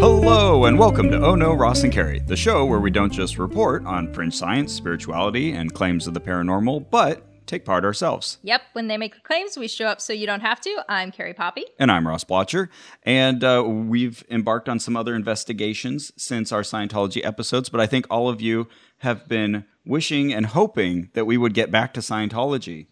[0.00, 3.36] Hello, and welcome to Oh No, Ross and Carrie, the show where we don't just
[3.36, 8.38] report on fringe science, spirituality, and claims of the paranormal, but take part ourselves.
[8.42, 10.84] Yep, when they make claims, we show up so you don't have to.
[10.88, 11.66] I'm Carrie Poppy.
[11.78, 12.70] And I'm Ross Blotcher.
[13.02, 18.06] And uh, we've embarked on some other investigations since our Scientology episodes, but I think
[18.08, 18.68] all of you
[19.02, 22.86] have been wishing and hoping that we would get back to Scientology.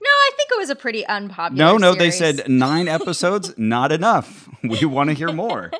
[0.60, 4.48] Was a pretty unpopular No, no, they said nine episodes, not enough.
[4.62, 5.70] We want to hear more.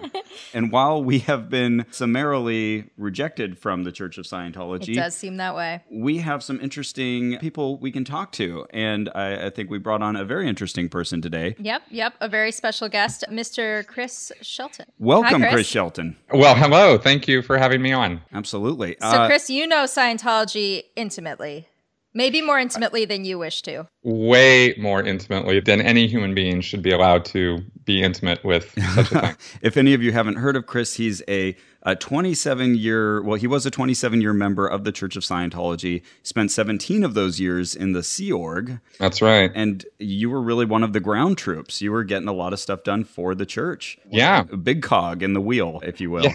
[0.55, 5.37] and while we have been summarily rejected from the Church of Scientology, It does seem
[5.37, 5.83] that way.
[5.91, 8.66] we have some interesting people we can talk to.
[8.71, 11.55] And I, I think we brought on a very interesting person today.
[11.59, 12.15] Yep, yep.
[12.21, 13.87] A very special guest, Mr.
[13.87, 14.87] Chris Shelton.
[14.99, 15.66] Welcome, Hi, Chris.
[15.66, 16.16] Shelton.
[16.33, 16.97] Well, hello.
[16.99, 18.23] Thank you for having me on.
[18.33, 18.97] Absolutely.
[19.01, 21.69] So, Uh, Chris, you know Scientology intimately.
[22.12, 23.87] Maybe more intimately than you wish to.
[24.02, 29.12] Way more intimately than any human being should be allowed to be intimate with such
[29.12, 29.37] a thing.
[29.62, 33.46] if any of you haven't heard of Chris, he's a, a 27 year, well, he
[33.46, 37.76] was a 27 year member of the Church of Scientology, spent 17 of those years
[37.76, 38.80] in the Sea Org.
[38.98, 39.52] That's right.
[39.54, 41.80] And you were really one of the ground troops.
[41.80, 43.98] You were getting a lot of stuff done for the church.
[44.10, 46.24] Yeah, A big cog in the wheel, if you will.
[46.24, 46.35] Yeah.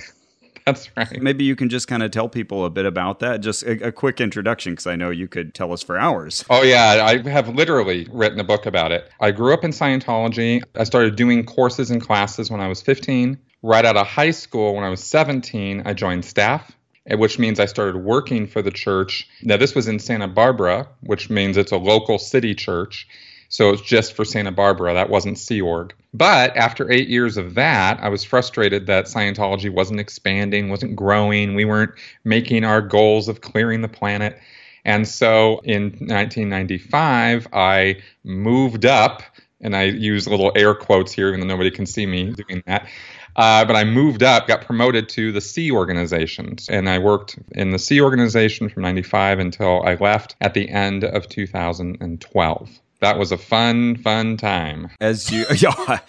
[0.65, 1.21] That's right.
[1.21, 3.41] Maybe you can just kind of tell people a bit about that.
[3.41, 6.43] Just a, a quick introduction, because I know you could tell us for hours.
[6.49, 7.05] Oh, yeah.
[7.05, 9.09] I have literally written a book about it.
[9.19, 10.63] I grew up in Scientology.
[10.75, 13.37] I started doing courses and classes when I was 15.
[13.61, 16.71] Right out of high school, when I was 17, I joined staff.
[17.07, 19.29] Which means I started working for the church.
[19.43, 23.07] Now, this was in Santa Barbara, which means it's a local city church.
[23.49, 24.95] So it's just for Santa Barbara.
[24.95, 25.93] That wasn't Sea Org.
[26.17, 31.55] But after eight years of that, I was frustrated that Scientology wasn't expanding, wasn't growing.
[31.55, 31.91] We weren't
[32.23, 34.39] making our goals of clearing the planet.
[34.85, 39.23] And so in 1995, I moved up,
[39.59, 42.87] and I use little air quotes here, even though nobody can see me doing that.
[43.35, 47.71] Uh, but I moved up, got promoted to the Sea organizations, and I worked in
[47.71, 52.79] the Sea organization from 95 until I left at the end of 2012.
[53.05, 54.89] That was a fun, fun time.
[54.99, 55.99] As you, yeah,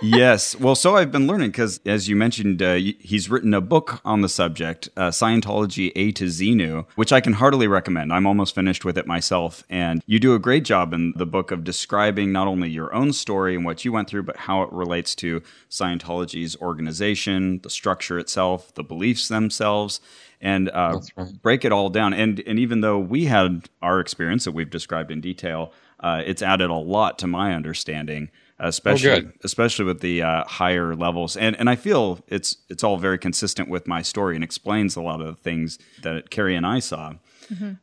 [0.00, 0.58] yes.
[0.58, 4.22] Well, so I've been learning because, as you mentioned, uh, he's written a book on
[4.22, 8.10] the subject, uh, Scientology A to Xenu, which I can heartily recommend.
[8.10, 11.50] I'm almost finished with it myself, and you do a great job in the book
[11.50, 14.72] of describing not only your own story and what you went through, but how it
[14.72, 20.00] relates to Scientology's organization, the structure itself, the beliefs themselves.
[20.38, 21.42] And uh, right.
[21.42, 22.12] break it all down.
[22.12, 26.42] And and even though we had our experience that we've described in detail, uh, it's
[26.42, 31.36] added a lot to my understanding, especially Oh, especially with the uh, higher levels.
[31.36, 35.02] And and I feel it's it's all very consistent with my story and explains a
[35.02, 37.14] lot of the things that Carrie and I saw.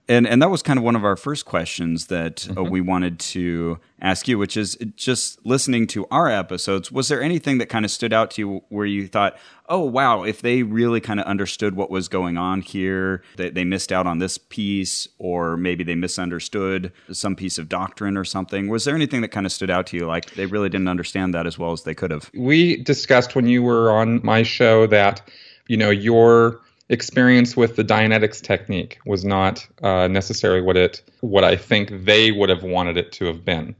[0.07, 3.19] And and that was kind of one of our first questions that uh, we wanted
[3.19, 6.91] to ask you, which is just listening to our episodes.
[6.91, 9.37] Was there anything that kind of stood out to you where you thought,
[9.69, 13.63] "Oh wow, if they really kind of understood what was going on here, they, they
[13.63, 18.67] missed out on this piece, or maybe they misunderstood some piece of doctrine or something"?
[18.67, 21.33] Was there anything that kind of stood out to you, like they really didn't understand
[21.33, 22.29] that as well as they could have?
[22.33, 25.21] we discussed when you were on my show that
[25.67, 26.59] you know your
[26.93, 32.31] experience with the Dianetics technique was not uh, necessarily what it what I think they
[32.31, 33.75] would have wanted it to have been,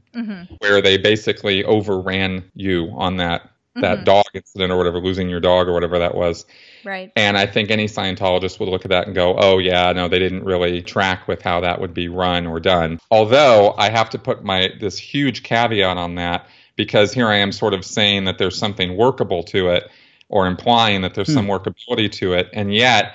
[0.58, 5.68] where they basically overran you on that that dog incident or whatever, losing your dog
[5.68, 6.46] or whatever that was.
[6.84, 7.10] Right.
[7.16, 10.18] And I think any Scientologist would look at that and go, oh, yeah, no, they
[10.18, 13.00] didn't really track with how that would be run or done.
[13.10, 17.52] Although I have to put my this huge caveat on that because here I am
[17.52, 19.90] sort of saying that there's something workable to it
[20.34, 22.50] or implying that there's some workability to it.
[22.52, 23.14] And yet,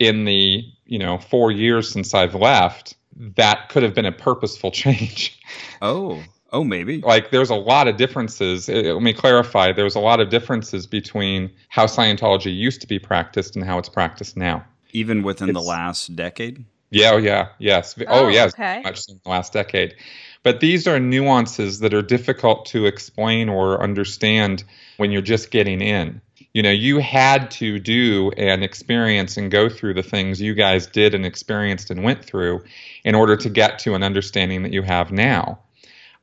[0.00, 4.70] in the you know four years since I've left, that could have been a purposeful
[4.82, 5.40] change.
[5.80, 6.20] Oh,
[6.52, 7.00] oh, maybe.
[7.00, 8.68] like there's a lot of differences.
[8.68, 9.70] Uh, Let me clarify.
[9.72, 13.88] There's a lot of differences between how Scientology used to be practiced and how it's
[13.88, 14.64] practiced now.
[14.90, 16.64] Even within the last decade.
[16.90, 17.94] Yeah, oh yeah, yes.
[18.00, 18.80] Oh, Oh, yes, okay.
[18.82, 19.94] much in the last decade.
[20.42, 24.64] But these are nuances that are difficult to explain or understand
[24.96, 26.20] when you're just getting in.
[26.54, 30.86] You know, you had to do and experience and go through the things you guys
[30.86, 32.64] did and experienced and went through
[33.04, 35.60] in order to get to an understanding that you have now.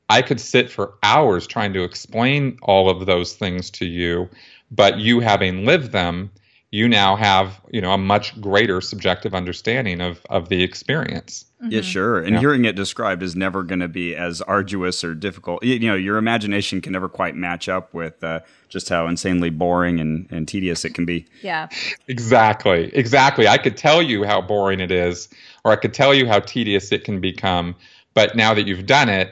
[0.09, 4.29] I could sit for hours trying to explain all of those things to you,
[4.71, 6.31] but you having lived them,
[6.75, 11.45] you now have, you know, a much greater subjective understanding of of the experience.
[11.67, 12.19] Yeah, sure.
[12.19, 12.39] And Yeah.
[12.41, 15.63] hearing it described is never going to be as arduous or difficult.
[15.63, 19.49] You, you know, your imagination can never quite match up with uh, just how insanely
[19.49, 21.25] boring and, and tedious it can be.
[21.41, 21.69] Yeah.
[22.07, 22.91] Exactly.
[22.93, 23.47] Exactly.
[23.47, 25.29] I could tell you how boring it is,
[25.63, 27.75] or I could tell you how tedious it can become,
[28.13, 29.31] But now that you've done it,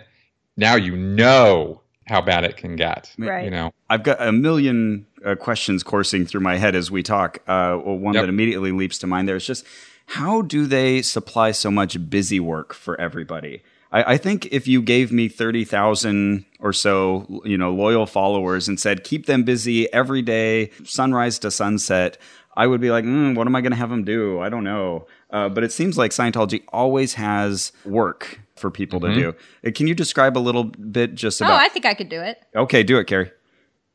[0.57, 3.11] now you know how bad it can get.
[3.17, 3.45] Right.
[3.45, 3.73] You know.
[3.89, 7.39] I've got a million uh, questions coursing through my head as we talk.
[7.47, 8.23] Uh, well, one Yep.
[8.23, 9.65] that immediately leaps to mind there is just
[10.07, 13.61] how do they supply so much busy work for everybody?
[13.91, 18.67] I, I think if you gave me thirty thousand or so, you know, loyal followers
[18.67, 22.17] and said keep them busy every day, sunrise to sunset,
[22.55, 24.39] I would be like, mm, what am I going to have them do?
[24.39, 25.07] I don't know.
[25.31, 29.35] Uh, but it seems like Scientology always has work for people to do.
[29.65, 31.59] Uh, Can you describe a little bit just Oh, about?
[31.59, 32.43] I think I could do it.
[32.55, 33.31] okay, do it, Carrie.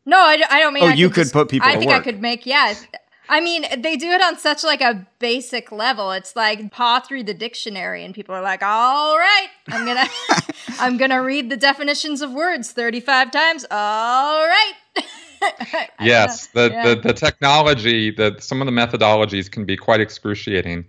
[0.08, 0.84] No, I, I don't mean.
[0.84, 2.46] Oh, I you could just- put people I to think I could make.
[2.46, 2.72] Yeah,
[3.28, 6.12] I mean, they do it on such like a basic level.
[6.12, 10.08] It's like paw through the dictionary, and people are like, "All right, I'm gonna,
[10.80, 13.66] I'm gonna read the definitions of words 35 times.
[13.70, 14.72] All right."
[16.00, 16.82] Yes, the, Yeah.
[16.94, 20.84] the, the technology, the, some of the methodologies can be quite excruciating.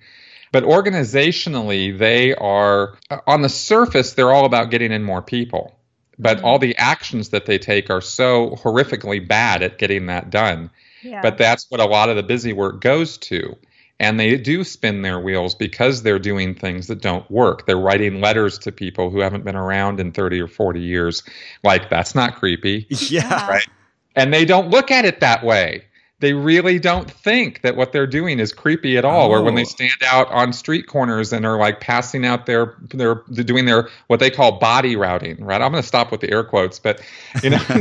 [0.52, 5.76] But organizationally, they are, on the surface, they're all about getting in more people.
[6.20, 6.46] But Mm-hmm.
[6.46, 10.70] all the actions that they take are so horrifically bad at getting that done.
[11.02, 11.22] Yeah.
[11.22, 13.56] But that's what a lot of the busy work goes to.
[14.02, 17.66] And they do spin their wheels because they're doing things that don't work.
[17.66, 21.24] They're writing letters to people who haven't been around in 30 or 40 years.
[21.64, 23.48] Like, that's not creepy Yeah.
[23.50, 23.68] right?
[24.16, 25.84] And they don't look at it that way.
[26.22, 29.32] They really don't think that what they're doing is creepy at all.
[29.32, 29.66] Or when they Oh.
[29.66, 33.88] stand out on street corners and are like passing out their their they're doing their
[34.08, 35.62] what they call body routing, right?
[35.62, 37.02] I'm going to stop with the air quotes, but
[37.42, 37.62] you know,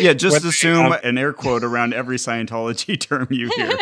[0.00, 3.78] Yeah, just When- assume um, an air quote around every Scientology term you hear.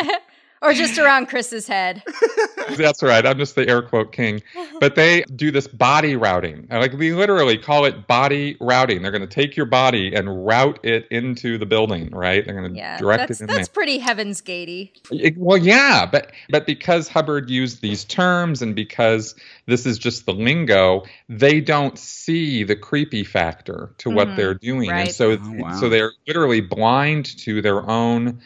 [0.63, 2.01] Or just around Chris's head.
[2.77, 3.25] that's right.
[3.25, 4.41] I'm just the air quote king.
[4.79, 6.67] But they do this body routing.
[6.71, 9.01] Like we literally call it body routing.
[9.01, 12.45] They're going to take your body and route it into the building, right?
[12.45, 13.57] They're going to Yeah, direct that's it in there.
[13.57, 14.93] that's pretty Heaven's Gatey.
[15.11, 20.25] It- well, yeah, but but because Hubbard used these terms and because this is just
[20.25, 24.37] the lingo, they don't see the creepy factor to what mm-hmm.
[24.37, 25.07] they're doing, right.
[25.07, 25.79] and so Oh, wow.
[25.79, 28.39] so they're literally blind to their own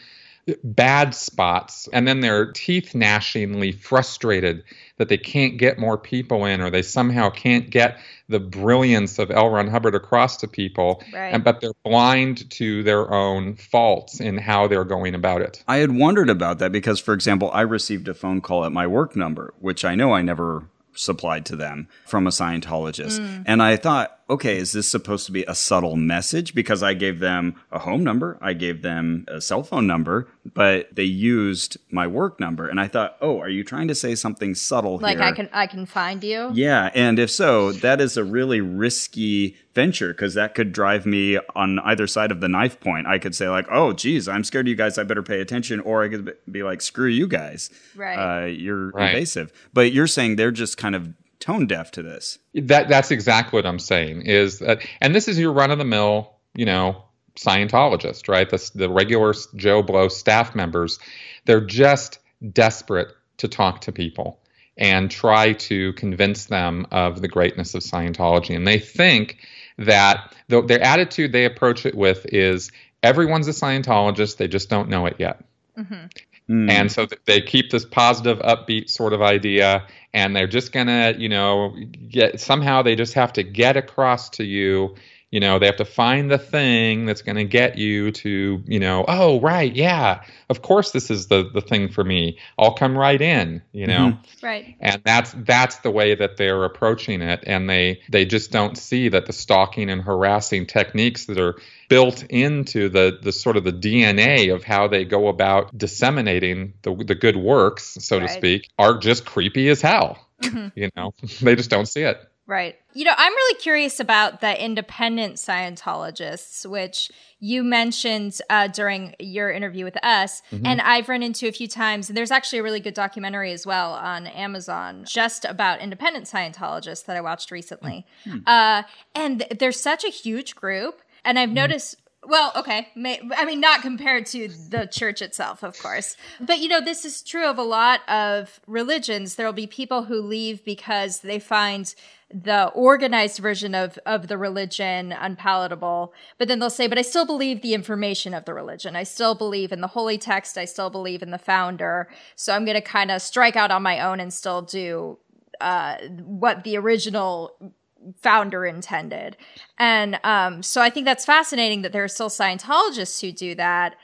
[0.64, 4.64] bad spots, and then they're teeth gnashingly frustrated
[4.96, 7.98] that they can't get more people in, or they somehow can't get
[8.28, 9.48] the brilliance of L.
[9.48, 11.32] Ron Hubbard across to people, Right.
[11.32, 15.62] and but they're blind to their own faults in how they're going about it.
[15.68, 18.86] I had wondered about that because, for example, I received a phone call at my
[18.86, 23.20] work number, which I know I never supplied to them from a Scientologist.
[23.20, 23.44] Mm.
[23.46, 26.54] And I thought, okay, is this supposed to be a subtle message?
[26.54, 30.94] Because I gave them a home number, I gave them a cell phone number, but
[30.94, 32.68] they used my work number.
[32.68, 35.26] And I thought, oh, are you trying to say something subtle Like here?
[35.26, 36.50] I can I can find you.
[36.52, 41.38] Yeah, and if so, that is a really risky venture because that could drive me
[41.54, 43.06] on either side of the knife point.
[43.06, 44.98] I could say like, "Oh, geez, I'm scared of you guys.
[44.98, 48.16] I better pay attention," or I could be like, "Screw you guys, Right.
[48.16, 49.14] Uh, you're Right.
[49.14, 51.08] invasive." But you're saying they're just kind of
[51.48, 52.38] tone deaf to this.
[52.54, 54.22] That that's exactly what I'm saying.
[54.22, 57.04] Is that, and this is your run of the mill, you know,
[57.36, 58.48] Scientologist, right?
[58.48, 60.98] The the regular Joe Blow staff members.
[61.46, 62.18] They're just
[62.52, 63.08] desperate
[63.38, 64.40] to talk to people
[64.76, 69.38] and try to convince them of the greatness of Scientology, and they think
[69.78, 72.70] that the, their attitude they approach it with is
[73.02, 75.44] everyone's a Scientologist, they just don't know it yet.
[75.78, 76.06] Mm-hmm.
[76.48, 76.70] Hmm.
[76.70, 81.14] And so th- they keep this positive, upbeat sort of idea, and they're just gonna,
[81.18, 81.76] you know,
[82.08, 84.94] get somehow they just have to get across to you.
[85.30, 88.80] You know, they have to find the thing that's going to get you to, you
[88.80, 92.38] know, oh right, yeah, of course this is the the thing for me.
[92.58, 94.12] I'll come right in, you know?
[94.12, 94.46] Mm-hmm.
[94.46, 94.76] Right.
[94.80, 99.08] and that's that's the way that they're approaching it and they they just don't see
[99.10, 101.56] that the stalking and harassing techniques that are
[101.88, 106.94] built into the the sort of the DNA of how they go about disseminating the
[106.94, 110.68] the good works so to speak are just creepy as hell mm-hmm.
[110.74, 111.12] you know?
[111.42, 112.76] They just don't see it Right.
[112.94, 119.50] You know, I'm really curious about the independent Scientologists, which you mentioned uh, during your
[119.50, 120.40] interview with us.
[120.64, 122.08] And I've run into a few times.
[122.08, 127.04] And there's actually a really good documentary as well on Amazon just about independent Scientologists
[127.04, 128.06] that I watched recently.
[128.46, 128.82] Uh,
[129.14, 131.02] and th- there's such a huge group.
[131.26, 131.96] And I've noticed.
[132.28, 132.88] Well, okay.
[132.94, 136.14] May, I mean, not compared to the church itself, of course.
[136.38, 139.36] But, you know, this is true of a lot of religions.
[139.36, 141.94] There will be people who leave because they find
[142.30, 146.12] the organized version of, of the religion unpalatable.
[146.36, 148.94] But then they'll say, but I still believe the information of the religion.
[148.94, 150.58] I still believe in the holy text.
[150.58, 152.10] I still believe in the founder.
[152.36, 155.16] So I'm going to kind of strike out on my own and still do
[155.62, 157.74] uh, what the original
[158.20, 159.36] founder intended.
[159.78, 163.96] And um, so I think that's fascinating that there are still Scientologists who do that.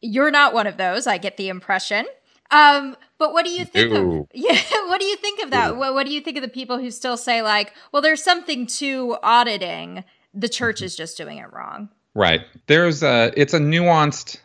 [0.00, 2.06] You're not one of those, I get the impression.
[2.50, 4.20] Um, But what do you think Ooh.
[4.22, 4.60] of yeah?
[4.88, 5.76] What do you think of that?
[5.76, 8.66] What, what do you think of the people who still say like, well, there's something
[8.66, 10.04] to auditing.
[10.34, 11.88] The church is just doing it wrong.
[12.14, 12.42] Right.
[12.66, 14.38] There's a it's a nuanced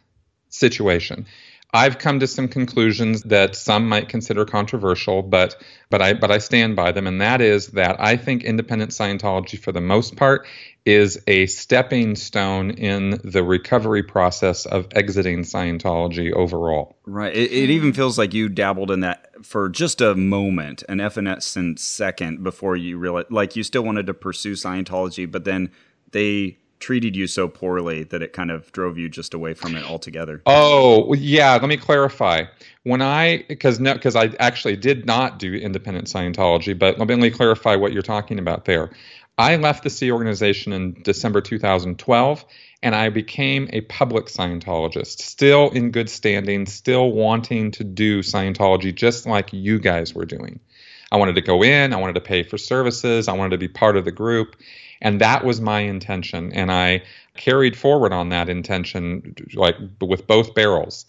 [0.49, 1.25] situation.
[1.73, 6.37] I've come to some conclusions that some might consider controversial, but but I but I
[6.37, 10.47] stand by them, and that is that I think independent Scientology, for the most part,
[10.85, 16.95] is a stepping stone in the recovery process of exiting Scientology overall.
[17.05, 17.35] Right.
[17.35, 21.79] It, it even feels like you dabbled in that for just a moment, an evanescent
[21.79, 25.69] second before you realized, like you still wanted to pursue Scientology, but then
[26.11, 29.83] they treated you so poorly that it kind of drove you just away from it
[29.83, 30.41] altogether.
[30.45, 31.53] Oh, yeah.
[31.53, 32.45] Let me clarify.
[32.83, 37.29] When I, because no, because I actually did not do independent Scientology, but let me
[37.29, 38.91] clarify what you're talking about there.
[39.37, 42.45] I left the Sea organization in December 2012,
[42.81, 48.95] and I became a public Scientologist, still in good standing, still wanting to do Scientology
[48.95, 50.59] just like you guys were doing.
[51.11, 53.67] I wanted to go in, I wanted to pay for services, I wanted to be
[53.67, 54.55] part of the group.
[55.01, 56.51] And that was my intention.
[56.53, 57.03] And I
[57.35, 61.05] carried forward on that intention, like with both barrels.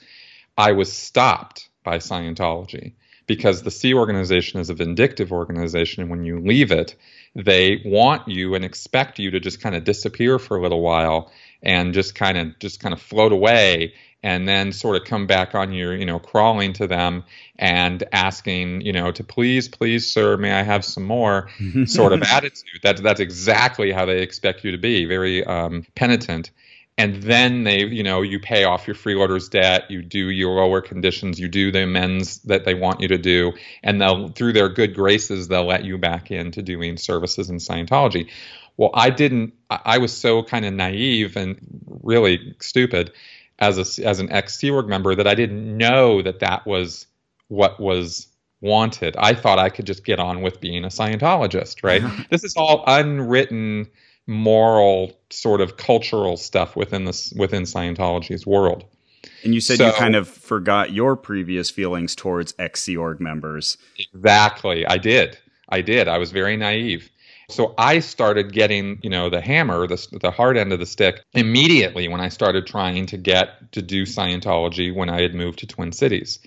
[0.57, 2.93] I was stopped by Scientology
[3.27, 6.03] because the Sea organization is a vindictive organization.
[6.03, 6.97] And when you leave it,
[7.35, 11.31] they want you and expect you to just kind of disappear for a little while
[11.63, 15.55] and just kind of just kind of float away and then sort of come back
[15.55, 17.25] on your, you know, crawling to them
[17.57, 21.49] and asking, you know, to please, please, sir, may I have some more
[21.87, 22.81] sort of attitude.
[22.83, 26.51] That, that's exactly how they expect you to be, very um, penitent.
[26.97, 30.81] And then they, you know, you pay off your freeloader's debt, you do your lower
[30.81, 33.53] conditions, you do the amends that they want you to do,
[33.85, 38.29] and they'll, through their good graces, they'll let you back into doing services in Scientology.
[38.77, 43.13] Well, I didn't, I was so kind of naive and really stupid
[43.59, 47.07] as a as an ex Sea Org member that I didn't know that that was
[47.49, 48.27] what was
[48.61, 49.17] wanted.
[49.17, 52.03] I thought I could just get on with being a Scientologist, right?
[52.31, 53.89] this is all unwritten
[54.27, 58.85] moral sort of cultural stuff within this within Scientology's world.
[59.45, 63.21] And you said So- you kind of forgot your previous feelings towards ex Sea Org
[63.21, 63.77] members.
[63.99, 64.87] Exactly.
[64.87, 65.39] I did.
[65.69, 66.09] I did.
[66.09, 67.11] I was very naive.
[67.51, 71.23] So I started getting, you know, the hammer, the, the hard end of the stick
[71.33, 75.67] immediately when I started trying to get to do Scientology when I had moved to
[75.67, 76.41] Twin Cities.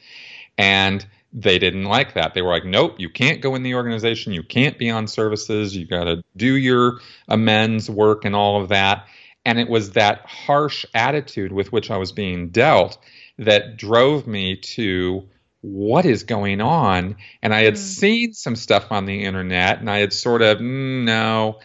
[0.59, 1.03] And
[1.33, 2.33] they didn't like that.
[2.33, 4.33] They were like, nope, you can't go in the organization.
[4.33, 5.75] You can't be on services.
[5.75, 9.07] You got to do your amends work and all of that.
[9.43, 12.99] And it was that harsh attitude with which I was being dealt
[13.39, 15.27] that drove me to
[15.61, 17.17] what is going on?
[17.41, 21.03] And I had seen some stuff on the internet and I had sort of, mm,
[21.03, 21.59] no.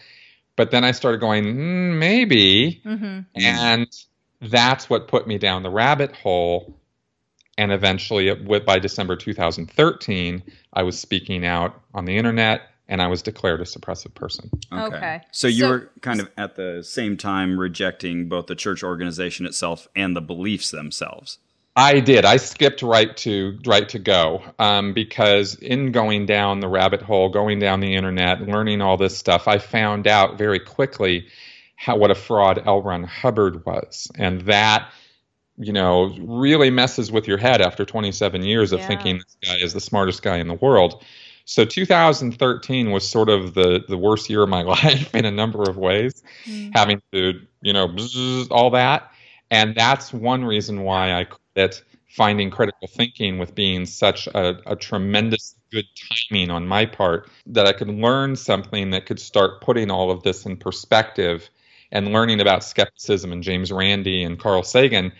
[0.55, 2.81] But then I started going, mm, maybe.
[2.85, 3.19] Mm-hmm.
[3.35, 3.87] And
[4.41, 6.79] that's what put me down the rabbit hole.
[7.57, 13.07] And eventually, it, by December 2013, I was speaking out on the internet and I
[13.07, 14.49] was declared a suppressive person.
[14.71, 15.21] Okay.
[15.31, 19.45] So you So- were kind of at the same time rejecting both the church organization
[19.45, 21.39] itself and the beliefs themselves.
[21.77, 22.25] I did.
[22.25, 27.29] I skipped right to right to go um, because in going down the rabbit hole,
[27.29, 31.27] going down the internet, learning all this stuff, I found out very quickly
[31.75, 32.81] how what a fraud L.
[32.81, 34.89] Ron Hubbard was, and that
[35.59, 38.87] you know really messes with your head after 27 years of Yeah.
[38.87, 41.03] thinking this guy is the smartest guy in the world.
[41.45, 45.69] So 2013 was sort of the the worst year of my life in a number
[45.69, 46.23] of ways,
[46.73, 47.95] having to you know
[48.49, 49.11] all that,
[49.51, 54.75] and that's one reason why I credit finding critical thinking with being such a, a
[54.75, 55.85] tremendous good
[56.31, 60.23] timing on my part that I could learn something that could start putting all of
[60.23, 61.49] this in perspective
[61.91, 65.11] and learning about skepticism and James Randi and Carl Sagan.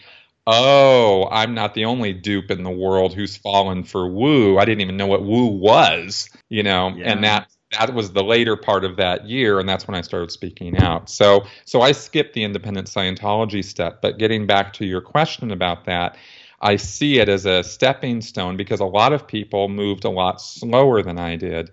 [0.48, 4.58] Oh, I'm not the only dupe in the world who's fallen for woo.
[4.58, 7.12] I didn't even know what woo was, you know, Yeah.
[7.12, 10.32] and that that was the later part of that year and that's when I started
[10.32, 11.10] speaking out.
[11.10, 15.86] So so I skipped the independent Scientology step, but getting back to your question about
[15.86, 16.18] that,
[16.62, 20.42] I see it as a stepping stone because a lot of people moved a lot
[20.42, 21.72] slower than I did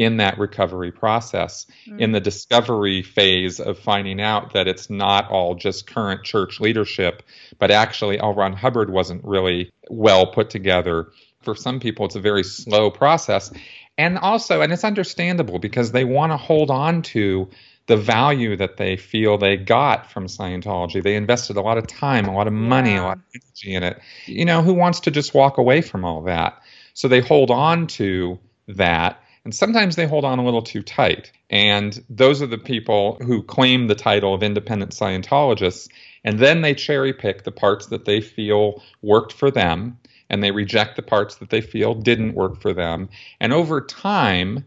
[0.00, 2.12] in that recovery process, in mm.
[2.14, 7.22] the discovery phase of finding out that it's not all just current church leadership,
[7.58, 8.32] but actually L.
[8.32, 11.12] Ron Hubbard wasn't really well put together.
[11.42, 13.52] For some people, it's a very slow process.
[14.00, 17.50] And also, and it's understandable because they want to hold on to
[17.84, 21.02] the value that they feel they got from Scientology.
[21.02, 23.82] They invested a lot of time, a lot of money, a lot of energy in
[23.82, 24.00] it.
[24.24, 26.62] You know, who wants to just walk away from all that?
[26.94, 28.38] So they hold on to
[28.68, 29.20] that.
[29.44, 31.30] And sometimes they hold on a little too tight.
[31.50, 35.90] And those are the people who claim the title of independent Scientologists.
[36.24, 39.98] And then they cherry pick the parts that they feel worked for them.
[40.30, 43.08] And they reject the parts that they feel didn't work for them.
[43.40, 44.64] And over time,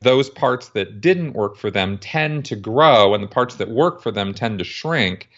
[0.00, 4.02] those parts that didn't work for them tend to grow, and the parts that work
[4.02, 5.30] for them tend to shrink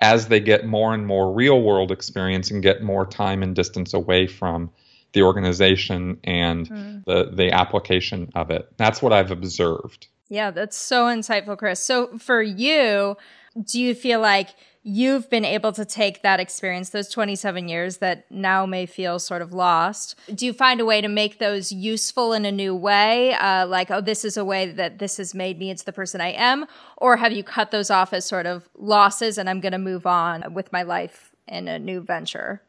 [0.00, 3.92] as they get more and more real world experience and get more time and distance
[3.94, 4.70] away from
[5.12, 7.04] the organization and mm.
[7.04, 8.72] the, the application of it.
[8.76, 10.08] That's what I've observed.
[10.28, 11.78] Yeah, that's so insightful, Chris.
[11.78, 13.16] So for you,
[13.62, 14.48] do you feel like
[14.84, 19.40] you've been able to take that experience, those 27 years that now may feel sort
[19.40, 20.14] of lost.
[20.32, 23.32] Do you find a way to make those useful in a new way?
[23.32, 26.20] Uh, like, oh, this is a way that this has made me into the person
[26.20, 26.66] I am?
[26.98, 30.06] Or have you cut those off as sort of losses and I'm going to move
[30.06, 32.62] on with my life in a new venture?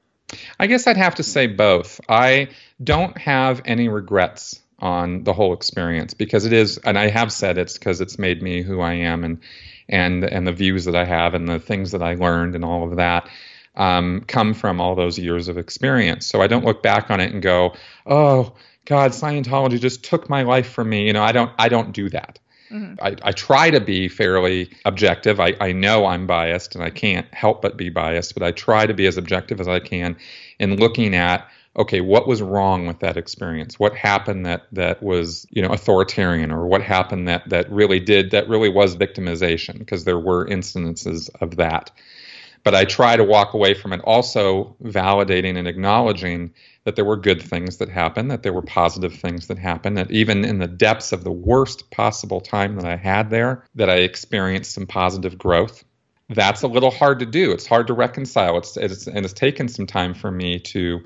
[0.57, 2.00] I guess I'd have to say both.
[2.07, 2.48] I
[2.81, 7.57] don't have any regrets on the whole experience because it is, and I have said
[7.57, 9.39] it's because it's made me who I am and
[9.89, 12.89] and and the views that I have and the things that I learned and all
[12.89, 13.30] of that
[13.75, 16.25] um, come from all those years of experience.
[16.25, 17.75] So I don't look back on it and go,
[18.06, 18.54] oh
[18.86, 21.06] God, Scientology just took my life from me.
[21.08, 22.39] You know, I don't I don't do that.
[22.72, 22.96] Mm-hmm.
[23.00, 25.39] I, I, try to be fairly objective.
[25.39, 28.88] I, I know I'm biased and I can't help but be biased, but I try
[28.88, 30.18] to be as objective as I can
[30.58, 33.79] in looking at okay, what was wrong with that experience?
[33.79, 38.32] What happened that that was you know authoritarian, or what happened that that really did
[38.32, 39.79] that really was victimization?
[39.79, 41.91] Because there were instances of that.
[42.63, 46.51] But I try to walk away from it also validating and acknowledging
[46.84, 50.10] that there were good things that happened, that there were positive things that happened, that
[50.10, 53.98] even in the depths of the worst possible time that I had there, that I
[53.98, 55.84] experienced some positive growth.
[56.29, 57.51] That's a little hard to do.
[57.51, 58.58] It's hard to reconcile.
[58.58, 61.01] It's, it's and it's taken some time for me to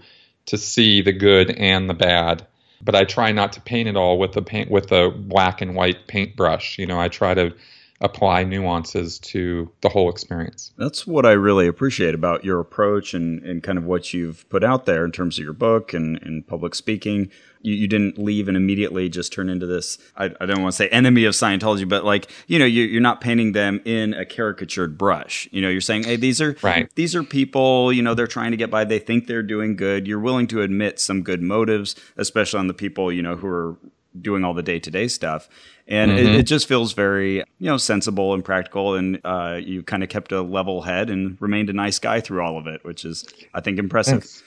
[0.48, 2.46] to see the good and the bad.
[2.82, 5.76] But I try not to paint it all with the paint with a black and
[5.76, 6.80] white paintbrush.
[6.80, 7.54] You know, I try to
[8.02, 10.72] apply nuances to the whole experience.
[10.78, 14.64] That's what I really appreciate about your approach and, and kind of what you've put
[14.64, 17.30] out there in terms of your book and, and public speaking
[17.62, 20.78] you, you didn't leave and immediately just turn into this I, I don't want to
[20.78, 24.26] say enemy of Scientology, but like, you know, you, you're not painting them in a
[24.26, 25.48] caricatured brush.
[25.52, 26.90] You know, you're saying, hey, these are right.
[26.96, 30.08] these are people, you know, they're trying to get by, they think they're doing good.
[30.08, 33.78] You're willing to admit some good motives, especially on the people, you know, who are
[34.20, 35.50] doing all the day to day stuff.
[35.88, 36.28] And mm-hmm.
[36.28, 38.96] it, it, just feels very, you know, sensible and practical.
[38.96, 42.44] And uh, you kind of kept a level head and remained a nice guy through
[42.44, 44.24] all of it, which is, I think, impressive.
[44.24, 44.44] Thanks.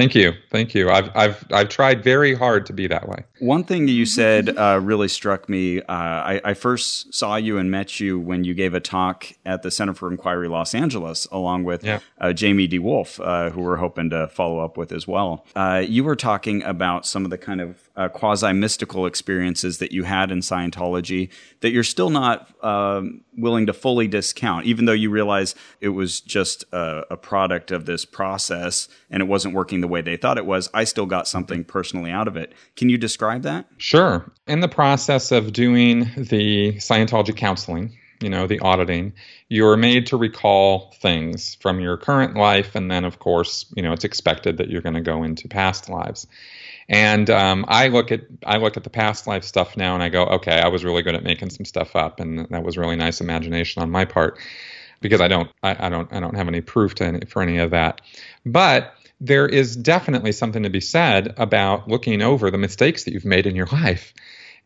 [0.00, 0.88] Thank you, thank you.
[0.88, 3.24] I've I've I've tried very hard to be that way.
[3.38, 5.82] One thing that you said uh, really struck me.
[5.82, 9.62] Uh, I, I, first saw you and met you when you gave a talk at
[9.62, 12.00] the Center for Inquiry Los Angeles, along with yeah.
[12.18, 15.44] uh, Jamie DeWolf, uh, who we're hoping to follow up with as well.
[15.54, 19.92] Uh, you were talking about some of the kind of uh, quasi mystical experiences that
[19.92, 21.28] you had in Scientology
[21.60, 26.20] that you're still not um, willing to fully discount, even though you realize it was
[26.20, 30.38] just a, a, product of this process and it wasn't working the way they thought
[30.38, 30.70] it was.
[30.72, 32.54] I still got something personally out of it.
[32.76, 33.66] Can you describe that?
[33.78, 34.30] Sure.
[34.46, 39.12] In the process of doing the Scientology counseling, you know, the auditing,
[39.48, 42.74] you're made to recall things from your current life.
[42.74, 45.88] And then, of course, you know, it's expected that you're going to go into past
[45.88, 46.26] lives.
[46.90, 50.08] And um, I look at I look at the past life stuff now, and I
[50.08, 52.96] go, okay, I was really good at making some stuff up, and that was really
[52.96, 54.40] nice imagination on my part,
[55.00, 57.58] because I don't I, I don't I don't have any proof to any, for any
[57.58, 58.00] of that.
[58.44, 63.24] But there is definitely something to be said about looking over the mistakes that you've
[63.24, 64.12] made in your life,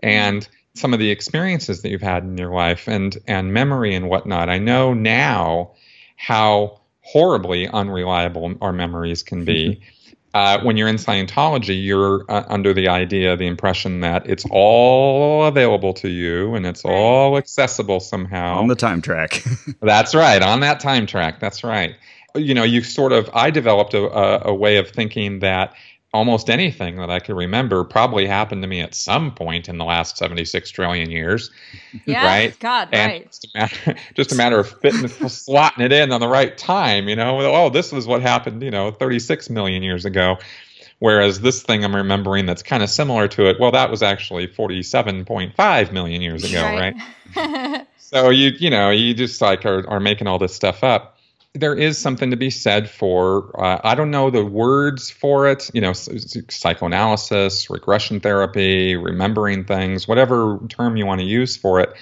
[0.00, 4.08] and some of the experiences that you've had in your life, and and memory and
[4.08, 4.48] whatnot.
[4.48, 5.72] I know now
[6.16, 9.82] how horribly unreliable our memories can be.
[10.34, 15.44] uh, when you're in Scientology, you're uh, under the idea, the impression that it's all
[15.44, 18.58] available to you and it's all accessible somehow.
[18.58, 19.44] On the time track.
[19.80, 21.38] that's right, on that time track.
[21.38, 21.94] That's right.
[22.34, 25.72] You know, you sort of, I developed a, a, a way of thinking that
[26.14, 29.84] almost anything that I could remember probably happened to me at some point in the
[29.84, 31.50] last 76 trillion years.
[32.06, 32.58] Yeah, right?
[32.58, 33.30] God, and right.
[33.30, 37.08] Just a, matter, just a matter of fitting, slotting it in on the right time,
[37.08, 37.38] you know.
[37.40, 40.38] Oh, this was what happened, you know, 36 million years ago.
[40.98, 44.48] Whereas this thing I'm remembering that's kind of similar to it, well, that was actually
[44.48, 46.96] 47.5 million years ago, right?
[47.36, 47.86] right?
[47.98, 51.13] so you, you know, you just like are, are making all this stuff up
[51.54, 55.70] there is something to be said for uh, i don't know the words for it
[55.72, 61.94] you know psychoanalysis regression therapy remembering things whatever term you want to use for it.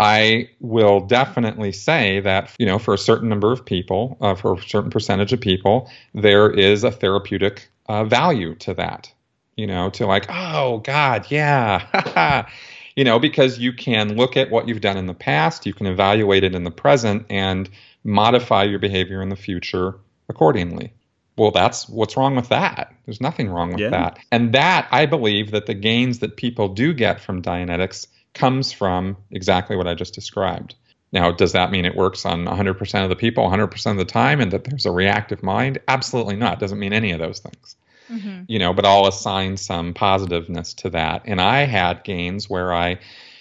[0.00, 4.54] I will definitely say that you know for a certain number of people uh, for
[4.54, 9.12] a certain percentage of people there is a therapeutic uh, value to that
[9.56, 12.48] you know to like oh god yeah.
[12.96, 15.86] You know because you can look at what you've done in the past you can
[15.86, 17.70] evaluate it in the present and
[18.08, 19.96] modify your behavior in the future
[20.28, 20.92] accordingly.
[21.36, 22.92] Well, that's what's wrong with that.
[23.04, 23.90] There's nothing wrong with Yeah.
[23.90, 24.18] that.
[24.32, 29.16] And that I believe that the gains that people do get from Dianetics comes from
[29.30, 30.74] exactly what I just described.
[31.12, 34.40] Now, does that mean it works on 100% of the people 100% of the time
[34.40, 35.78] and that there's a reactive mind?
[35.86, 36.60] Absolutely not.
[36.60, 37.76] Doesn't mean any of those things.
[38.10, 38.44] Mm-hmm.
[38.48, 41.22] You know, but I'll assign some positiveness to that.
[41.26, 42.98] And I had gains where I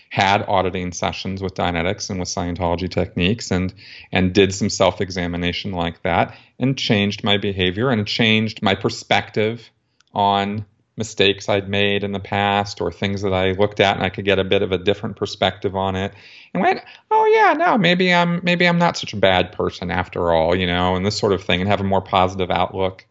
[0.09, 3.73] had auditing sessions with Dianetics and with Scientology techniques and
[4.11, 9.69] and did some self-examination like that and changed my behavior and changed my perspective
[10.13, 10.65] on
[10.97, 14.25] mistakes I'd made in the past or things that I looked at and I could
[14.25, 16.13] get a bit of a different perspective on it
[16.53, 20.31] and went, oh yeah, no, maybe I'm maybe I'm not such a bad person after
[20.31, 23.05] all, you know, and this sort of thing and have a more positive outlook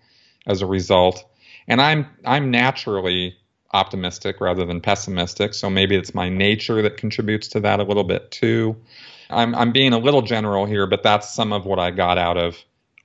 [0.47, 1.25] as a result.
[1.69, 3.37] And I'm I'm naturally
[3.77, 8.05] optimistic rather than pessimistic, so maybe it's my nature that contributes to that a little
[8.05, 8.75] bit too.
[9.31, 12.39] I'm I'm being a little general here, but that's some of what I got out
[12.39, 12.57] of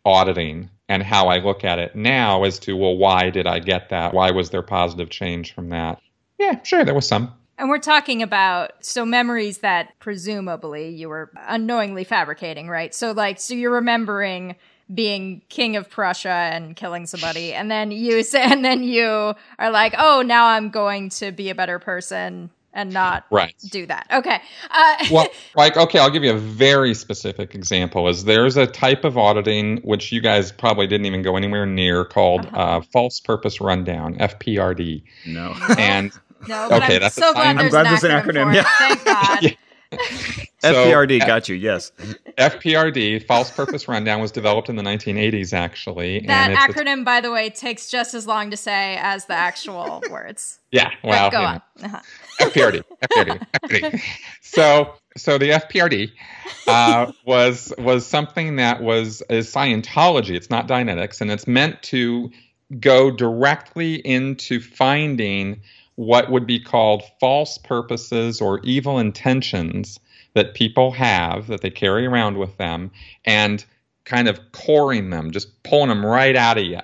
[0.05, 3.89] auditing and how I look at it now as to well, why did I get
[3.89, 4.13] that?
[4.13, 5.99] Why was there positive change from that?
[6.39, 7.33] Yeah, sure, there was some.
[7.57, 12.93] And we're talking about so memories that presumably you were unknowingly fabricating, right?
[12.95, 14.55] So like so you're remembering
[14.93, 19.71] being king of Prussia and killing somebody and then you say and then you are
[19.71, 23.53] like, "Oh, now I'm going to be a better person and not Right.
[23.69, 24.41] do that." Okay.
[24.69, 28.07] Uh well, like, okay, I'll give you a very specific example.
[28.09, 32.03] Is there's a type of auditing which you guys probably didn't even go anywhere near
[32.05, 32.57] called Uh-huh.
[32.77, 35.53] uh, false purpose rundown (FPRD), No.
[35.77, 36.11] and
[36.47, 38.55] no, but Okay, I'm that's so fine- glad I'm glad an there's an acronym, acronym,
[38.55, 38.63] yeah.
[38.77, 39.43] Thank God.
[39.43, 39.51] Yeah.
[40.59, 41.55] so, FPRD got you.
[41.55, 41.91] Yes.
[42.37, 47.03] FPRD (false purpose rundown) was developed in the 1980s, actually, That and it's a- acronym,
[47.03, 50.59] by the way, takes just as long to say as the actual words.
[50.71, 51.49] yeah, But well, go you know.
[51.49, 51.61] on.
[51.83, 51.99] Uh-huh.
[52.39, 54.01] FPRD, FPRD, FPRD.
[54.41, 56.11] So, so the FPRD
[56.67, 60.35] uh, was was something that was is Scientology.
[60.35, 62.31] It's not Dianetics, and it's meant to
[62.79, 65.61] go directly into finding
[65.95, 69.99] what would be called false purposes or evil intentions
[70.33, 72.91] that people have that they carry around with them,
[73.25, 73.65] and
[74.05, 76.79] kind of coring them, just pulling them right out of you.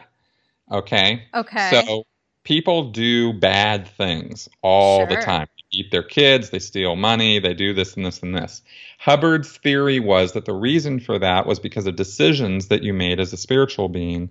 [0.71, 1.23] Okay.
[1.33, 1.81] Okay.
[1.85, 2.05] So
[2.43, 5.47] people do bad things all the time.
[5.57, 8.61] They eat their kids, they steal money, they do this and this and this.
[8.99, 13.19] Hubbard's theory was that the reason for that was because of decisions that you made
[13.19, 14.29] as a spiritual being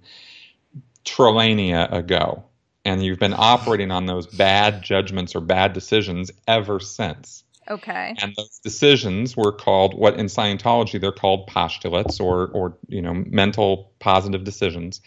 [1.05, 2.45] trillennia ago.
[2.87, 7.43] And you've been operating on those bad judgments or bad decisions ever since.
[7.69, 8.15] okay.
[8.23, 13.13] And those decisions were called what in Scientology they're called postulates or or you know
[13.13, 15.01] mental positive decisions.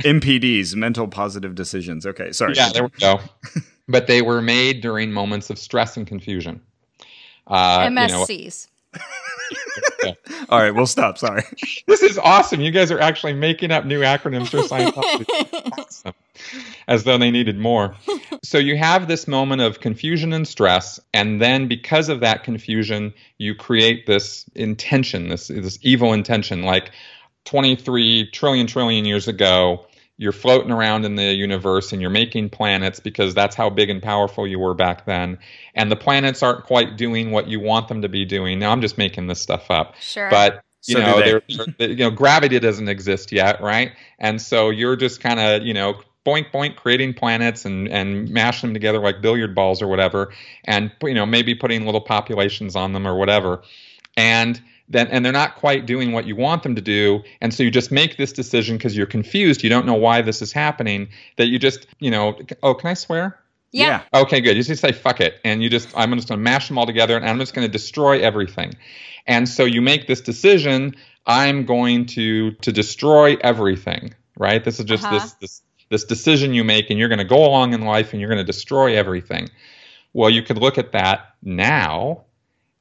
[0.00, 2.06] MPDs, mental positive decisions.
[2.06, 2.32] Okay.
[2.32, 2.54] Sorry.
[2.56, 3.20] Yeah, there we go.
[3.88, 6.60] but they were made during moments of stress and confusion.
[7.46, 8.26] Uh, you know,
[9.54, 10.46] MSCs.
[10.48, 10.74] All right.
[10.74, 11.18] We'll stop.
[11.18, 11.42] Sorry.
[11.86, 12.60] this is awesome.
[12.60, 15.26] You guys are actually making up new acronyms for Scientology.
[15.78, 16.14] Awesome.
[16.88, 17.94] As though they needed more.
[18.42, 23.14] So you have this moment of confusion and stress, and then because of that confusion,
[23.38, 26.62] you create this intention, this this evil intention.
[26.62, 26.90] Like
[27.44, 29.86] 23 trillion trillion years ago,
[30.22, 34.02] you're floating around in the universe and you're making planets because that's how big and
[34.02, 35.38] powerful you were back then.
[35.74, 38.58] And the planets aren't quite doing what you want them to be doing.
[38.60, 39.96] Now I'm just making this stuff up.
[40.00, 40.30] Sure.
[40.30, 41.22] But you So know, they.
[41.22, 41.42] they're,
[41.78, 43.92] they're- you know, gravity doesn't exist yet, right?
[44.18, 48.68] And so you're just kind of, you know, boink boink creating planets and and mashing
[48.68, 50.32] them together like billiard balls or whatever,
[50.64, 53.62] and you know maybe putting little populations on them or whatever,
[54.16, 57.62] and then and they're not quite doing what you want them to do, and so
[57.62, 61.08] you just make this decision because you're confused, you don't know why this is happening,
[61.36, 63.38] that you just, you know, oh, can I swear?
[63.72, 64.02] yeah.
[64.12, 64.56] Okay, good.
[64.56, 66.86] You just say fuck it, and you just I'm just going to mash them all
[66.86, 68.74] together, and I'm just going to destroy everything.
[69.26, 70.94] And so you make this decision.
[71.26, 74.14] I'm going to to destroy everything.
[74.36, 74.62] Right.
[74.64, 75.14] This is just Uh-huh.
[75.18, 78.20] this this this decision you make, and you're going to go along in life, and
[78.20, 79.48] you're going to destroy everything.
[80.12, 82.24] Well, you could look at that now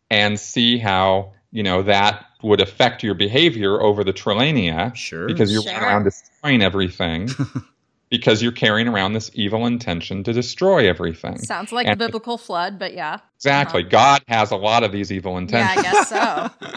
[0.10, 5.28] and see how you know that would affect your behavior over the trillennia Sure.
[5.28, 5.72] because you're Sure.
[5.74, 7.30] running around destroying everything
[8.10, 11.38] because you're carrying around this evil intention to destroy everything.
[11.40, 13.20] Sounds like And- the biblical flood, but yeah.
[13.38, 13.82] Exactly.
[13.82, 13.90] Uh-huh.
[13.90, 15.86] God has a lot of these evil intentions.
[15.86, 16.10] Yeah, I guess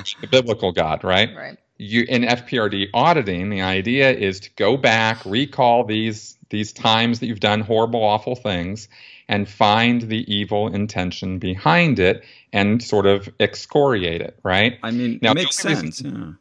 [0.04, 0.14] so.
[0.20, 1.34] the biblical God, right?
[1.37, 1.58] Right.
[1.78, 7.26] You in FPRD auditing, the idea is to go back, recall these these times that
[7.26, 8.88] you've done horrible, awful things,
[9.28, 12.22] and find the evil intention behind it
[12.54, 14.78] and sort of excoriate it, right?
[14.82, 16.14] I mean, Now, it makes the reason- sense.
[16.16, 16.32] Yeah.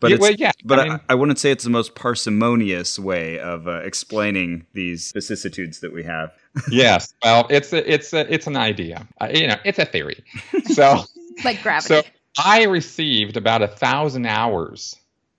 [0.00, 2.98] But Yeah, well, yeah, but I I, mean- I, wouldn't say it's the most parsimonious
[2.98, 6.32] way of uh, explaining these vicissitudes that we have.
[6.70, 7.14] yes.
[7.24, 9.06] Well, it's a, it's a, it's an idea.
[9.20, 10.24] Uh, you know, it's a theory.
[10.66, 11.04] So
[11.44, 11.94] Like gravity.
[11.94, 12.02] so
[12.36, 14.96] I received about a thousand hours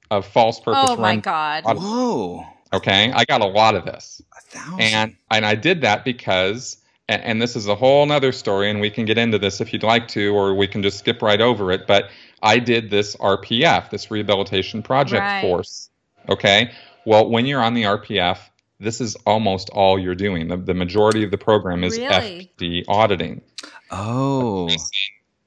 [0.10, 1.64] of false purpose oh my god.
[1.66, 2.46] on- Whoa.
[2.72, 4.22] Okay, I got a lot of this.
[4.38, 4.80] A thousand.
[4.82, 6.78] and and I did that because
[7.10, 9.74] and, and this is a whole nother story and we can get into this if
[9.74, 12.10] you'd like to or we can just skip right over it but
[12.42, 15.42] I did this RPF this rehabilitation project Right.
[15.42, 15.90] force
[16.30, 16.72] okay?
[17.06, 18.38] Well when you're on the RPF
[18.84, 20.48] this is almost all you're doing.
[20.50, 22.52] The, the majority of the program is Really?
[22.58, 23.42] FD auditing.
[23.90, 24.70] Oh,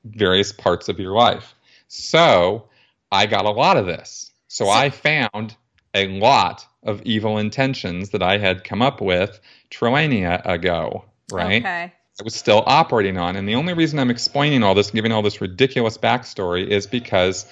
[0.04, 1.54] various parts of your life.
[1.88, 2.68] So
[3.12, 4.32] I got a lot of this.
[4.48, 5.56] So I found
[5.94, 9.40] a lot of evil intentions that I had come up with
[9.70, 11.62] trillennia ago, right?
[11.62, 11.92] Okay.
[12.18, 13.36] I was still operating on.
[13.36, 17.46] And the only reason I'm explaining all this, giving all this ridiculous backstory, is because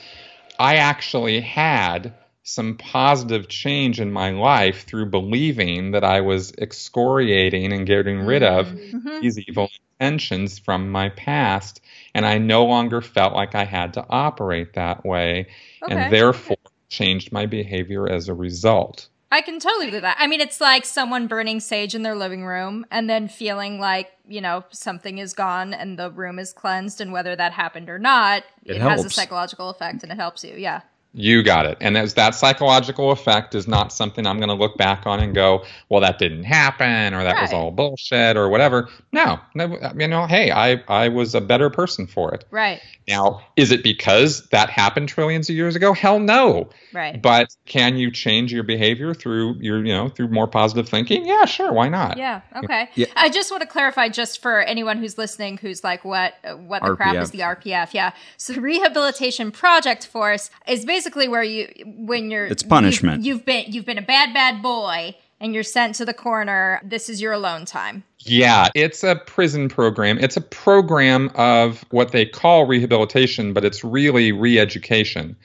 [0.58, 7.72] I actually had some positive change in my life through believing that I was excoriating
[7.72, 9.20] and getting rid of Mhm.
[9.20, 11.80] these evil intentions from my past.
[12.14, 15.46] And I no longer felt like I had to operate that way.
[15.82, 15.94] Okay.
[15.94, 16.56] And therefore,
[16.88, 19.08] changed my behavior as a result.
[19.34, 20.16] I can totally do that.
[20.20, 24.12] I mean, it's like someone burning sage in their living room and then feeling like,
[24.28, 27.98] you know, something is gone and the room is cleansed, and whether that happened or
[27.98, 29.14] not, It it, has a helps.
[29.16, 30.54] psychological effect and it helps you.
[30.56, 30.82] Yeah.
[31.16, 31.78] You got it.
[31.80, 35.32] And as that psychological effect is not something I'm going to look back on and
[35.32, 38.88] go, well, that didn't happen or that was all bullshit or whatever.
[39.12, 42.44] No, no, you know, hey, I, I was a better person for it.
[42.50, 42.80] Right.
[43.06, 45.92] Now, is it because that happened trillions of years ago?
[45.92, 46.70] Hell no.
[46.92, 47.22] Right.
[47.22, 51.24] But can you change your behavior through your, you know, through more positive thinking?
[51.24, 51.72] Yeah, sure.
[51.72, 52.18] Why not?
[52.18, 52.40] Yeah.
[52.56, 52.88] Okay.
[52.96, 53.06] Yeah.
[53.14, 56.34] I just want to clarify, just for anyone who's listening, who's like, "What?
[56.44, 58.12] uh, What the crap is the RPF?" Yeah.
[58.36, 63.24] So the Rehabilitation Project Force is basically where you, when you're, It's punishment.
[63.24, 66.80] You've, you've been, you've been a bad, bad boy, and you're sent to the corner.
[66.84, 68.04] This is your alone time.
[68.20, 70.18] Yeah, it's a prison program.
[70.18, 75.36] It's a program of what they call rehabilitation, but it's really re education.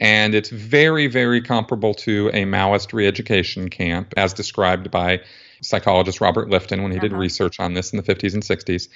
[0.00, 5.20] And it's very, very comparable to a Maoist re education camp, as described by
[5.60, 7.20] psychologist Robert Lifton when he did Uh-huh.
[7.20, 8.88] research on this in the 50s and 60s.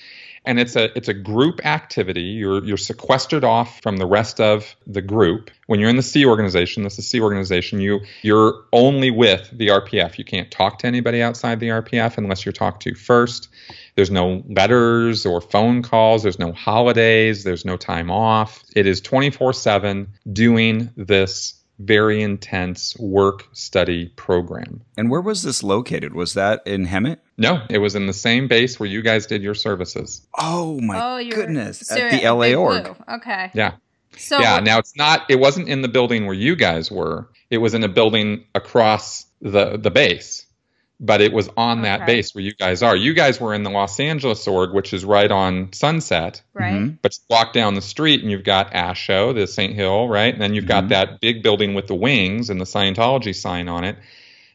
[0.45, 2.23] And it's a it's a group activity.
[2.23, 5.51] You're you're sequestered off from the rest of the group.
[5.67, 9.69] When you're in the Sea organization, this is Sea organization, you you're only with the
[9.69, 10.19] RPF.
[10.19, 13.49] You can't talk to anybody outside the RPF unless you're talked to first.
[13.95, 16.23] There's no letters or phone calls.
[16.23, 17.45] There's no holidays.
[17.45, 18.65] There's no time off.
[18.75, 24.83] It is 24 7 doing this very intense work study program.
[24.97, 26.15] and where was this located?
[26.15, 27.19] Was that in Hemet?
[27.43, 30.27] No, it was in the same base where you guys did your services.
[30.39, 31.81] Oh my oh, goodness!
[31.81, 32.97] so At the LA Big org.
[33.17, 33.51] Okay.
[33.55, 33.73] Yeah.
[34.17, 37.29] So yeah, now it's not it wasn't in the building where you guys were.
[37.51, 40.47] It was in a building across the the base.
[41.05, 42.95] But it was on that base where you guys are.
[42.95, 46.43] You guys were in the Los Angeles org, which is right on Sunset.
[46.55, 46.75] right.
[46.75, 46.99] Mhm.
[47.03, 49.75] But you walk down the street and you've got Asho, the St.
[49.75, 50.33] Hill, right?
[50.33, 50.89] And then you've got Mhm.
[50.91, 53.97] that big building with the wings and the Scientology sign on it.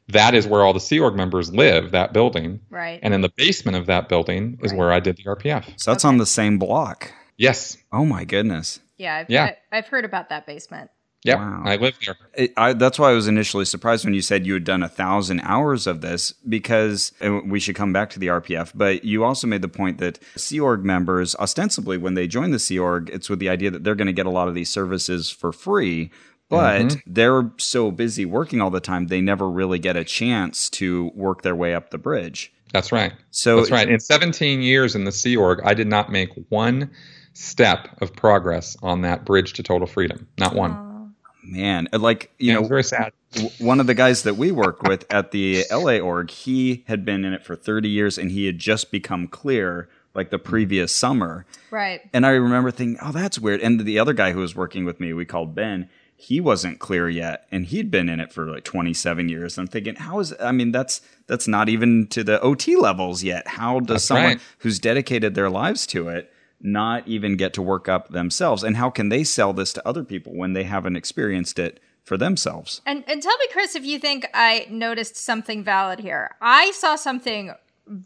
[0.10, 2.62] That is where all the Sea Org members live, that building.
[2.70, 3.00] Right.
[3.04, 4.78] And in the basement of that building is Right.
[4.78, 5.66] where I did the RPF.
[5.78, 6.10] So that's Okay.
[6.10, 7.12] on the same block.
[7.38, 7.78] Yes.
[7.92, 8.80] Oh my goodness!
[8.98, 9.16] Yeah.
[9.18, 9.52] I've, Yeah.
[9.72, 10.90] I, I've heard about that basement.
[11.24, 11.36] Yeah.
[11.36, 11.64] Wow.
[11.66, 12.16] I live there.
[12.36, 14.88] It, I, that's why I was initially surprised when you said you had done a
[14.88, 18.72] thousand hours of this because and we should come back to the RPF.
[18.74, 22.60] But you also made the point that Sea Org members, ostensibly, when they join the
[22.60, 24.70] Sea Org, it's with the idea that they're going to get a lot of these
[24.70, 26.12] services for free.
[26.50, 27.02] But Mhm.
[27.06, 31.42] they're so busy working all the time, they never really get a chance to work
[31.42, 32.52] their way up the bridge.
[32.74, 33.14] That's right.
[33.32, 33.90] So That's right.
[33.90, 36.90] In 17 years in the Sea Org, I did not make one
[37.34, 40.28] step of progress on that bridge to total freedom.
[40.40, 41.14] Not one.
[41.44, 43.14] Man, like you You know, know, very sad.
[43.60, 47.24] one of the guys that we work with at the LA org, he had been
[47.24, 51.46] in it for 30 years and he had just become clear like the previous summer.
[51.72, 52.02] Right.
[52.12, 53.62] And I remember thinking, oh, that's weird.
[53.62, 55.88] And the other guy who was working with me, we called Ben,
[56.20, 57.48] he wasn't clear yet.
[57.52, 59.58] And he'd been in it for like 27 years.
[59.60, 63.48] I'm thinking, how is, I mean, that's, that's not even to the OT levels yet.
[63.48, 64.42] How does That's someone right.
[64.60, 68.64] who's dedicated their lives to it not even get to work up themselves?
[68.64, 72.18] And how can they sell this to other people when they haven't experienced it for
[72.18, 72.82] themselves?
[72.88, 76.36] And and tell me, Chris, if you think I noticed something valid here.
[76.42, 77.54] I saw something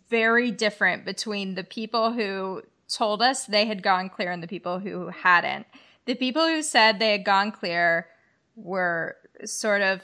[0.09, 4.79] very different between the people who told us they had gone clear and the people
[4.79, 5.65] who hadn't.
[6.05, 8.07] The people who said they had gone clear
[8.55, 10.01] were sort of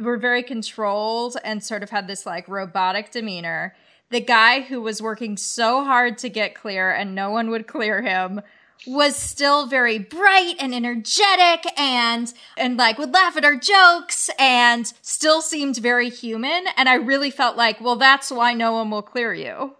[0.00, 3.74] were very controlled and sort of had this like robotic demeanor.
[4.10, 8.02] The guy who was working so hard to get clear and no one would clear
[8.02, 8.40] him
[8.86, 14.92] was still very bright and energetic and and like would laugh at our jokes and
[15.02, 19.02] still seemed very human and I really felt like, well that's why no one will
[19.02, 19.76] clear you.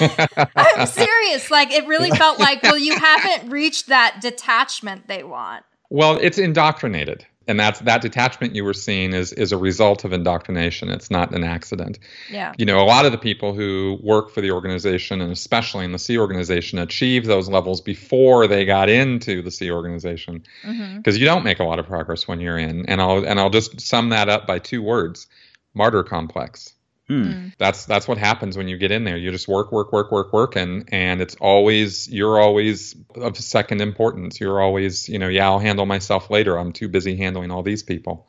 [0.56, 1.50] I'm serious.
[1.50, 5.64] Like it really felt like, well you haven't reached that detachment they want.
[5.90, 7.26] Well, it's indoctrinated.
[7.48, 11.34] and that's that detachment you were seeing is is a result of indoctrination it's not
[11.34, 11.98] an accident
[12.30, 12.52] Yeah.
[12.58, 15.92] you know a lot of the people who work for the organization and especially in
[15.92, 20.98] the Sea organization achieve those levels before they got into the Sea organization mm-hmm.
[20.98, 23.50] because you don't make a lot of progress when you're in and i'll and i'll
[23.50, 25.26] just sum that up by two words
[25.74, 26.74] martyr complex
[27.10, 27.48] Hmm.
[27.58, 29.16] that's that's what happens when you get in there.
[29.16, 33.80] You just work work work work work and and it's always you're always of second
[33.80, 34.38] importance.
[34.38, 36.56] You're always you know yeah i'll handle myself later.
[36.56, 38.28] I'm too busy handling all these people.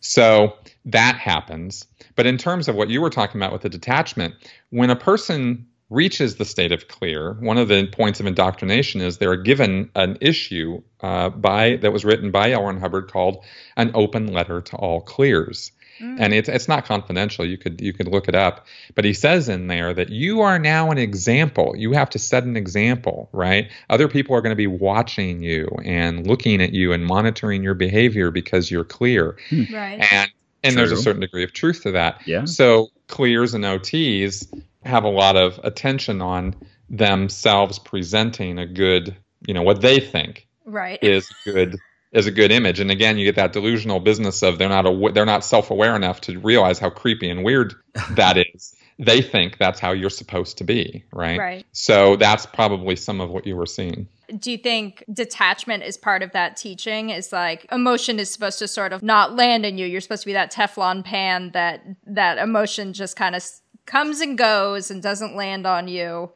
[0.00, 1.86] So that happens.
[2.16, 4.34] But in terms of what you were talking about with the detachment
[4.70, 9.18] when a person reaches the state of clear one of the points of indoctrination is
[9.18, 12.76] they're given an issue uh, by that was written by L.
[12.76, 13.44] Hubbard called
[13.76, 16.16] an open letter to all clears Mm.
[16.18, 17.44] and it's it's not confidential.
[17.44, 18.66] You could you could look it up.
[18.94, 21.74] But he says in there that you are now an example.
[21.76, 23.70] You have to set an example, right?
[23.90, 27.74] Other people are going to be watching you and looking at you and monitoring your
[27.74, 29.36] behavior because you're clear.
[29.50, 29.64] Hmm.
[29.74, 30.06] Right.
[30.12, 30.30] And
[30.62, 32.20] and there's a certain degree of truth to that.
[32.26, 32.44] Yeah.
[32.44, 34.46] So clears and OTs
[34.84, 36.54] have a lot of attention on
[36.88, 40.98] themselves presenting a good, you know, what they think Right.
[41.02, 41.78] is good
[42.12, 42.80] is a good image.
[42.80, 45.94] And again, you get that delusional business of they're not aw- they're not self aware
[45.94, 47.74] enough to realize how creepy and weird
[48.12, 48.74] that is.
[48.98, 51.38] They think that's how you're supposed to be, right?
[51.38, 51.66] Right.
[51.72, 54.08] So that's probably some of what you were seeing.
[54.38, 57.10] Do you think detachment is part of that teaching?
[57.10, 59.86] Is like emotion is supposed to sort of not land in you.
[59.86, 63.42] You're supposed to be that Teflon pan that that emotion just kind of
[63.86, 66.30] comes and goes and doesn't land on you.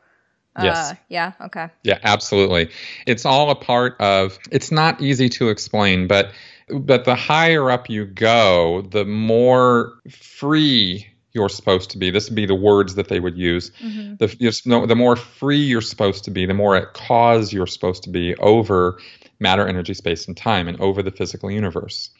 [0.62, 0.92] Yes.
[0.92, 1.32] Uh, yeah.
[1.40, 1.68] Okay.
[1.82, 2.70] Yeah, absolutely.
[3.06, 4.38] It's all a part of.
[4.50, 6.30] It's not easy to explain, but
[6.68, 12.10] but the higher up you go, the more free you're supposed to be.
[12.10, 13.72] This would be the words that they would use.
[13.82, 14.16] Mm-hmm.
[14.16, 17.66] The you know, the more free you're supposed to be, the more at cause you're
[17.66, 18.98] supposed to be over
[19.40, 22.10] matter, energy, space, and time, and over the physical universe.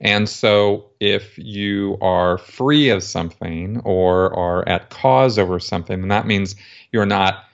[0.00, 6.08] And so, if you are free of something or are at cause over something, then
[6.08, 6.56] that means
[6.92, 7.44] you're not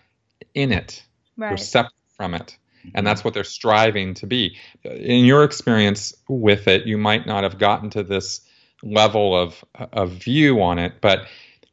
[0.55, 1.03] in it.
[1.37, 2.57] You're separate from it.
[2.95, 4.57] And that's what they're striving to be.
[4.85, 8.41] In your experience with it, you might not have gotten to this
[8.83, 11.27] level of, of view on it, but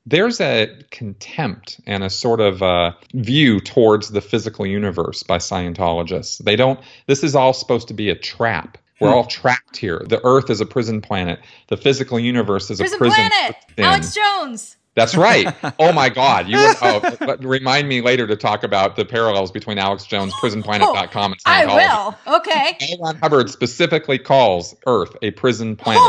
[0.05, 6.37] there's a contempt and a sort of uh, view towards the physical universe by Scientologists.
[6.39, 8.77] They don't, this is all supposed to be a trap.
[8.99, 10.03] We're all trapped here.
[10.07, 11.39] The Earth is a prison planet.
[11.67, 13.29] The physical universe is Prison a prison.
[13.29, 13.55] Planet.
[13.69, 13.85] within.
[13.85, 14.77] Alex Jones.
[14.97, 15.55] That's right.
[15.79, 16.47] Oh my God!
[16.47, 20.33] You would, oh, but remind me later to talk about the parallels between Alex Jones,
[20.41, 22.17] PrisonPlanet.com, oh, and I Scientology.
[22.25, 22.35] will.
[22.37, 22.77] Okay.
[22.93, 22.97] L.
[23.03, 26.01] Ron Hubbard specifically calls Earth a prison planet,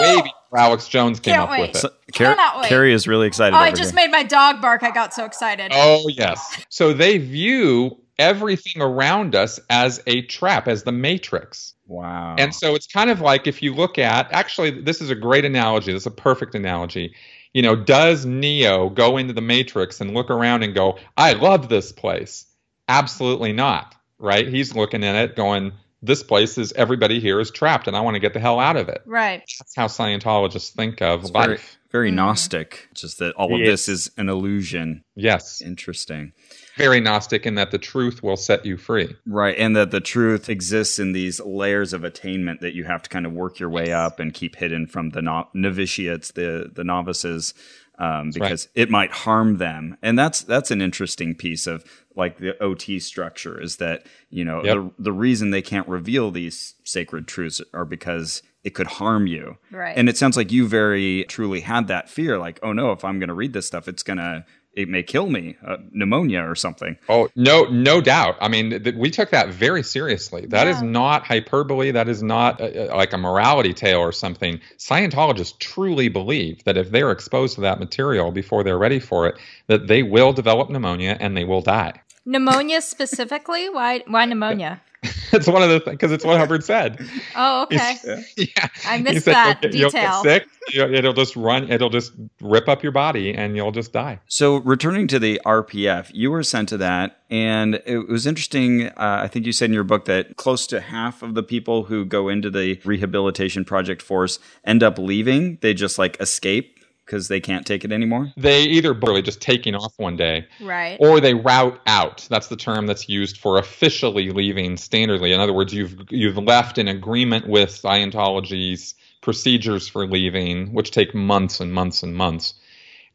[0.00, 1.60] way before Alex Jones came Can't up wait.
[1.68, 1.76] with it.
[1.76, 2.68] So, Car- Cannot wait.
[2.68, 3.54] Carrie is really excited.
[3.54, 4.04] Oh, I just here.
[4.06, 4.82] made my dog bark.
[4.82, 5.70] I got so excited.
[5.72, 6.64] Oh yes.
[6.68, 11.74] So they view everything around us as a trap, as the Matrix.
[11.86, 12.34] Wow.
[12.38, 15.44] And so it's kind of like if you look at actually this is a great
[15.44, 15.92] analogy.
[15.92, 17.14] This is a perfect analogy.
[17.54, 21.68] You know, does Neo go into the Matrix and look around and go, "I love
[21.68, 22.46] this place"?
[22.88, 23.94] Absolutely not.
[24.18, 24.48] Right?
[24.48, 28.14] He's looking at it going, "This place is everybody here is trapped and I want
[28.14, 29.42] to get the hell out of it." Right.
[29.58, 31.78] That's how Scientologists think of It's very, life.
[31.90, 32.14] very Mm.
[32.14, 32.88] Gnostic.
[32.94, 33.68] Just that all of Yes.
[33.86, 35.04] this is an illusion.
[35.14, 35.60] Yes.
[35.60, 36.32] Interesting.
[36.76, 39.14] Very Gnostic in that the truth will set you free.
[39.26, 39.56] Right.
[39.58, 43.26] And that the truth exists in these layers of attainment that you have to kind
[43.26, 47.54] of work your way up and keep hidden from the no- novitiates, the, the novices,
[47.98, 48.34] um, right.
[48.34, 49.96] because it might harm them.
[50.02, 51.84] And that's, that's an interesting piece of
[52.16, 54.76] like the OT structure is that, you know, Yep.
[54.76, 59.56] the, the reason they can't reveal these sacred truths are because it could harm you.
[59.70, 59.96] Right.
[59.96, 63.18] And it sounds like you very truly had that fear like, oh no, if I'm
[63.18, 66.54] going to read this stuff, it's going to, it may kill me, uh, pneumonia or
[66.54, 66.96] something.
[67.08, 68.36] Oh no, no doubt.
[68.40, 70.46] I mean, th- we took that very seriously.
[70.46, 70.88] That is Yeah.
[70.88, 71.90] not hyperbole.
[71.90, 74.60] That is not uh, uh, like a morality tale or something.
[74.78, 79.36] Scientologists truly believe that if they're exposed to that material before they're ready for it,
[79.66, 82.00] that they will develop pneumonia and they will die.
[82.24, 83.68] Pneumonia specifically?
[83.68, 84.02] Why?
[84.06, 84.80] Why pneumonia?
[85.32, 87.04] it's one of the things because it's what Hubbard said.
[87.34, 87.96] Oh, okay.
[88.36, 90.22] yeah, I He missed said that you'll get, you'll get detail.
[90.22, 90.46] sick.
[90.72, 91.68] you- It'll just run.
[91.70, 94.20] It'll just rip up your body, and you'll just die.
[94.28, 98.86] So, returning to the RPF, you were sent to that, and it was interesting.
[98.88, 98.92] Uh,
[99.22, 102.04] I think you said in your book that close to half of the people who
[102.04, 105.58] go into the rehabilitation project force end up leaving.
[105.62, 108.32] They just like escape because they can't take it anymore.
[108.36, 110.96] They either barely just taking off one day, Right.
[111.00, 112.26] or they route out.
[112.30, 115.32] That's the term that's used for officially leaving standardly.
[115.34, 121.14] In other words, you've you've left in agreement with Scientology's procedures for leaving, which take
[121.14, 122.54] months and months and months.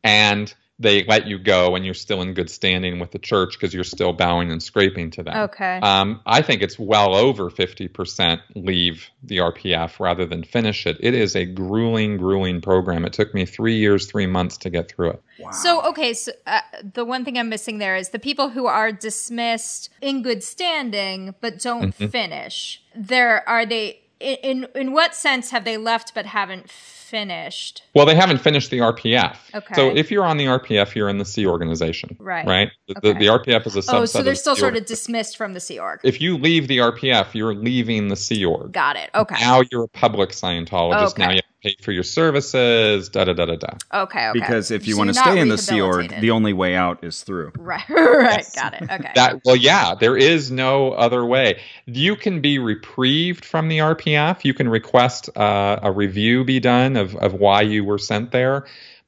[0.03, 3.73] And they let you go and you're still in good standing with the church because
[3.73, 5.35] you're still bowing and scraping to them.
[5.49, 5.79] Okay.
[5.81, 10.97] Um, I think it's well over 50% leave the RPF rather than finish it.
[10.99, 13.05] It is a grueling, grueling program.
[13.05, 15.23] It took me three years, three months to get through it.
[15.39, 15.51] Wow.
[15.51, 16.61] So, okay, so uh,
[16.93, 21.33] the one thing I'm missing there is the people who are dismissed in good standing
[21.41, 22.07] but don't Mm-hmm.
[22.07, 22.83] finish.
[22.95, 27.83] There are they in, in in what sense have they left but haven't finished?
[27.95, 29.37] Well, they haven't finished the RPF.
[29.55, 29.73] Okay.
[29.75, 32.17] So if you're on the RPF, you're in the Sea organization.
[32.19, 32.45] Right.
[32.45, 32.71] Right?
[32.87, 33.13] The, Okay.
[33.13, 35.53] the, the RPF is a subset Oh, so they're still sort org- of dismissed from
[35.53, 36.01] the Sea Org.
[36.03, 38.73] If you leave the RPF, you're leaving the Sea Org.
[38.73, 39.09] Got it.
[39.15, 39.35] Okay.
[39.39, 41.11] Now you're a public Scientologist.
[41.11, 41.23] Okay.
[41.25, 43.67] Now you have pay for your services, da da da da da.
[43.93, 44.27] Okay.
[44.27, 44.31] Okay.
[44.33, 47.03] Because if you So want to stay in the Sea Org, the only way out
[47.03, 47.51] is through.
[47.57, 47.87] right.
[47.89, 48.45] Right.
[48.55, 48.83] Got it.
[48.83, 49.11] Okay.
[49.15, 51.61] That well, yeah, there is no other way.
[51.85, 54.45] You can be reprieved from the RPF.
[54.45, 58.65] You can request uh, a review be done of of why you were sent there.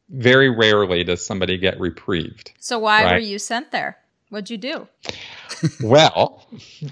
[0.09, 2.51] Very rarely does somebody get reprieved.
[2.59, 3.97] so why were you sent there?
[4.29, 4.87] What'd you do?
[5.83, 6.47] well,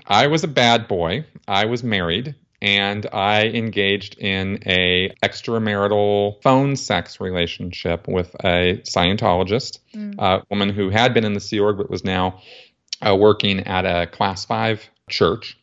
[0.06, 1.26] I was a bad boy.
[1.48, 9.80] I was married and I engaged in a extramarital phone sex relationship with a Scientologist,
[10.20, 12.42] a woman who had been in the Sea Org but was now
[13.06, 15.58] uh, working at a class five church.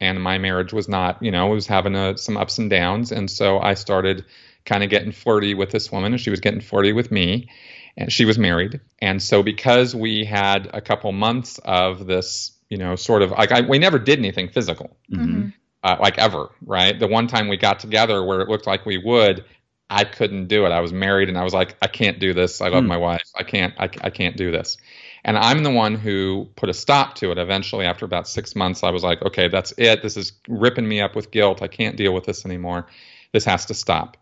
[0.00, 3.10] And my marriage was not, you know, it was having a, some ups and downs.
[3.10, 4.24] And so I started
[4.64, 7.48] kind of getting flirty with this woman, and she was getting flirty with me.
[7.96, 8.80] And she was married.
[9.02, 13.50] And so because we had a couple months of this, you know, sort of like
[13.50, 15.52] I, we never did anything physical Mhm.
[15.84, 16.98] Uh, like ever, right?
[16.98, 19.44] The one time we got together where it looked like we would,
[19.90, 20.70] I couldn't do it.
[20.70, 22.60] I was married and I was like, I can't do this.
[22.60, 22.88] I love Hmm.
[22.88, 23.22] my wife.
[23.36, 24.76] I can't, I, I can't do this.
[25.24, 27.38] And I'm the one who put a stop to it.
[27.38, 30.02] Eventually, after about six months, I was like, okay, that's it.
[30.02, 31.62] This is ripping me up with guilt.
[31.62, 32.86] I can't deal with this anymore.
[33.32, 34.16] This has to stop.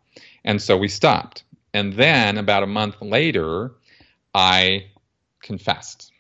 [0.45, 1.45] And so we stopped.
[1.75, 3.73] And then about a month later,
[4.35, 4.87] I
[5.43, 6.13] confessed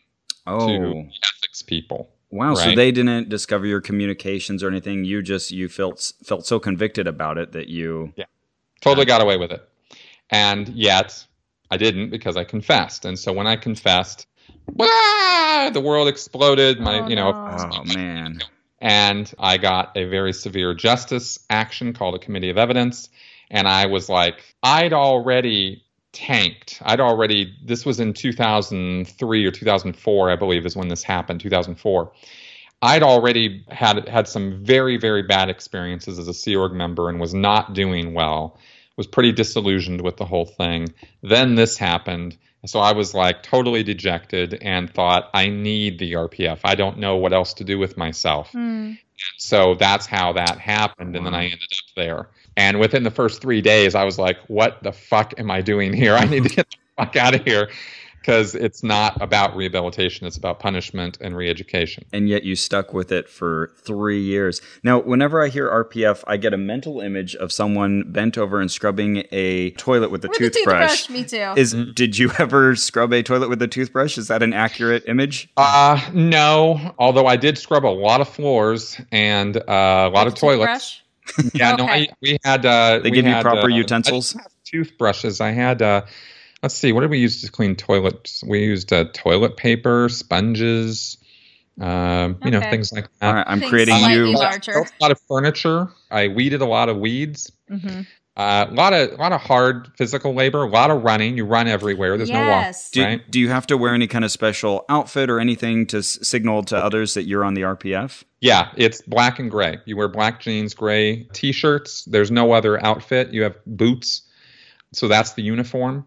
[0.47, 1.09] Oh, to
[1.39, 2.11] ethics people.
[2.31, 2.55] Wow!
[2.55, 5.05] So they didn't discover your communications or anything.
[5.05, 8.12] You just you felt felt so convicted about it that you.
[8.16, 8.24] yeah
[8.83, 9.66] Totally got away with it.
[10.31, 11.27] And yet
[11.70, 13.05] I didn't because I confessed.
[13.05, 14.27] And so when I confessed,
[14.66, 16.79] "Wah!" the world exploded.
[16.81, 17.70] My, Oh, you know, oh, no.
[17.72, 18.41] Oh man!
[18.81, 23.09] and I got a very severe justice action called a committee of evidence.
[23.51, 25.85] And I was like, I'd already
[26.17, 26.81] tanked.
[26.83, 32.12] I'd already, this was in 2003 or 2004, I believe, is when this happened, 2004.
[32.81, 37.21] I'd already had had some very, very bad experiences as a Sea Org member and
[37.21, 38.59] was not doing well.
[38.97, 40.89] Was pretty disillusioned with the whole thing.
[41.23, 42.39] Then this happened.
[42.64, 46.61] So I was like totally dejected and thought, I need the RPF.
[46.64, 48.53] I don't know what else to do with myself.
[48.53, 48.93] Hmm.
[49.37, 51.14] So that's how that happened.
[51.14, 52.31] And then I ended up there.
[52.57, 55.92] And within the first three days, I was like, what the fuck am I doing
[55.92, 56.14] here?
[56.14, 57.68] I need to get the fuck out of here.
[58.20, 62.04] Because it's not about rehabilitation, it's about punishment and re education.
[62.12, 64.61] And yet you stuck with it for three years.
[64.82, 68.68] Now, whenever I hear RPF, I get a mental image of someone bent over and
[68.68, 71.07] scrubbing a toilet with a With the toothbrush.
[71.07, 71.52] toothbrush, me too.
[71.57, 74.18] Is did you ever scrub a toilet with a toothbrush?
[74.18, 75.48] Is that an accurate image?
[75.57, 80.34] Uh, no, although I did scrub a lot of floors and uh, a lot of
[80.34, 81.00] toilets.
[81.27, 81.51] Toothbrush?
[81.55, 82.64] Yeah, no, I, we had.
[82.66, 84.31] Uh, They we give you proper uh, utensils?
[84.33, 85.41] didn't have toothbrushes.
[85.41, 85.83] I had.
[85.83, 86.03] Uh,
[86.62, 88.43] let's see, what did we use to clean toilets?
[88.47, 91.18] We used uh, toilet paper, sponges,
[91.81, 93.27] um, you know, things like that.
[93.27, 94.35] All right, I'm Things creating slightly you.
[94.37, 94.72] larger.
[94.72, 95.89] A lot of furniture.
[96.11, 97.51] I weeded a lot of weeds.
[97.68, 98.03] hmm
[98.37, 100.62] Uh, a lot of a lot of hard physical labor.
[100.62, 101.39] A lot of running.
[101.39, 102.18] You run everywhere.
[102.18, 102.91] There's Yes.
[102.97, 103.09] No walk.
[103.09, 103.31] Right?
[103.31, 106.62] do you have to wear any kind of special outfit or anything to s- signal
[106.64, 108.24] to others that you're on the RPF?
[108.47, 109.78] Yeah, it's black and gray.
[109.86, 112.05] You wear black jeans, gray t-shirts.
[112.05, 113.32] There's no other outfit.
[113.32, 114.22] You have boots.
[114.92, 116.07] So that's the uniform.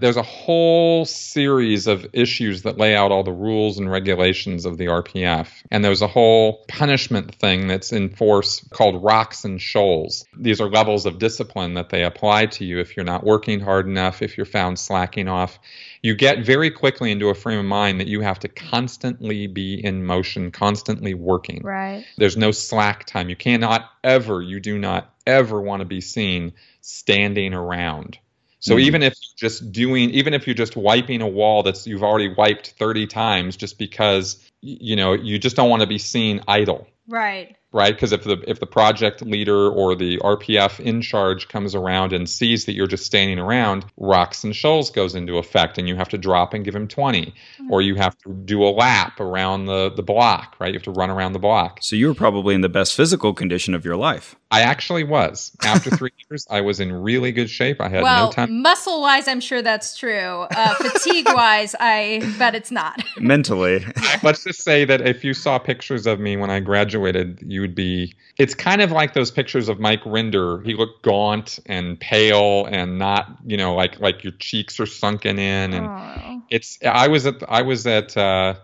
[0.00, 4.78] There's a whole series of issues that lay out all the rules and regulations of
[4.78, 5.48] the RPF.
[5.70, 10.24] And there's a whole punishment thing that's in force called rocks and shoals.
[10.36, 13.86] These are levels of discipline that they apply to you if you're not working hard
[13.86, 15.58] enough, if you're found slacking off.
[16.02, 19.74] You get very quickly into a frame of mind that you have to constantly be
[19.84, 21.60] in motion, constantly working.
[21.62, 22.06] Right.
[22.16, 23.28] There's no slack time.
[23.28, 28.18] You cannot ever, you do not ever want to be seen standing around.
[28.60, 28.80] So Mhm.
[28.80, 32.28] even if you're just doing, even if you're just wiping a wall that's you've already
[32.28, 36.86] wiped 30 times, just because you know you just don't want to be seen idle.
[37.08, 37.56] Right.
[37.72, 37.94] Right?
[37.94, 42.28] Because if the if the project leader or the RPF in charge comes around and
[42.28, 46.08] sees that you're just standing around, rocks and shoals goes into effect, and you have
[46.08, 47.72] to drop and give him 20, mm-hmm.
[47.72, 50.72] or you have to do a lap around the the block, right?
[50.72, 51.78] You have to run around the block.
[51.82, 54.36] So you were probably in the best physical condition of your life.
[54.52, 55.52] I actually was.
[55.62, 57.80] After three years, I was in really good shape.
[57.80, 58.62] I had well, no time.
[58.62, 60.46] Muscle wise, I'm sure that's true.
[60.50, 63.00] Uh, fatigue wise, I bet it's not.
[63.18, 63.84] Mentally.
[64.24, 67.74] Let's just say that if you saw pictures of me when I graduated, you would
[67.74, 68.14] be.
[68.38, 70.64] It's kind of like those pictures of Mike Rinder.
[70.64, 75.38] He looked gaunt and pale and not, you know, like like your cheeks are sunken
[75.38, 75.74] in.
[75.74, 76.42] And Aww.
[76.50, 76.78] it's.
[76.84, 77.42] I was at.
[77.48, 78.16] I was at.
[78.16, 78.54] Uh,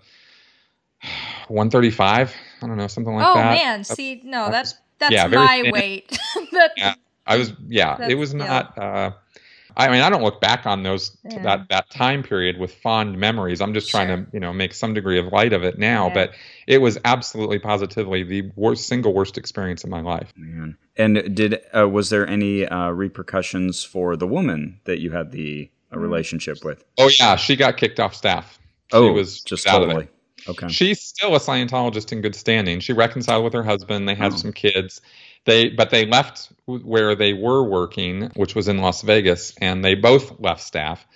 [1.49, 2.35] 135.
[2.63, 3.47] I don't know, something like oh, that.
[3.47, 6.19] Oh man, see, no, that's that's yeah, my weight.
[6.77, 6.95] yeah,
[7.27, 7.53] I was.
[7.69, 8.75] Yeah, it was not.
[8.77, 8.83] Yeah.
[8.83, 9.11] Uh,
[9.77, 11.43] I mean, I don't look back on those yeah.
[11.43, 13.61] that that time period with fond memories.
[13.61, 14.17] I'm just trying sure.
[14.17, 16.09] to, you know, make some degree of light of it now.
[16.09, 16.15] Yeah.
[16.15, 16.31] But
[16.67, 20.33] it was absolutely, positively the worst, single worst experience of my life.
[20.35, 20.79] Man.
[20.97, 25.71] And did uh, was there any uh, repercussions for the woman that you had the
[25.93, 26.83] uh, relationship with?
[26.99, 28.59] Oh yeah, she got kicked off staff.
[28.91, 30.09] She oh, was just totally.
[30.49, 30.69] Okay.
[30.69, 32.81] She's still a Scientologist in good standing.
[32.81, 34.09] She reconciled with her husband.
[34.09, 34.37] They have oh.
[34.37, 35.01] some kids.
[35.47, 39.95] They but they left where they were working, which was in Las Vegas, and they
[39.95, 41.07] both left staff.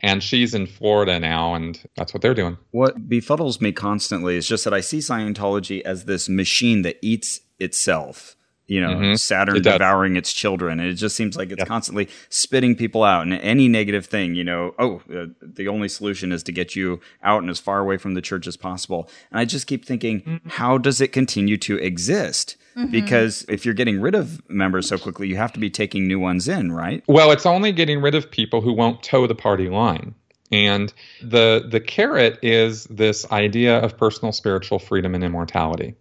[0.00, 2.58] And she's in Florida now, and that's what they're doing.
[2.70, 7.40] What befuddles me constantly is just that I see Scientology as this machine that eats
[7.58, 8.36] itself
[8.66, 9.14] you know, mm-hmm.
[9.14, 10.80] Saturn it devouring its children.
[10.80, 11.68] And it just seems like it's yep.
[11.68, 13.22] constantly spitting people out.
[13.22, 17.00] And any negative thing, you know, oh, uh, the only solution is to get you
[17.22, 19.08] out and as far away from the church as possible.
[19.30, 20.48] And I just keep thinking, mm-hmm.
[20.48, 22.56] how does it continue to exist?
[22.76, 22.90] Mm-hmm.
[22.90, 26.20] Because if you're getting rid of members so quickly, you have to be taking new
[26.20, 27.02] ones in, right?
[27.06, 30.14] Well, it's only getting rid of people who won't toe the party line.
[30.52, 30.92] And
[31.22, 35.96] the the carrot is this idea of personal spiritual freedom and immortality.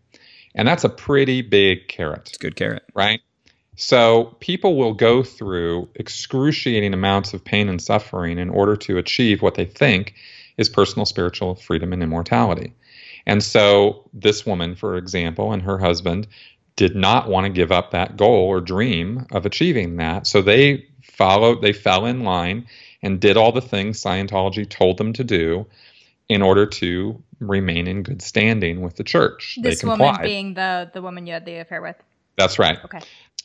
[0.56, 2.30] And that's a pretty big carrot.
[2.30, 2.84] It's a good carrot.
[2.94, 3.22] Right?
[3.76, 9.42] So people will go through excruciating amounts of pain and suffering in order to achieve
[9.42, 10.16] what they think
[10.58, 12.74] is personal spiritual freedom and immortality.
[13.26, 16.28] And so this woman, for example, and her husband
[16.76, 20.28] did not want to give up that goal or dream of achieving that.
[20.28, 22.68] So they followed, they fell in line
[23.02, 25.66] and did all the things Scientology told them to do
[26.30, 29.58] in order to remain in good standing with the church.
[29.62, 31.98] This woman being the the woman you had the affair with.
[32.38, 32.78] That's right.
[32.86, 33.00] Okay.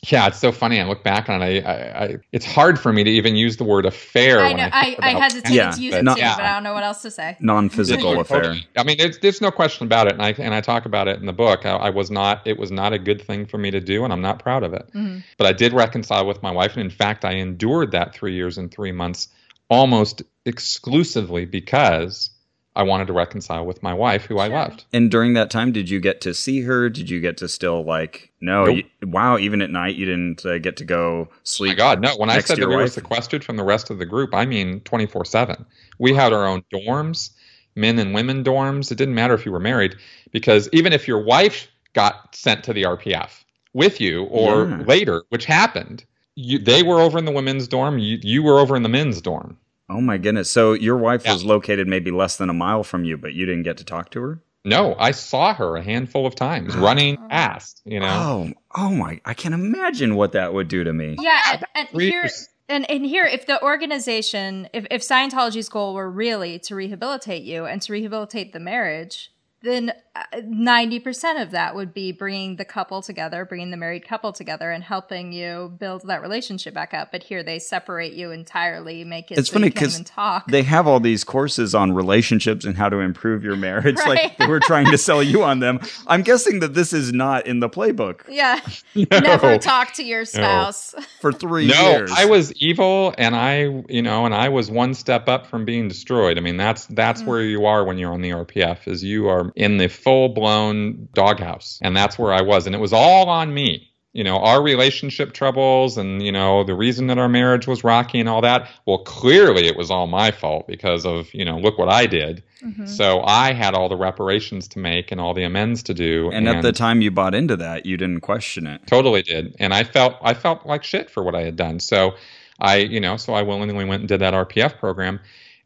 [0.07, 0.79] Yeah, it's so funny.
[0.79, 1.63] I look back on it.
[1.63, 4.39] I, I, I it's hard for me to even use the word affair.
[4.39, 4.63] I know.
[4.63, 6.35] I, I, I hesitate yeah, to use it too, yeah.
[6.35, 7.37] but I don't know what else to say.
[7.39, 8.55] Non-physical affair.
[8.75, 11.19] I mean, there's, there's no question about it, and I and I talk about it
[11.19, 11.67] in the book.
[11.67, 12.41] I, I, was not.
[12.47, 14.73] It was not a good thing for me to do, and I'm not proud of
[14.73, 14.89] it.
[14.91, 15.19] Mm-hmm.
[15.37, 18.57] But I did reconcile with my wife, and in fact, I endured that three years
[18.57, 19.27] and three months
[19.69, 22.31] almost exclusively because
[22.75, 24.43] I wanted to reconcile with my wife, who sure.
[24.43, 24.85] I loved.
[24.93, 26.89] And during that time, did you get to see her?
[26.89, 28.31] Did you get to still like?
[28.39, 28.77] No, nope.
[28.77, 29.37] you, wow.
[29.37, 31.71] Even at night, you didn't uh, get to go sleep.
[31.71, 32.15] my God, no.
[32.15, 34.79] When I said that we were sequestered from the rest of the group, I mean
[34.81, 35.65] twenty four seven.
[35.99, 37.31] We had our own dorms,
[37.75, 38.91] men and women dorms.
[38.91, 39.95] It didn't matter if you were married,
[40.31, 43.43] because even if your wife got sent to the RPF
[43.73, 44.83] with you or yeah.
[44.87, 46.05] later, which happened,
[46.35, 47.99] you, they were over in the women's dorm.
[47.99, 49.57] You, you were over in the men's dorm.
[49.91, 50.49] Oh my goodness!
[50.49, 51.33] So your wife yeah.
[51.33, 54.09] was located maybe less than a mile from you, but you didn't get to talk
[54.11, 54.41] to her.
[54.63, 57.27] No, I saw her a handful of times running oh.
[57.27, 57.81] past.
[57.83, 58.07] You know.
[58.07, 59.19] Oh, oh my!
[59.25, 61.17] I can't imagine what that would do to me.
[61.19, 62.29] Yeah, and, and here,
[62.69, 67.65] and, and here, if the organization, if if Scientology's goal were really to rehabilitate you
[67.65, 69.30] and to rehabilitate the marriage,
[69.63, 69.93] then
[70.33, 74.71] 90% uh, of that would be bringing the couple together, bringing the married couple together
[74.71, 77.11] and helping you build that relationship back up.
[77.11, 80.03] But here they separate you entirely, make it it's so funny because
[80.47, 83.97] they have all these courses on relationships and how to improve your marriage.
[83.97, 84.37] right.
[84.39, 85.79] Like we're trying to sell you on them.
[86.07, 88.21] I'm guessing that this is not in the playbook.
[88.27, 88.59] Yeah.
[88.93, 89.19] No.
[89.19, 90.93] Never talk to your spouse.
[90.95, 91.03] No.
[91.21, 92.11] For three no, years.
[92.15, 95.87] I was evil and I, you know, and I was one step up from being
[95.87, 96.37] destroyed.
[96.37, 97.27] I mean, that's, that's mm.
[97.27, 101.07] where you are when you're on the RPF is you are in the full blown
[101.13, 101.79] doghouse.
[101.81, 102.65] And that's where I was.
[102.65, 103.87] And it was all on me.
[104.13, 108.19] You know, our relationship troubles and, you know, the reason that our marriage was rocky
[108.19, 108.69] and all that.
[108.85, 112.43] Well, clearly it was all my fault because of, you know, look what I did.
[112.61, 112.87] Mm-hmm.
[112.87, 116.29] So I had all the reparations to make and all the amends to do.
[116.29, 118.85] And, and, at the time you bought into that, you didn't question it.
[118.85, 119.55] Totally did.
[119.59, 121.79] And I felt I felt like shit for what I had done.
[121.79, 122.15] So
[122.59, 125.21] I, you know, so I willingly went and did that RPF program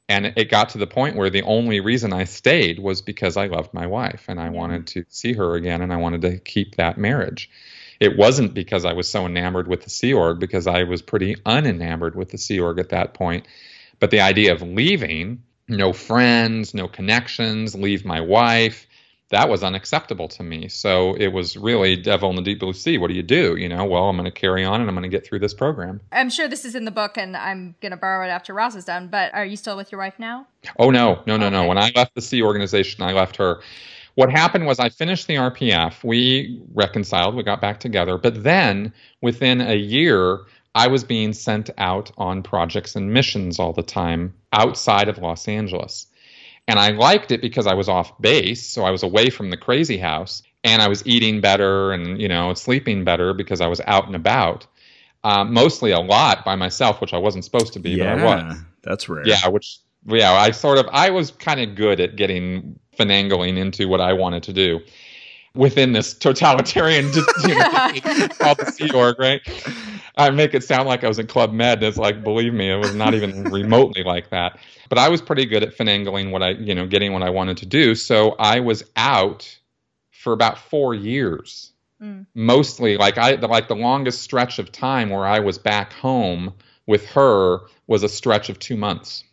[0.08, 3.48] and it got to the point where the only reason I stayed was because I
[3.48, 4.56] loved my wife and I mm-hmm.
[4.56, 7.50] wanted to see her again and I wanted to keep that marriage.
[8.00, 11.36] It wasn't because I was so enamored with the Sea Org because I was pretty
[11.46, 13.48] unenamored with the Sea Org at that point.
[14.00, 18.86] But the idea of leaving, no friends, no connections, leave my wife,
[19.30, 20.68] that was unacceptable to me.
[20.68, 22.98] So it was really devil in the deep blue sea.
[23.00, 23.56] What do you do?
[23.56, 25.54] You know, well, I'm going to carry on and I'm going to get through this
[25.54, 26.00] program.
[26.12, 28.76] I'm sure this is in the book and I'm going to borrow it after Ross
[28.76, 30.46] is done, but are you still with your wife now?
[30.78, 31.56] Oh, no, no, no, Okay.
[31.56, 31.68] no.
[31.68, 33.62] When I left the Sea organization, I left her.
[34.14, 36.04] What happened was I finished the RPF.
[36.04, 38.18] We reconciled, we got back together.
[38.18, 40.40] But then within a year,
[40.76, 45.48] I was being sent out on projects and missions all the time outside of Los
[45.48, 46.08] Angeles.
[46.68, 49.58] And I liked it because I was off base, so I was away from the
[49.58, 53.82] crazy house, and I was eating better and you know sleeping better because I was
[53.86, 54.66] out and about.
[55.24, 58.58] Um, mostly a lot by myself, which I wasn't supposed to be, but I was.
[58.84, 59.28] that's rare.
[59.28, 63.88] Yeah, which yeah, I sort of I was kind of good at getting finagling into
[63.88, 64.80] what I wanted to do
[65.56, 67.90] within this totalitarian you know,
[68.40, 69.42] called the Sea Org, right?
[70.18, 71.84] I make it sound like I was in Club Med.
[71.84, 74.60] It's like, believe me, it was not even remotely like that.
[74.90, 77.58] But I was pretty good at finagling what I, you know, getting what I wanted
[77.58, 77.96] to do.
[77.96, 79.58] So I was out
[80.12, 81.72] for about four years.
[82.02, 82.26] Mm.
[82.34, 86.54] Mostly, like I, like the longest stretch of time where I was back home
[86.86, 89.24] with her was a stretch of two months.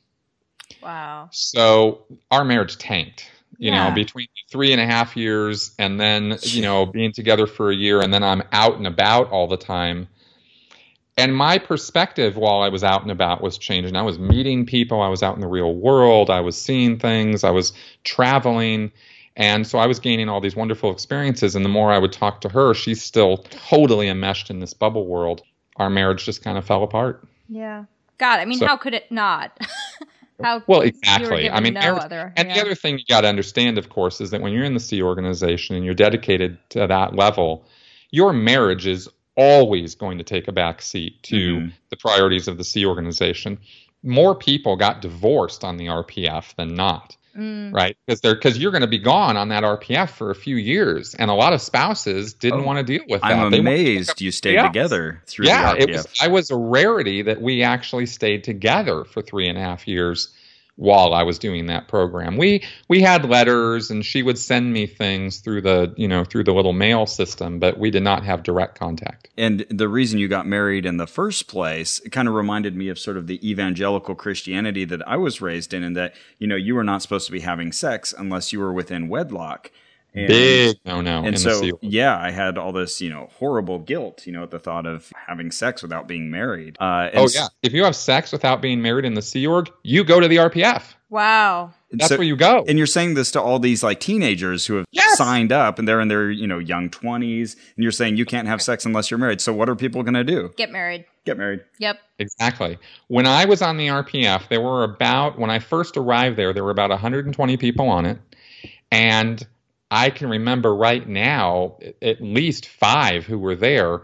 [0.82, 1.28] Wow.
[1.32, 3.30] So our marriage tanked,
[3.62, 3.88] you Yeah.
[3.90, 7.74] know, between three and a half years and then, you know, being together for a
[7.76, 10.08] year and then I'm out and about all the time.
[11.16, 13.94] And my perspective while I was out and about was changing.
[13.94, 17.44] I was meeting people, I was out in the real world, I was seeing things,
[17.44, 18.90] I was traveling.
[19.36, 21.54] And so I was gaining all these wonderful experiences.
[21.54, 23.38] And the more I would talk to her, she's still
[23.70, 25.42] totally enmeshed in this bubble world.
[25.76, 27.26] Our marriage just kind of fell apart.
[27.48, 27.84] Yeah.
[28.18, 29.56] God, I mean, So- how could it not?
[30.42, 31.50] how Well, you were exactly.
[31.50, 32.32] I mean, no every- other.
[32.36, 32.54] And yeah.
[32.54, 34.80] the other thing you got to understand, of course, is that when you're in the
[34.80, 37.64] Sea organization and you're dedicated to that level,
[38.10, 41.72] your marriage is always going to take a back seat to Mhm.
[41.90, 43.58] the priorities of the Sea organization.
[44.02, 47.72] More people got divorced on the RPF than not, Mm.
[47.72, 47.96] right?
[48.06, 51.14] Because they're because you're going to be gone on that RPF for a few years,
[51.14, 53.32] and a lot of spouses didn't Oh, want to deal with that.
[53.32, 54.68] I'm They amazed you stayed else.
[54.68, 56.06] together through yeah, the it was.
[56.20, 60.28] I was a rarity that we actually stayed together for three and a half years
[60.76, 62.36] while I was doing that program.
[62.36, 66.44] We we had letters, and she would send me things through the you know through
[66.44, 69.28] the little mail system, but we did not have direct contact.
[69.36, 72.98] And the reason you got married in the first place, kind of reminded me of
[72.98, 76.74] sort of the evangelical Christianity that I was raised in, and that, you know, you
[76.74, 79.70] were not supposed to be having sex unless you were within wedlock.
[80.14, 81.72] And, Big no no And the so, sea.
[81.80, 85.10] yeah, I had all this, you know, horrible guilt, you know, at the thought of
[85.26, 86.76] having sex without being married.
[86.78, 90.04] Uh, Oh yeah, if you have sex without being married in the Sea Org, you
[90.04, 90.94] go to the RPF.
[91.08, 91.72] Wow.
[91.90, 92.64] That's so- where you go.
[92.68, 95.16] And you're saying this to all these like teenagers who have Yes.
[95.16, 98.48] signed up and they're in their, you know, young 20s, and you're saying you can't
[98.48, 99.40] have sex unless you're married.
[99.40, 100.50] So what are people going to do?
[100.56, 101.04] Get married.
[101.24, 101.60] Get married.
[101.78, 101.98] Yep.
[102.18, 102.78] Exactly.
[103.08, 106.64] When I was on the RPF, there were about, when I first arrived there, there
[106.64, 108.18] were about 120 people on it.
[108.90, 109.46] And
[109.92, 114.02] I can remember right now at least five who were there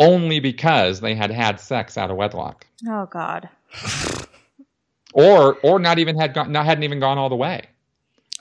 [0.00, 3.48] only because they had had sex out of wedlock Oh God.
[5.12, 7.62] or or not even had gone, not hadn't even gone all the way.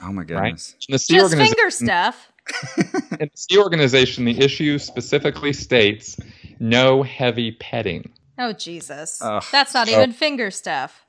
[0.01, 0.75] Oh my goodness.
[0.87, 2.31] In the Sea Just organization, finger stuff.
[3.19, 6.17] in the Sea organization, the issue specifically states
[6.59, 8.11] no heavy petting.
[8.37, 9.19] Oh Jesus.
[9.21, 9.43] Ugh.
[9.51, 11.01] That's not So- even finger stuff.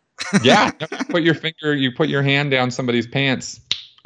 [0.43, 3.61] Yeah, no, you put your finger, you put your hand down somebody's pants.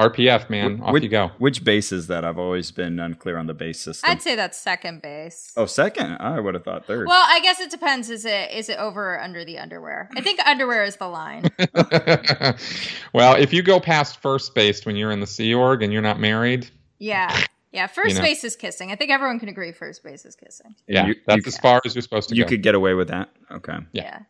[0.09, 1.31] RPF, man, off which, you go.
[1.39, 2.25] Which base is that?
[2.25, 4.11] I've always been unclear on the base system.
[4.11, 5.53] I'd say that's second base.
[5.57, 6.17] oh, second.
[6.21, 7.07] I would have thought third.
[7.07, 8.11] Well, I guess it depends.
[8.11, 10.09] Is it is it over or under the underwear?
[10.17, 11.45] I think underwear is the line.
[13.13, 16.03] well, if you go past first base when you're in the Sea Org and you're
[16.03, 17.39] not married, Yeah.
[17.73, 17.87] Yeah.
[17.87, 18.23] First know.
[18.23, 18.91] base is kissing.
[18.91, 20.75] I think everyone can agree first base is kissing.
[20.89, 22.39] yeah, You- that's you- as far as you're supposed to go.
[22.39, 22.49] you go.
[22.49, 23.31] could get away with that.
[23.51, 23.79] Okay.
[23.93, 24.21] Yeah.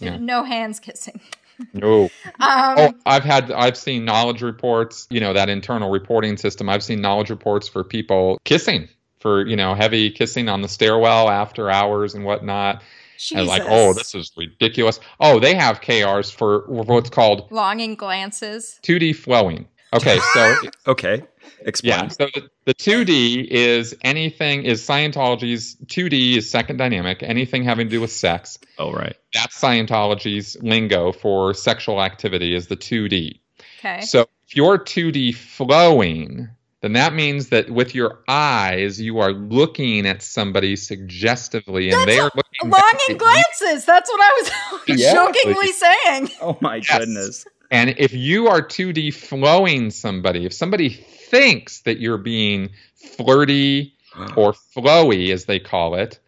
[0.00, 0.12] Yeah.
[0.12, 0.16] Yeah.
[0.18, 1.20] No hands kissing.
[1.72, 2.10] no.
[2.24, 2.38] Um,
[2.78, 6.68] Oh, I've had I've seen knowledge reports, you know, that internal reporting system.
[6.68, 8.88] I've seen knowledge reports for people kissing,
[9.20, 12.82] for, you know, heavy kissing on the stairwell after hours and whatnot.
[13.18, 13.38] Jesus.
[13.38, 15.00] And like, oh, this is ridiculous.
[15.20, 18.80] Oh, they have KRs for what's called longing glances.
[18.82, 19.68] 2D flowing.
[19.92, 20.54] Okay, so
[20.86, 21.22] Okay.
[21.66, 21.92] Explain.
[22.04, 22.08] Yeah.
[22.08, 27.22] So the, the 2D is anything is Scientology's 2D is second dynamic.
[27.22, 28.58] Anything having to do with sex.
[28.78, 29.16] Oh, right.
[29.34, 33.40] That's Scientology's lingo for sexual activity is the 2D.
[33.78, 34.00] Okay.
[34.02, 36.48] So if you're 2D flowing,
[36.80, 42.24] then that means that with your eyes you are looking at somebody suggestively, and they're
[42.24, 43.84] looking Longing glances.
[43.84, 45.12] That's what I was Yeah.
[45.14, 46.30] jokingly saying.
[46.40, 46.98] Oh, my Yes.
[46.98, 47.44] goodness.
[47.70, 52.70] And if you are 2D flowing somebody, if somebody thinks that you're being
[53.16, 53.94] flirty
[54.36, 56.20] or flowy, as they call it,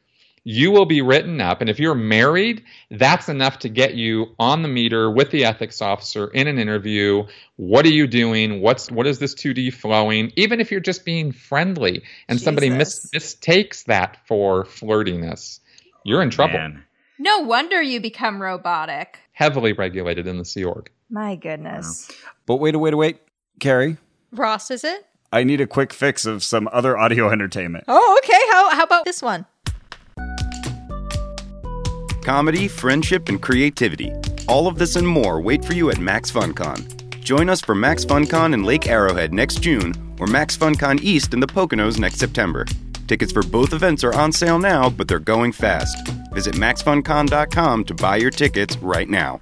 [0.42, 1.60] you will be written up.
[1.60, 5.80] And if you're married, that's enough to get you on the meter with the ethics
[5.80, 7.24] officer in an interview.
[7.56, 8.60] What are you doing?
[8.60, 10.32] What's what is this 2D flowing?
[10.36, 15.60] Even if you're just being friendly and somebody mis- mistakes that for flirtiness,
[16.04, 16.58] you're in trouble.
[16.58, 16.84] Man.
[17.18, 19.18] No wonder you become robotic.
[19.32, 20.90] Heavily regulated in the Sea Org.
[21.08, 22.08] My goodness.
[22.10, 22.30] Wow.
[22.46, 23.20] But wait, wait, wait,
[23.60, 23.96] Carrie.
[24.38, 25.06] Ross, is it?
[25.32, 27.84] I need a quick fix of some other audio entertainment.
[27.88, 28.38] Oh, okay.
[28.50, 29.46] How how about this one?
[32.22, 34.12] Comedy, friendship, and creativity.
[34.48, 37.20] All of this and more wait for you at Max FunCon.
[37.20, 41.40] Join us for Max FunCon in Lake Arrowhead next June or Max FunCon East in
[41.40, 42.64] the Poconos next September.
[43.06, 46.08] Tickets for both events are on sale now, but they're going fast.
[46.32, 49.40] Visit maxfuncon.com to buy your tickets right now.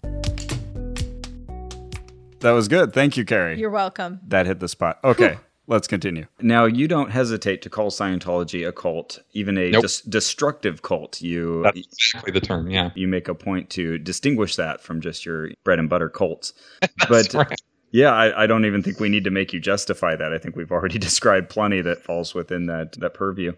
[2.43, 2.93] That was good.
[2.93, 3.59] Thank you, Carrie.
[3.59, 4.21] You're welcome.
[4.29, 4.99] That hit the spot.
[5.05, 5.39] Okay.
[5.69, 6.27] Let's continue.
[6.41, 9.83] Now, you don't hesitate to call Scientology a cult, even a nope.
[9.83, 11.23] dis- destructive cult.
[11.23, 12.91] You That's exactly the term, yeah.
[12.97, 16.53] You make a point to distinguish that from just your bread and butter cults.
[17.09, 17.61] but right.
[17.93, 20.33] yeah, I, I, don't even think we need to make you justify that.
[20.33, 23.53] I think we've already described plenty that falls within that that purview.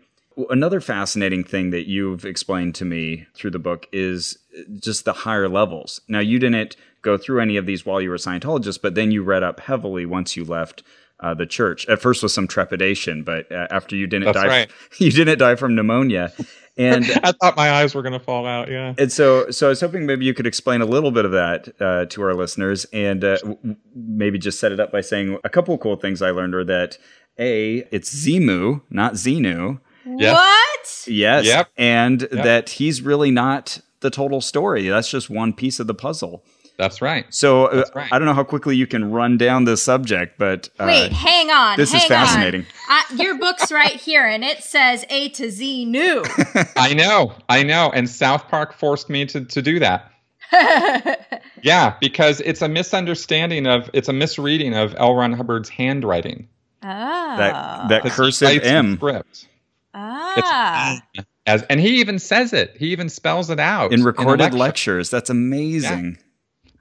[0.50, 4.36] Another fascinating thing that you've explained to me through the book is
[4.78, 6.00] just the higher levels.
[6.08, 9.10] Now, you didn't go through any of these while you were a Scientologist, but then
[9.10, 10.82] you read up heavily once you left
[11.20, 11.86] uh, the church.
[11.88, 14.70] At first, with some trepidation, but uh, after you didn't That's die, right.
[14.98, 16.32] you didn't die from pneumonia.
[16.76, 18.68] And I thought my eyes were going to fall out.
[18.68, 18.94] Yeah.
[18.98, 21.68] And so, so I was hoping maybe you could explain a little bit of that
[21.80, 25.48] uh, to our listeners, and uh, w- maybe just set it up by saying a
[25.48, 26.98] couple of cool things I learned are that
[27.38, 29.80] a it's Xemu, not Xenu.
[30.06, 30.34] Yes.
[30.34, 31.12] What?
[31.12, 31.46] Yes.
[31.46, 31.68] Yep.
[31.76, 32.30] And yep.
[32.30, 34.88] that he's really not the total story.
[34.88, 36.44] That's just one piece of the puzzle.
[36.76, 37.24] That's right.
[37.30, 38.12] So uh, That's right.
[38.12, 41.50] I don't know how quickly you can run down this subject, but uh, wait, hang
[41.50, 41.76] on.
[41.76, 42.66] This hang is fascinating.
[43.14, 46.72] your book's right here, and it says A to Xenu.
[46.76, 50.10] I know, I know, and South Park forced me to to do that.
[51.62, 55.14] yeah, because it's a misunderstanding of it's a misreading of L.
[55.14, 56.48] Ron Hubbard's handwriting.
[56.82, 59.48] Oh, that that cursive M script.
[59.94, 61.00] Ah.
[61.14, 62.76] It's, as and he even says it.
[62.76, 64.96] He even spells it out in recorded in lecture.
[64.96, 65.10] lectures.
[65.10, 66.16] That's amazing.
[66.16, 66.23] Yeah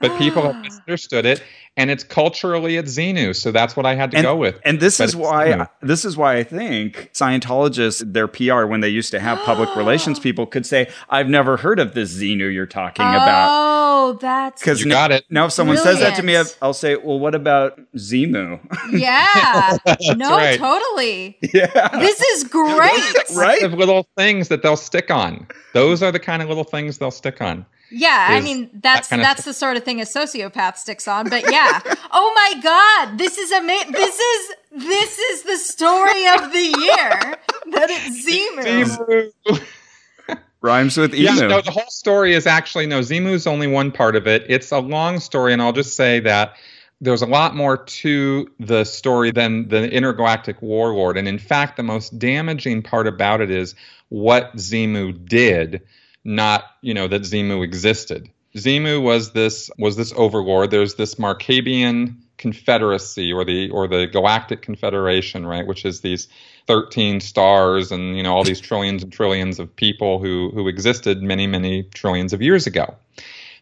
[0.03, 1.41] but people have misunderstood it
[1.77, 4.79] and it's culturally it's xenu so that's what i had to and, go with and
[4.79, 5.69] this but is why xenu.
[5.81, 10.19] this is why i think scientologists their pr when they used to have public relations
[10.19, 13.47] people could say i've never heard of this xenu you're talking oh, about.
[13.49, 15.23] Oh that's because you got it.
[15.29, 15.99] now if someone brilliant.
[15.99, 18.59] says that to me i'll say well what about Xemu?"
[18.91, 19.77] yeah.
[20.17, 20.59] No right.
[20.59, 21.37] totally.
[21.53, 21.99] Yeah.
[21.99, 23.15] This is great.
[23.35, 25.47] Right of little things that they'll stick on.
[25.73, 29.17] Those are the kind of little things they'll stick on yeah, I mean that's that
[29.17, 31.29] that's the sort of thing a sociopath sticks on.
[31.29, 31.79] But yeah,
[32.11, 33.91] oh my god, this is amazing.
[33.91, 37.37] This is this is the story of the year
[37.71, 39.31] that it's Xemu.
[39.45, 39.63] Xemu.
[40.61, 41.23] Rhymes with emu.
[41.23, 43.01] Yeah, no, the whole story is actually no.
[43.01, 44.45] Xemu's only one part of it.
[44.47, 46.55] It's a long story, and I'll just say that
[46.99, 51.17] there's a lot more to the story than the intergalactic warlord.
[51.17, 53.75] And in fact, the most damaging part about it is
[54.07, 55.81] what Xemu did
[56.23, 58.29] not you know that Xemu existed.
[58.55, 60.71] Xemu was this was this overlord.
[60.71, 66.27] There's this Marcabian confederacy or the or the galactic confederation, right, which is these
[66.67, 71.21] 13 stars and you know all these trillions and trillions of people who who existed
[71.21, 72.95] many many trillions of years ago.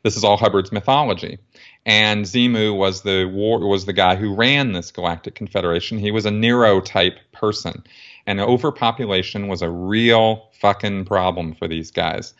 [0.03, 1.37] This is all Hubbard's mythology.
[1.85, 5.97] And Xemu was the war was the guy who ran this galactic confederation.
[5.97, 7.83] He was a Nero type person.
[8.27, 12.33] And overpopulation was a real fucking problem for these guys.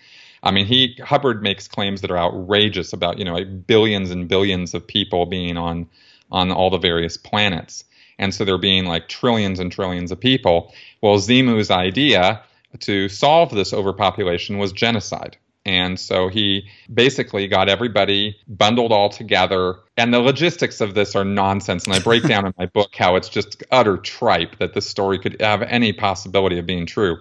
[0.43, 4.27] I mean, he Hubbard makes claims that are outrageous about you know like billions and
[4.27, 5.87] billions of people being on
[6.31, 7.83] on all the various planets,
[8.17, 10.73] and so there being like trillions and trillions of people.
[11.01, 12.43] Well, Xemu's idea
[12.79, 15.37] to solve this overpopulation was genocide.
[15.65, 19.75] And so he basically got everybody bundled all together.
[19.95, 21.85] And the logistics of this are nonsense.
[21.85, 25.19] And I break down in my book how it's just utter tripe that this story
[25.19, 27.17] could have any possibility of being true.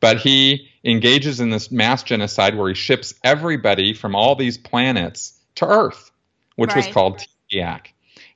[0.00, 5.38] But he engages in this mass genocide where he ships everybody from all these planets
[5.56, 6.10] to Earth,
[6.56, 6.84] which right.
[6.84, 7.22] was called
[7.52, 7.88] Teegeeack,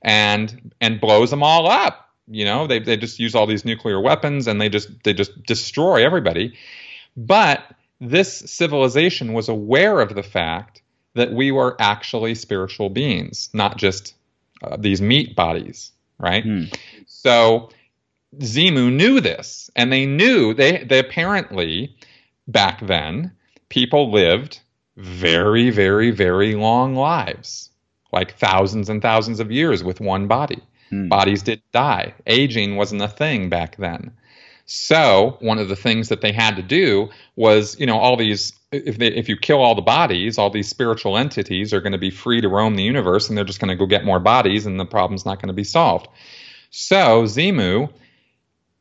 [0.03, 2.11] and and blows them all up.
[2.29, 5.43] You know, they they just use all these nuclear weapons and they just they just
[5.45, 6.55] destroy everybody.
[7.17, 7.65] But
[8.11, 10.83] this civilization was aware of the fact
[11.15, 14.15] that we were actually spiritual beings, not just
[14.63, 16.45] uh, these meat bodies, right?
[16.45, 16.65] Hmm.
[17.07, 17.71] So
[18.39, 21.97] Xemu knew this, and they knew they they apparently
[22.49, 23.33] back then
[23.69, 24.61] people lived
[24.97, 27.71] very very very long lives,
[28.13, 30.63] like thousands and thousands of years with one body.
[30.91, 31.09] Hmm.
[31.09, 32.15] Bodies didn't die.
[32.27, 34.13] Aging wasn't a thing back then.
[34.67, 38.53] So one of the things that they had to do was, you know, all these
[38.73, 41.99] if they, if you kill all the bodies, all these spiritual entities are going to
[41.99, 44.67] be free to roam the universe, and they're just going to go get more bodies,
[44.67, 46.09] and the problem's not going to be solved.
[46.71, 47.91] So Xemu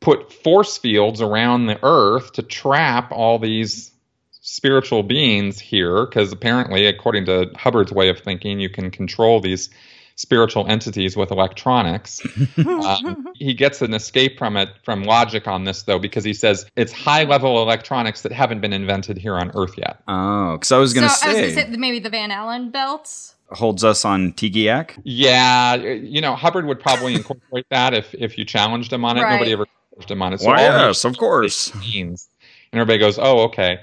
[0.00, 3.92] put force fields around the Earth to trap all these
[4.40, 9.70] spiritual beings here, because apparently, according to Hubbard's way of thinking, you can control these
[10.16, 12.20] spiritual entities with electronics.
[12.66, 16.66] um, he gets an escape from it from logic on this though because he says
[16.76, 20.02] it's high level electronics that haven't been invented here on Earth yet.
[20.08, 23.34] Oh, because I was going to so, say, say maybe the Van Allen belts.
[23.50, 25.00] holds us on Teegeeack.
[25.04, 29.22] Yeah, you know Hubbard would probably incorporate that if if you challenged him on it.
[29.22, 29.32] Right.
[29.32, 30.40] Nobody ever challenged him on it.
[30.42, 31.70] Why, all yes, of course.
[31.80, 32.28] these
[32.74, 33.80] and everybody goes, "Oh, okay."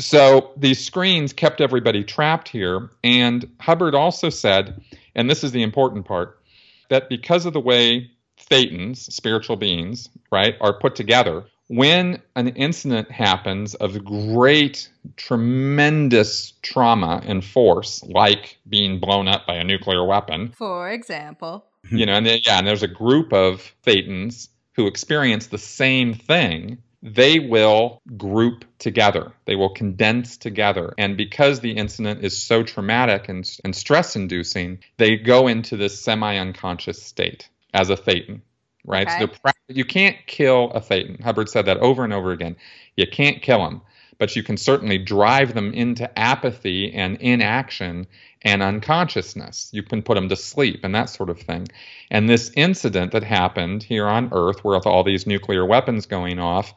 [0.00, 4.80] So these screens kept everybody trapped here, and Hubbard also said,
[5.14, 6.40] and this is the important part,
[6.88, 8.10] that because of the way
[8.50, 17.22] thetans, spiritual beings, right, are put together, when an incident happens of great, tremendous trauma
[17.24, 21.64] and force, like being blown up by a nuclear weapon, For example.
[21.92, 26.14] you know, and then, yeah, and there's a group of thetans who experience the same
[26.14, 26.78] thing.
[27.02, 29.32] They will group together.
[29.46, 30.92] They will condense together.
[30.98, 35.98] And because the incident is so traumatic and, and stress inducing, they go into this
[36.00, 38.42] semi unconscious state as a thetan,
[38.84, 39.08] right?
[39.22, 39.32] Okay.
[39.34, 41.20] So you can't kill a thetan.
[41.22, 42.56] Hubbard said that over and over again.
[42.96, 43.80] You can't kill them,
[44.20, 48.06] but you can certainly drive them into apathy and inaction
[48.42, 49.70] and unconsciousness.
[49.72, 51.68] You can put them to sleep and that sort of thing.
[52.10, 56.74] And this incident that happened here on Earth, with all these nuclear weapons going off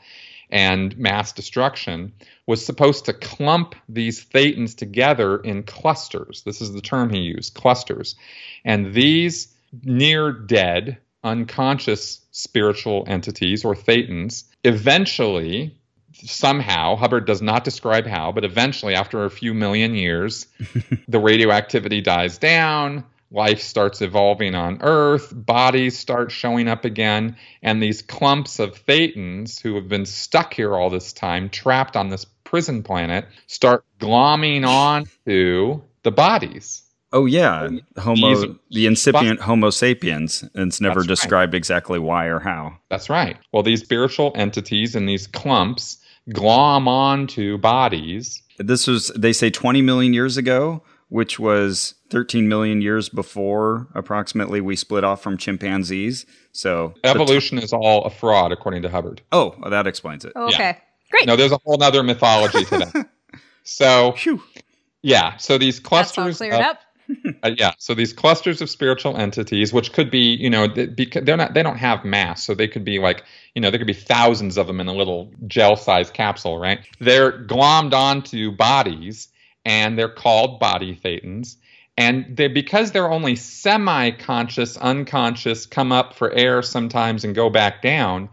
[0.49, 2.13] and mass destruction,
[2.47, 6.43] was supposed to clump these thetans together in clusters.
[6.43, 8.15] This is the term he used clusters.
[8.63, 15.77] And these near dead, unconscious spiritual entities or thetans eventually
[16.14, 20.47] somehow hubbard does not describe how but eventually after a few million years
[21.07, 27.82] the radioactivity dies down life starts evolving on earth bodies start showing up again and
[27.82, 32.26] these clumps of thetans who have been stuck here all this time trapped on this
[32.43, 36.84] prison planet start glomming onto the bodies
[37.16, 40.41] Oh yeah, Homo, These- the incipient Homo sapiens.
[40.55, 41.16] And it's never That's right.
[41.16, 42.80] described exactly why or how.
[42.89, 43.38] That's right.
[43.51, 45.99] Well, these spiritual entities and these clumps
[46.32, 48.41] glom onto bodies.
[48.59, 54.61] This was they say 20 million years ago, which was 13 million years before approximately
[54.61, 56.26] we split off from chimpanzees.
[56.51, 59.21] So the t- Evolution is all a fraud, according to Hubbard.
[59.32, 60.34] oh, well, that explains it.
[60.36, 60.78] Oh, okay.
[61.11, 61.26] Great.
[61.28, 63.09] No, there's a whole other mythology to that.
[63.65, 64.43] So, Phew.
[65.01, 65.38] yeah.
[65.38, 66.09] So these clusters.
[66.09, 66.38] That's all clusters.
[66.38, 66.80] cleared of- up.
[67.43, 71.53] Uh, yeah, so these clusters of spiritual entities, which could be, you know, they're not,
[71.53, 73.23] they don't have mass, so they could be like,
[73.53, 76.79] you know, there could be thousands of them in a little gel-sized capsule, right?
[76.99, 79.27] They're glommed onto bodies,
[79.65, 81.57] and they're called body thetans,
[81.97, 87.81] and they because they're only semi-conscious, unconscious, come up for air sometimes and go back
[87.81, 88.29] down.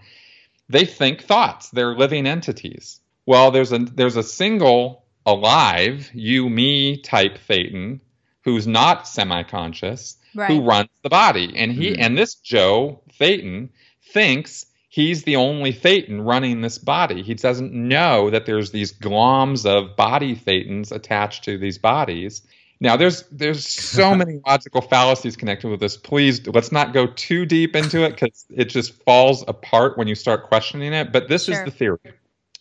[0.69, 1.69] They think thoughts.
[1.71, 3.01] They're living entities.
[3.27, 8.01] Well, there's a there's a single alive you me type thetan
[8.45, 10.49] who's not semi-conscious Right.
[10.51, 11.97] who runs the body and he Mhm.
[12.01, 13.69] and this joe thetan
[14.13, 19.67] thinks he's the only thetan running this body he doesn't know that there's these gloms
[19.67, 22.43] of body thetans attached to these bodies
[22.81, 27.45] now there's there's so many logical fallacies connected with this please let's not go too
[27.45, 31.47] deep into it because it just falls apart when you start questioning it but this
[31.47, 31.55] Sure.
[31.57, 31.99] is the theory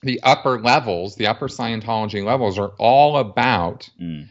[0.01, 4.27] the upper levels the upper scientology levels are all about Mm.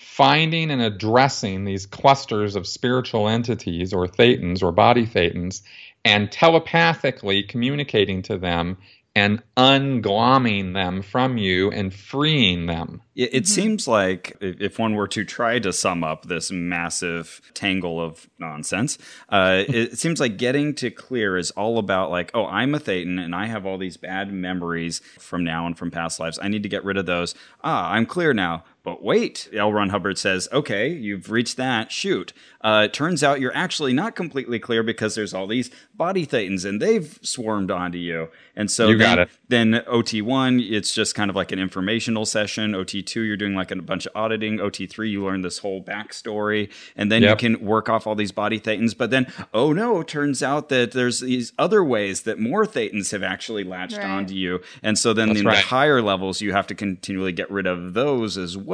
[0.00, 5.60] Finding and addressing these clusters of spiritual entities or thetans or body thetans
[6.06, 8.78] and telepathically communicating to them
[9.14, 13.02] and unglomming them from you and freeing them.
[13.14, 17.42] It, it seems like if if one were to try to sum up this massive
[17.52, 18.96] tangle of nonsense,
[19.28, 23.22] uh, it seems like getting to clear is all about like, oh, I'm a Thetan
[23.22, 26.38] and I have all these bad memories from now and from past lives.
[26.40, 27.34] I need to get rid of those.
[27.62, 28.64] Ah, I'm clear now.
[28.82, 29.72] But wait, L.
[29.72, 31.92] Ron Hubbard says, okay, you've reached that.
[31.92, 32.32] Shoot.
[32.62, 36.64] Uh, it turns out you're actually not completely clear because there's all these body thetans
[36.64, 38.28] and they've swarmed onto you.
[38.56, 39.30] And so You then, got it.
[39.48, 42.72] then OT1, it's just kind of like an informational session.
[42.72, 44.58] OT2, you're doing like a bunch of auditing.
[44.58, 46.70] OT3, you learn this whole backstory.
[46.96, 47.42] And then Yep.
[47.42, 48.96] you can work off all these body thetans.
[48.96, 53.12] But then, oh no, it turns out that there's these other ways that more thetans
[53.12, 54.06] have actually latched Right.
[54.06, 54.60] onto you.
[54.82, 55.56] And so then That's in right.
[55.56, 58.69] the higher levels, you have to continually get rid of those as well.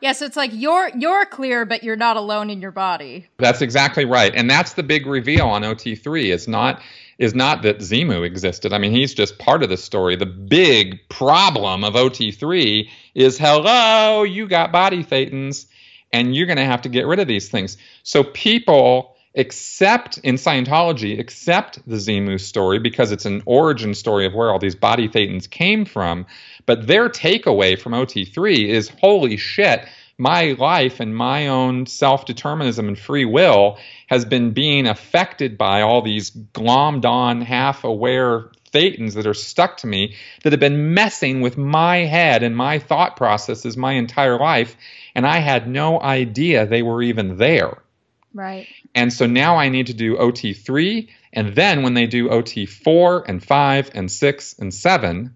[0.00, 3.28] Yeah, so it's like you're you're clear, but you're not alone in your body.
[3.38, 4.34] That's exactly right.
[4.34, 6.32] And that's the big reveal on OT3.
[6.32, 6.82] It's not
[7.18, 8.72] is not that Xemu existed.
[8.72, 10.16] I mean, he's just part of the story.
[10.16, 15.66] The big problem of OT3 is hello, you got body thetans,
[16.12, 17.76] and you're going to have to get rid of these things.
[18.02, 24.34] So people accept in Scientology accept the Xemu story because it's an origin story of
[24.34, 26.26] where all these body thetans came from.
[26.66, 29.86] But their takeaway from OT3 is holy shit,
[30.18, 35.82] my life and my own self determinism and free will has been being affected by
[35.82, 40.94] all these glommed on, half aware thetans that are stuck to me that have been
[40.94, 44.76] messing with my head and my thought processes my entire life.
[45.14, 47.82] And I had no idea they were even there.
[48.32, 48.66] Right.
[48.94, 51.08] And so now I need to do OT3.
[51.34, 55.34] And then when they do OT4 and 5 and 6 and 7,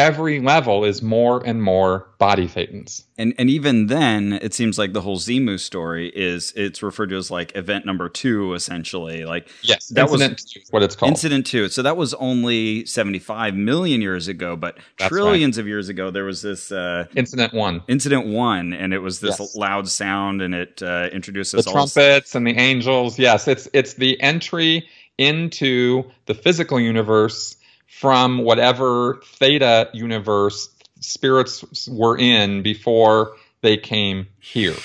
[0.00, 3.04] every level is more and more body thetans.
[3.18, 7.16] And and even then, it seems like the whole Xemu story is it's referred to
[7.16, 9.26] as like event number two, essentially.
[9.26, 11.10] Like yes, that incident was two, what it's called.
[11.10, 11.68] Incident two.
[11.68, 15.62] So that was only seventy five million years ago, but That's trillions right.
[15.62, 17.82] of years ago, there was this uh, incident one.
[17.86, 19.54] Incident one, and it was this yes.
[19.54, 23.18] loud sound, and it uh, introduces the trumpets and the angels.
[23.18, 24.88] Yes, it's it's the entry
[25.18, 27.56] into the physical universe
[27.90, 30.70] from whatever theta universe
[31.00, 34.76] spirits were in before they came here.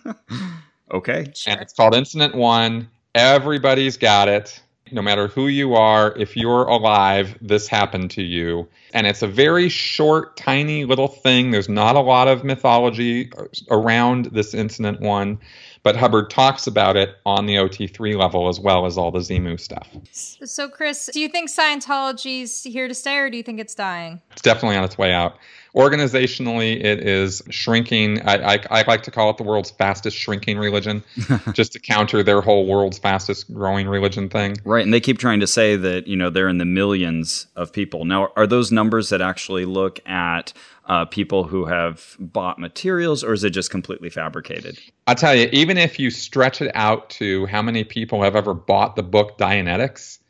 [0.92, 1.32] okay.
[1.46, 2.88] And it's called Incident One.
[3.14, 4.60] Everybody's got it.
[4.90, 8.68] No matter who you are, if you're alive, this happened to you.
[8.94, 11.50] And it's a very short, tiny little thing.
[11.50, 13.30] There's not a lot of mythology
[13.70, 15.40] around this Incident One
[15.86, 19.60] but Hubbard talks about it on the OT3 level as well as all the Xemu
[19.60, 19.88] stuff.
[20.10, 24.20] So, Chris, do you think Scientology's here to stay or do you think it's dying?
[24.32, 25.36] It's definitely on its way out.
[25.76, 28.22] Organizationally, it is shrinking.
[28.22, 31.04] I, I, I like to call it the world's fastest shrinking religion,
[31.52, 34.56] just to counter their whole world's fastest growing religion thing.
[34.64, 37.74] Right, and they keep trying to say that you know they're in the millions of
[37.74, 38.06] people.
[38.06, 40.54] Now, are those numbers that actually look at
[40.86, 44.78] uh, people who have bought materials, or is it just completely fabricated?
[45.06, 48.54] I'll tell you, even if you stretch it out to how many people have ever
[48.54, 50.20] bought the book Dianetics,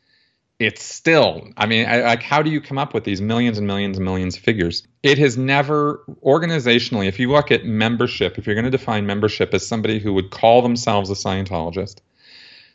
[0.59, 3.67] it's still, I mean, I, like, how do you come up with these millions and
[3.67, 4.87] millions and millions of figures?
[5.03, 9.53] It has never, organizationally, if you look at membership, if you're going to define membership
[9.53, 11.99] as somebody who would call themselves a Scientologist,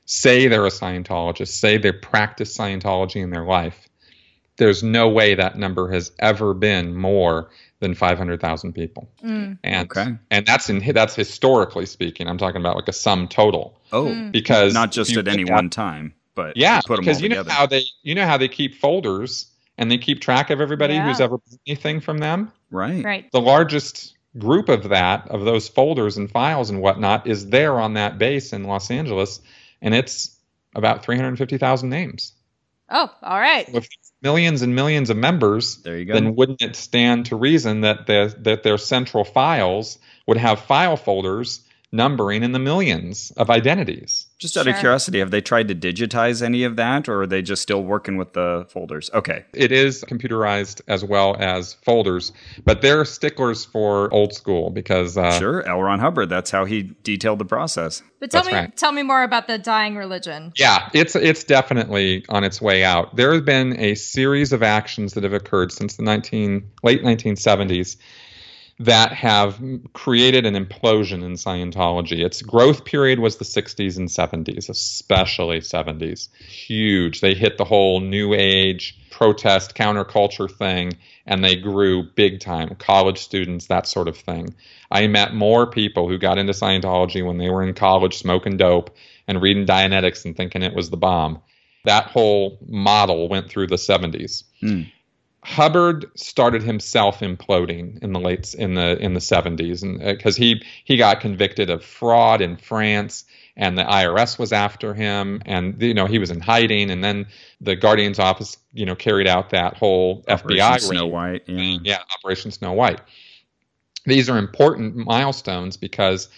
[0.05, 3.89] say they're a Scientologist, say they practice Scientology in their life,
[4.59, 9.11] there's no way that number has ever been more than 500,000 people.
[9.24, 9.59] Mm.
[9.64, 10.14] And okay.
[10.30, 12.28] and that's in that's historically speaking.
[12.28, 13.76] I'm talking about like a sum total.
[13.91, 14.30] Oh, mm.
[14.30, 18.14] because not just at any one time, but yeah, because you know how they you
[18.14, 19.47] know how they keep folders
[19.78, 21.07] and they keep track of everybody yeah.
[21.07, 22.53] who's ever anything from them.
[22.70, 23.05] Right.
[23.05, 23.33] Right.
[23.33, 27.95] The largest group of that of those folders and files and whatnot is there on
[27.95, 29.41] that base in Los Angeles,
[29.80, 30.39] and it's
[30.74, 32.33] about 350,000 names.
[32.89, 33.70] Oh, all right.
[33.72, 33.89] With
[34.22, 36.14] millions and millions of members, there you go.
[36.14, 40.97] then wouldn't it stand to reason that the, that their central files would have file
[40.97, 44.26] folders numbering in the millions of identities?
[44.38, 44.72] Just out sure.
[44.72, 47.84] of curiosity, have they tried to digitize any of that or are they just still
[47.84, 49.11] working with the folders?
[49.14, 49.45] Okay.
[49.53, 52.32] It is computerized as well as folders,
[52.64, 55.16] but they're sticklers for old school because.
[55.16, 55.82] Uh, sure, L.
[55.82, 58.03] Ron Hubbard, that's how he detailed the process.
[58.22, 58.76] But tell me, right.
[58.76, 60.53] tell me more about the dying religion.
[60.57, 63.16] Yeah, it's it's definitely on its way out.
[63.16, 67.97] There have been a series of actions that have occurred since the 19 late 1970s
[68.83, 69.61] that have
[69.93, 72.24] created an implosion in Scientology.
[72.24, 76.28] Its growth period was the 60s and 70s, especially 70s.
[76.41, 77.20] Huge.
[77.20, 82.74] They hit the whole new age protest counterculture thing and they grew big time.
[82.74, 84.53] College students, that sort of thing.
[84.91, 88.91] I met more people who got into Scientology when they were in college smoking dope
[89.28, 91.41] and reading Dianetics and thinking it was the bomb.
[91.85, 94.43] That whole model went through the 70s.
[94.61, 94.91] Mm.
[95.45, 100.43] Hubbard started himself imploding in the late in the in the 70s and because uh,
[100.43, 103.24] he he got convicted of fraud in France
[103.57, 107.26] and the IRS was after him and you know he was in hiding and then
[107.61, 111.78] the Guardian's office you know carried out that whole Operation FBI Snow White yeah.
[111.82, 113.01] yeah Operation Snow White
[114.05, 116.28] these are important milestones because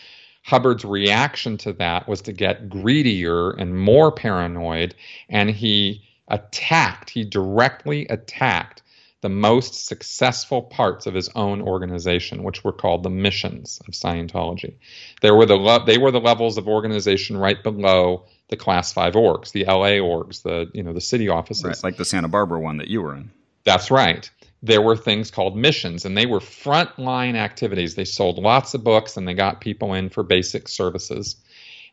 [0.45, 4.95] Hubbard's reaction to that was to get greedier and more paranoid
[5.29, 8.81] and he attacked he directly attacked
[9.25, 14.75] the most successful parts of his own organization, which were called the missions of Scientology.
[15.23, 19.15] There were the le- they were the levels of organization right below the class five
[19.15, 22.61] orgs, the LA orgs, the you know the city offices, right, like the Santa Barbara
[22.61, 23.31] one that you were in.
[23.65, 24.31] That's right.
[24.63, 27.95] There were things called missions, and they were frontline activities.
[27.95, 31.37] They sold lots of books and they got people in for basic services.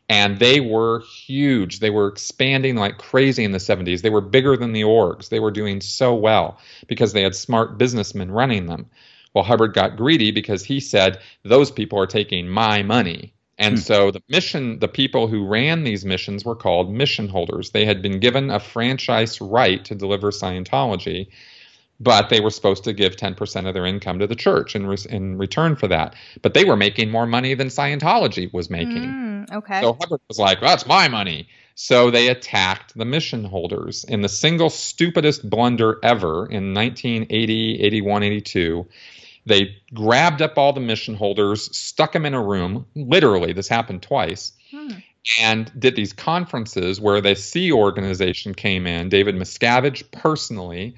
[0.08, 1.78] And they were huge.
[1.78, 4.02] They were expanding like crazy in the 70s.
[4.02, 5.28] They were bigger than the orgs.
[5.28, 8.86] They were doing so well because they had smart businessmen running them.
[9.34, 13.32] Well, Hubbard got greedy because he said, Those people are taking my money.
[13.58, 13.80] And hmm.
[13.80, 17.70] so the mission, the people who ran these missions were called mission holders.
[17.70, 21.28] They had been given a franchise right to deliver Scientology,
[22.02, 24.96] but they were supposed to give 10% of their income to the church in, re-
[25.08, 26.14] in return for that.
[26.42, 29.04] But they were making more money than Scientology was making.
[29.04, 29.80] Mm, okay.
[29.80, 31.48] So Hubbard was like, that's my money.
[31.76, 38.22] So they attacked the mission holders in the single stupidest blunder ever in 1980, 81,
[38.24, 38.86] 82.
[39.46, 42.86] They grabbed up all the mission holders, stuck them in a room.
[42.96, 44.52] Literally, this happened twice.
[44.70, 44.90] Hmm.
[45.40, 50.96] And did these conferences where the Sea organization came in, David Miscavige personally,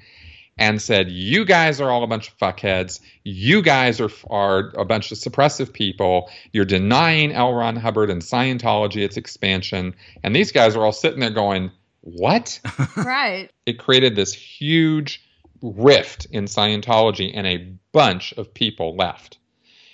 [0.57, 2.99] and said, "You guys are all a bunch of fuckheads.
[3.23, 6.29] You guys are are a bunch of suppressive people.
[6.53, 7.53] You're denying L.
[7.53, 12.59] Ron Hubbard and Scientology its expansion." And these guys are all sitting there going, "What?"
[12.97, 13.49] Right.
[13.65, 15.21] it created this huge
[15.61, 19.37] rift in Scientology, and a bunch of people left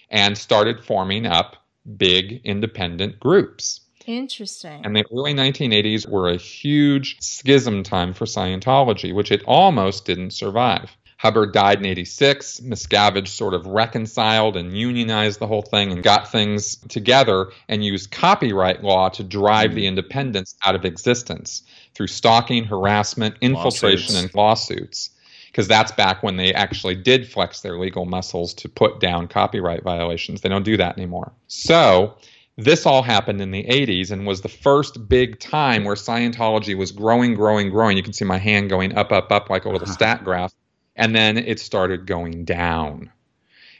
[0.09, 1.55] and started forming up
[1.97, 3.81] big independent groups.
[4.05, 4.81] Interesting.
[4.83, 10.31] And the early 1980s were a huge schism time for Scientology, which it almost didn't
[10.31, 10.95] survive.
[11.17, 12.61] Hubbard died in 86.
[12.61, 18.09] Miscavige sort of reconciled and unionized the whole thing and got things together and used
[18.09, 19.89] copyright law to drive the hmm.
[19.89, 21.61] independents out of existence
[21.93, 24.15] through stalking, harassment, infiltration, lawsuits.
[24.15, 25.09] and lawsuits
[25.51, 29.83] because that's back when they actually did flex their legal muscles to put down copyright
[29.83, 30.41] violations.
[30.41, 31.33] They don't do that anymore.
[31.47, 32.15] So,
[32.57, 36.91] this all happened in the 80s and was the first big time where Scientology was
[36.91, 37.97] growing, growing, growing.
[37.97, 39.93] You can see my hand going up, up, up like a little uh-huh.
[39.93, 40.53] stat graph.
[40.95, 43.11] And then it started going down.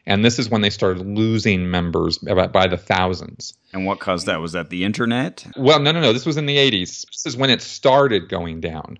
[0.06, 3.54] And this is when they started losing members by the thousands.
[3.74, 4.42] And what caused that?
[4.42, 5.46] Was that the internet?
[5.56, 6.14] Well, no, no, no.
[6.14, 7.06] This was in the 80s.
[7.06, 8.98] This is when it started going down.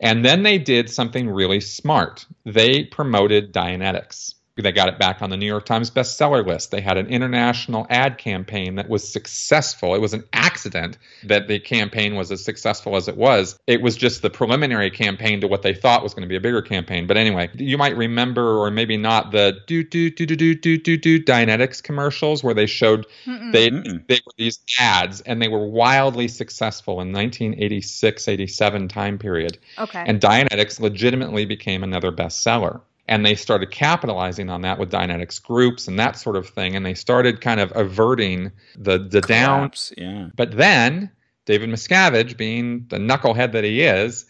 [0.00, 2.24] And then they did something really smart.
[2.44, 4.34] They promoted Dianetics.
[4.62, 6.70] They got it back on the New York Times bestseller list.
[6.70, 9.94] They had an international ad campaign that was successful.
[9.94, 13.58] It was an accident that the campaign was as successful as it was.
[13.66, 16.40] It was just the preliminary campaign to what they thought was going to be a
[16.40, 17.06] bigger campaign.
[17.06, 20.78] But anyway, you might remember, or maybe not, the do do do do do do
[20.78, 23.52] do do Dianetics commercials where they showed Mm-mm.
[23.52, 29.58] they they were these ads and they were wildly successful in 1986 87 time period.
[29.78, 30.04] Okay.
[30.06, 35.88] And Dianetics legitimately became another bestseller and they started capitalizing on that with Dianetics groups
[35.88, 39.72] and that sort of thing and they started kind of averting the the down.
[39.96, 40.28] yeah.
[40.36, 41.10] But then
[41.46, 44.26] david miscavige being the knucklehead that he is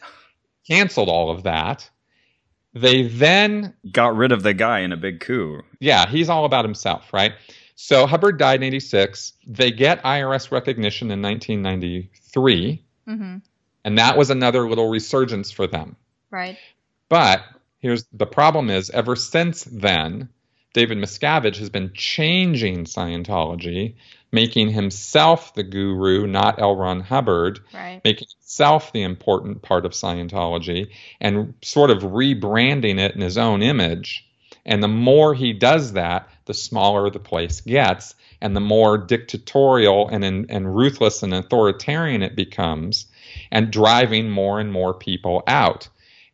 [0.66, 1.90] canceled all of that.
[2.74, 5.62] They then got rid of the guy in a big coup.
[5.80, 7.32] Yeah he's all about himself right?
[7.74, 13.36] So hubbard died in 86 they get irs recognition in 1993 mm-hmm.
[13.84, 15.96] and that was another little resurgence for them.
[16.30, 16.58] Right.
[17.08, 17.40] But
[17.78, 20.28] Here's the problem is ever since then,
[20.74, 23.94] David Miscavige has been changing Scientology,
[24.32, 26.76] making himself the guru, not L.
[26.76, 28.00] Ron Hubbard, right.
[28.04, 33.62] making himself the important part of Scientology, and sort of rebranding it in his own
[33.62, 34.28] image.
[34.66, 40.08] And the more he does that, the smaller the place gets, and the more dictatorial
[40.08, 43.06] and, and, and ruthless and authoritarian it becomes,
[43.50, 45.88] and driving more and more people out.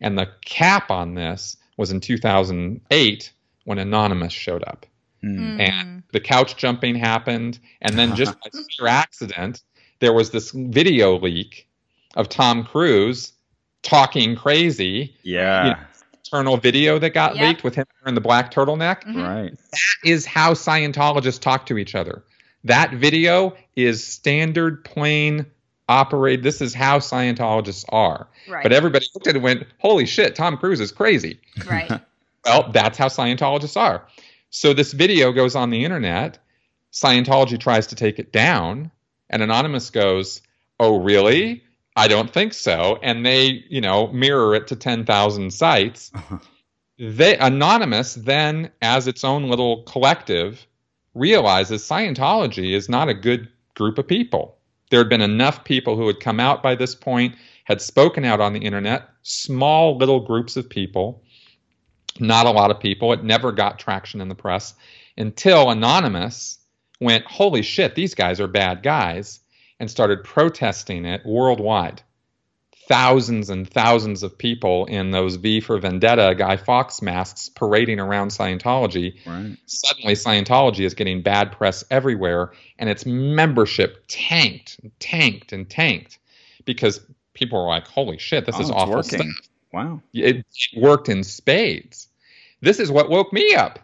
[0.04, 3.32] And the cap on this was in 2008
[3.64, 4.84] when Anonymous showed up.
[5.24, 5.58] Mm.
[5.58, 7.58] And the couch jumping happened.
[7.80, 9.62] And then just by sheer accident,
[10.00, 11.66] there was this video leak
[12.16, 13.32] of Tom Cruise
[13.82, 15.16] talking crazy.
[15.22, 15.64] Yeah.
[15.64, 15.78] You know,
[16.18, 17.48] internal video that got yep.
[17.48, 19.04] leaked with him wearing the black turtleneck.
[19.04, 19.22] Mm-hmm.
[19.22, 19.56] Right.
[19.70, 22.22] That is how Scientologists talk to each other.
[22.64, 25.46] That video is standard plain
[25.88, 26.42] operate.
[26.42, 28.28] This is how Scientologists are.
[28.48, 28.62] Right.
[28.62, 31.90] But everybody looked at it and went, "Holy shit, Tom Cruise is crazy." Right.
[32.44, 34.06] well, that's how Scientologists are.
[34.50, 36.38] So this video goes on the internet.
[36.92, 38.90] Scientology tries to take it down,
[39.28, 40.42] and Anonymous goes,
[40.80, 41.62] "Oh, really?
[41.96, 46.12] I don't think so." And they, you know, mirror it to ten thousand sites.
[46.98, 50.66] they Anonymous then, as its own little collective,
[51.14, 54.56] realizes Scientology is not a good group of people
[54.90, 58.40] there had been enough people who had come out by this point, had spoken out
[58.40, 61.22] on the internet, small little groups of people,
[62.20, 63.12] not a lot of people.
[63.12, 64.74] It never got traction in the press
[65.16, 66.58] until Anonymous
[67.00, 69.40] went, Holy shit, these guys are bad guys,
[69.80, 72.02] and started protesting it worldwide.
[72.88, 78.28] Thousands and thousands of people in those V for Vendetta Guy Fawkes masks parading around
[78.28, 79.16] Scientology.
[79.26, 79.56] Right.
[79.66, 86.18] Suddenly, Scientology is getting bad press everywhere, and its membership tanked, and tanked, and tanked
[86.64, 87.00] because
[87.34, 89.32] people were like, "Holy shit, this Oh, is it's awful working.
[89.32, 90.00] stuff." Wow.
[90.12, 90.44] It, it
[90.76, 92.08] worked in spades.
[92.60, 93.78] This is what woke me up.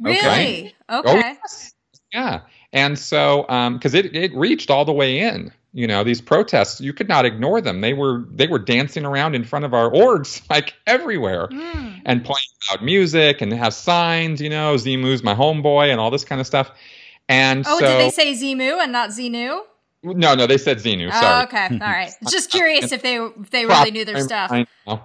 [0.00, 0.74] Really?
[0.88, 1.14] Oh, Okay.
[1.20, 1.72] yes.
[2.12, 2.40] Yeah.
[2.72, 6.80] And so, um, because it, it reached all the way in, you know, these protests,
[6.80, 7.80] you could not ignore them.
[7.80, 12.00] They were they were dancing around in front of our orgs like everywhere Mm.
[12.06, 16.24] and playing loud music and have signs, you know, Xemu's my homeboy and all this
[16.24, 16.70] kind of stuff.
[17.28, 19.60] And Oh, so, did they say Zimu and not Xenu?
[20.04, 21.08] no, no, they said Xenu.
[21.12, 21.44] Oh, Sorry.
[21.44, 21.66] okay.
[21.72, 22.12] All right.
[22.30, 24.52] Just curious if they if they really knew their stuff.
[24.52, 25.02] I know.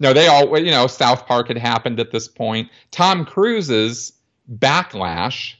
[0.00, 2.70] No, they all, you know, South Park had happened at this point.
[2.92, 4.12] Tom Cruise's
[4.62, 5.54] backlash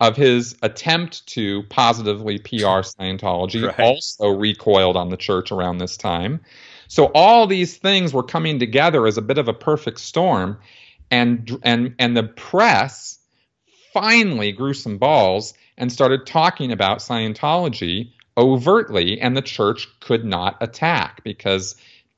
[0.00, 2.48] of his attempt to positively PR
[2.84, 3.80] Scientology Right.
[3.80, 6.40] also recoiled on the church around this time.
[6.88, 10.58] So all these things were coming together as a bit of a perfect storm,
[11.10, 13.18] and and and the press
[13.92, 20.56] finally grew some balls and started talking about Scientology overtly, and the church could not
[20.60, 21.76] attack because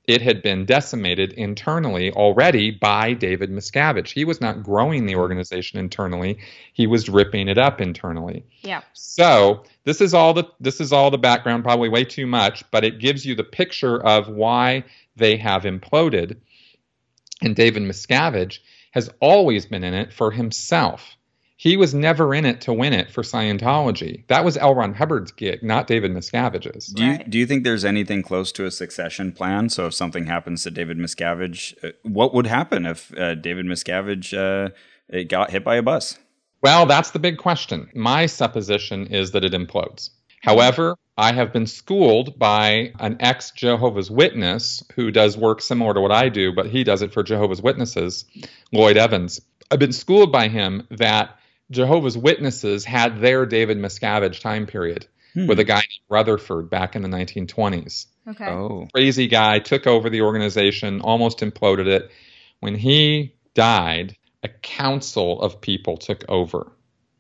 [0.09, 4.11] it had been decimated internally already by David Miscavige.
[4.11, 6.39] He was not growing the organization internally;
[6.73, 8.47] he was ripping it up internally.
[8.63, 8.81] Yeah.
[8.95, 12.85] So this is all the this is all the background, probably way too much, but
[12.85, 16.39] it gives you the picture of why they have imploded.
[17.43, 18.61] And David Miscavige
[18.93, 21.18] has always been in it for himself.
[21.61, 24.25] He was never in it to win it for Scientology.
[24.29, 24.77] That was L.
[24.77, 26.87] Ron Hubbard's gig, not David Miscavige's.
[26.87, 29.69] Do you do you think there's anything close to a succession plan?
[29.69, 34.35] So if something happens to David Miscavige, uh, what would happen if uh, David Miscavige
[34.35, 36.17] uh, got hit by a bus?
[36.63, 37.91] Well, that's the big question.
[37.93, 40.11] My supposition is that it implodes.
[40.43, 46.01] However, I have been schooled by an ex Jehovah's Witness who does work similar to
[46.01, 48.27] what I do, but he does it for Jehovah's Witnesses,
[48.71, 49.41] Lloyd Evans.
[49.73, 51.35] I've been schooled by him that
[51.71, 55.47] Jehovah's Witnesses had their David Miscavige time period hmm.
[55.47, 58.47] with a guy named Rutherford back in the 1920s Okay.
[58.47, 62.11] Oh, crazy guy, took over the organization, almost imploded it.
[62.61, 66.73] When he died, a council of people took over.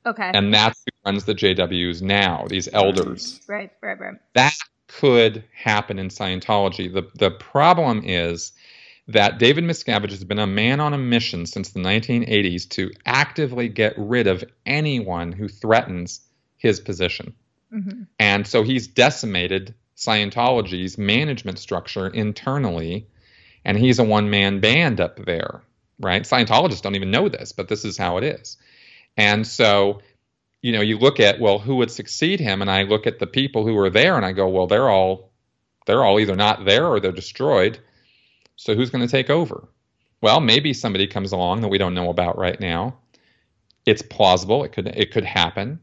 [0.04, 0.30] Okay.
[0.34, 3.40] And that's who runs the JWs now, these elders.
[3.48, 3.70] right.
[3.82, 3.98] Right.
[3.98, 4.14] Right.
[4.34, 4.54] That
[4.86, 6.92] could happen in Scientology.
[6.92, 8.52] The, the problem is
[9.09, 13.68] that David Miscavige has been a man on a mission since the 1980s to actively
[13.68, 16.20] get rid of anyone who threatens
[16.56, 17.35] his position.
[17.70, 23.09] hmm And so he's decimated Scientology's management structure internally,
[23.64, 25.62] and he's a one man band up there,
[25.98, 26.22] right?
[26.22, 28.59] Scientologists don't even know this, but this is how it is.
[29.16, 30.01] And so,
[30.62, 32.62] you know, you look at, well, who would succeed him?
[32.62, 35.32] And I look at the people who are there and I go, well, they're all
[35.86, 37.80] they're all either not there or they're destroyed.
[38.59, 39.68] So who's going to take over?
[40.20, 42.98] Well, maybe somebody comes along that we don't know about right now.
[43.86, 44.64] It's plausible.
[44.64, 45.80] It could it could happen.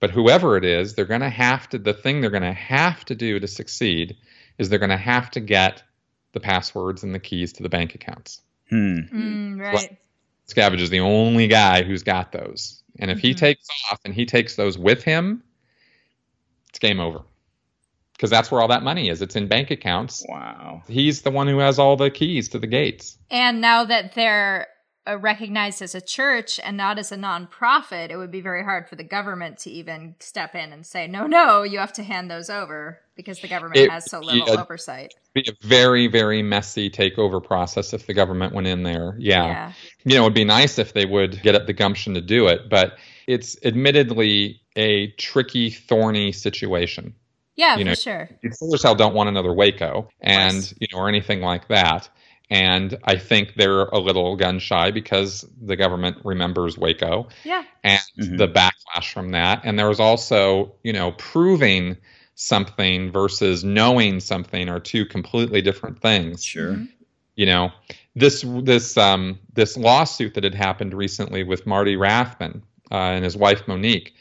[0.00, 3.04] But whoever it is, they're going to have to, the thing they're going to have
[3.06, 4.16] to do to succeed
[4.58, 5.82] is they're going to have to get
[6.32, 8.40] the passwords and the keys to the bank accounts.
[8.68, 8.98] hmm.
[9.12, 9.96] Mm, right.
[10.48, 12.82] Scavenge is the only guy who's got those.
[12.98, 13.38] And if he Mhm.
[13.38, 15.42] takes off and he takes those with him,
[16.70, 17.22] it's game over.
[18.24, 19.20] Because that's where all that money is.
[19.20, 20.24] It's in bank accounts.
[20.26, 20.82] Wow.
[20.88, 23.18] He's the one who has all the keys to the gates.
[23.30, 24.66] And now that they're
[25.06, 28.88] uh, recognized as a church and not as a nonprofit, it would be very hard
[28.88, 32.30] for the government to even step in and say, no, no, you have to hand
[32.30, 34.62] those over because the government It- has so little yeah.
[34.62, 35.12] oversight.
[35.34, 39.16] Be a very, very messy takeover process if the government went in there.
[39.18, 39.44] Yeah.
[39.44, 39.72] Yeah.
[40.06, 42.70] You know, it'd be nice if they would get up the gumption to do it,
[42.70, 42.96] but
[43.26, 47.14] it's admittedly a tricky, thorny situation.
[47.56, 48.28] Yeah, You for know, sure.
[48.42, 50.74] you sure as don't want another Waco and course.
[50.80, 52.08] you know or anything like that.
[52.50, 57.64] And I think they're a little gun shy because the government remembers Waco Yeah.
[57.84, 58.38] and Mhm.
[58.38, 59.60] the backlash from that.
[59.64, 61.96] And there was also, you know, proving
[62.34, 66.72] something versus knowing something are two completely different things Sure.
[66.72, 66.88] Mhm.
[67.36, 67.70] you know
[68.16, 73.36] this this um this lawsuit that had happened recently with Marty Rathbun uh, and his
[73.36, 74.13] wife Monique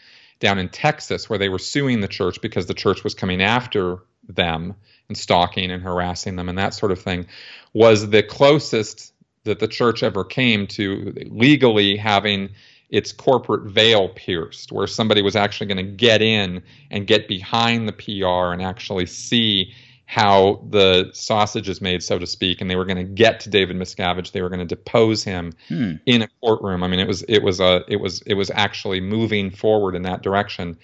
[0.43, 3.99] down in Texas where they were suing the church because the church was coming after
[4.27, 4.75] them
[5.07, 7.25] and stalking and harassing them and that sort of thing
[7.73, 9.13] was the closest
[9.45, 12.49] that the church ever came to legally having
[12.89, 16.61] its corporate veil pierced where somebody was actually going to get in
[16.91, 19.73] and get behind the PR and actually see
[20.13, 23.49] how the sausage is made, so to speak, and they were going to get to
[23.49, 24.31] David Miscavige.
[24.31, 25.93] They were going to depose him Hmm.
[26.05, 26.83] in a courtroom.
[26.83, 30.03] I mean, it was it was a it was it was actually moving forward in
[30.03, 30.77] that direction.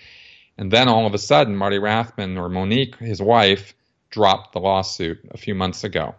[0.57, 3.75] And then all of a sudden, Marty Rathbun or Monique, his wife,
[4.09, 6.15] dropped the lawsuit a few months ago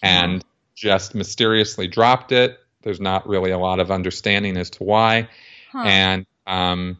[0.00, 0.44] and
[0.76, 2.56] just mysteriously dropped it.
[2.82, 5.28] There's not really a lot of understanding as to why.
[5.72, 5.82] Huh.
[5.84, 6.98] And um,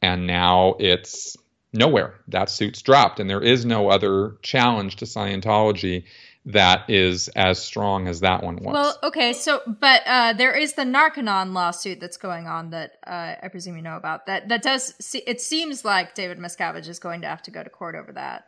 [0.00, 1.36] and now it's
[1.72, 2.14] nowhere.
[2.28, 6.04] That suit's dropped, and there is no other challenge to Scientology
[6.46, 8.72] that is as strong as that one was.
[8.72, 13.34] Well, okay, so but uh, there is the Narconon lawsuit that's going on that uh,
[13.42, 14.26] I presume you know about.
[14.26, 17.62] That that does see, it seems like David Miscavige is going to have to go
[17.62, 18.46] to court over that.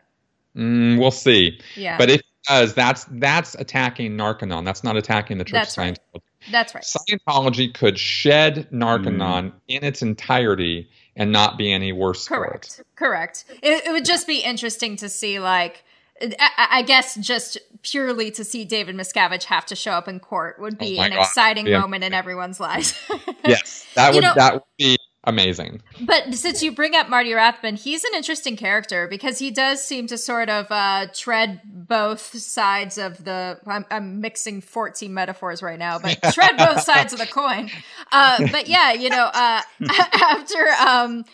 [0.56, 1.60] Mm, we'll see.
[1.76, 1.98] Yeah.
[1.98, 4.64] But if it does, that's that's attacking Narconon.
[4.64, 5.98] That's not attacking the Church That's of right.
[6.42, 6.50] Scientology.
[6.50, 6.84] That's right.
[6.84, 8.82] Scientology could shed Hmm.
[8.82, 12.48] Narconon in its entirety and not be any worse for it.
[12.48, 12.82] Correct.
[12.96, 13.44] Correct.
[13.62, 15.84] It, it would just be interesting to see, like,
[16.22, 20.58] I, I guess, just purely to see David Miscavige have to show up in court
[20.60, 21.20] would be Oh an God.
[21.20, 21.80] exciting Yeah.
[21.80, 22.94] moment in everyone's lives.
[23.46, 25.82] Yes, that would know- that would be amazing.
[26.00, 30.06] But since you bring up Marty Rathbun, he's an interesting character because he does seem
[30.08, 33.58] to sort of uh, tread both sides of the.
[33.66, 37.70] I'm, I'm mixing 14 metaphors right now, but tread both sides of the coin.
[38.12, 40.68] Uh, but yeah, you know, uh, after.
[40.86, 41.24] Um,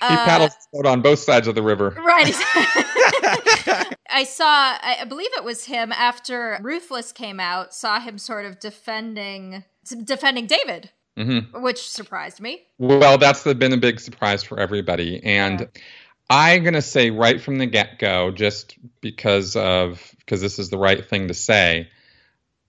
[0.00, 1.90] He paddles his on both sides of the river.
[1.90, 2.34] Right.
[4.10, 8.58] I saw, I believe it was him after Ruthless came out, saw him sort of
[8.60, 9.64] defending
[10.04, 12.62] defending David, hmm which surprised me.
[12.78, 15.22] Well, that's been a big surprise for everybody.
[15.22, 15.66] And Yeah.
[16.30, 20.70] I'm going to say right from the get go, just because of because this is
[20.70, 21.88] the right thing to say,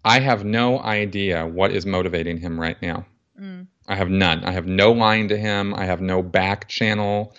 [0.03, 3.05] I have no idea what is motivating him right now.
[3.39, 3.67] Mm.
[3.87, 4.43] I have none.
[4.43, 5.73] I have no line to him.
[5.73, 7.35] I have no back channel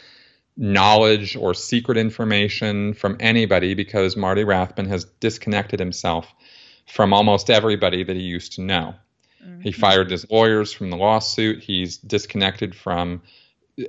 [0.57, 6.33] knowledge or secret information from anybody because Marty Rathbun has disconnected himself
[6.87, 8.95] from almost everybody that he used to know.
[9.39, 9.81] He mm-hmm.
[9.81, 11.63] fired his lawyers from the lawsuit.
[11.63, 13.23] He's disconnected from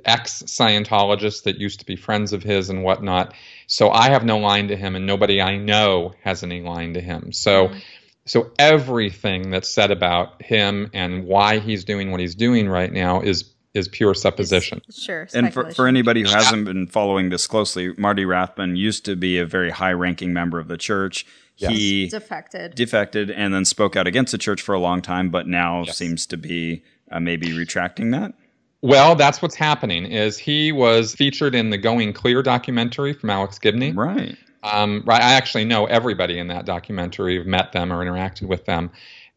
[0.04, 3.34] ex Scientologists that used to be friends of his and whatnot.
[3.66, 7.00] So I have no line to him, and nobody I know has any line to
[7.00, 7.32] him.
[7.32, 7.78] So, mm-hmm.
[8.26, 13.20] so everything that's said about him and why he's doing what he's doing right now
[13.20, 14.80] is is pure supposition.
[14.90, 15.28] Sure.
[15.34, 19.38] And for, for anybody who hasn't been following this closely, Marty Rathbun used to be
[19.38, 21.26] a very high ranking member of the church.
[21.58, 22.74] He defected.
[22.74, 25.96] defected and then spoke out against the church for a long time, but now Yes.
[25.96, 28.32] seems to be uh, maybe retracting that.
[28.80, 30.06] Well, that's what's happening.
[30.06, 33.92] Is he was featured in the Going Clear documentary from Alex Gibney.
[33.92, 34.36] Right.
[34.62, 35.20] Um, right.
[35.20, 37.40] I actually know everybody in that documentary.
[37.40, 38.90] I've met them or interacted with them.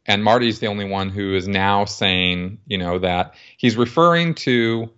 [0.06, 4.89] And Marty's the only one who is now saying, you know, that he's referring to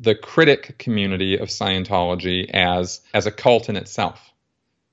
[0.00, 4.31] the critic community of Scientology as as a cult in itself.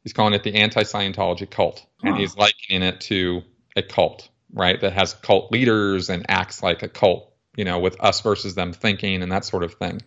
[0.03, 3.41] He's calling it the anti-Scientology cult, and he's likening it to
[3.75, 4.79] a cult, right?
[4.79, 8.71] That has cult leaders and acts like a cult, you know, with us versus them
[8.73, 10.01] thinking and that sort of thing.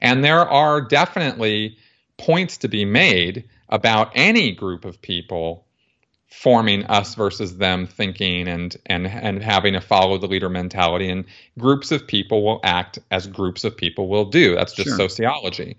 [0.00, 1.78] And there are definitely
[2.18, 5.66] points to be made about any group of people
[6.30, 11.24] forming us versus them thinking and and and having a follow the leader mentality and
[11.58, 14.96] groups of people will act as groups of people will do that's just Sure.
[14.96, 15.76] sociology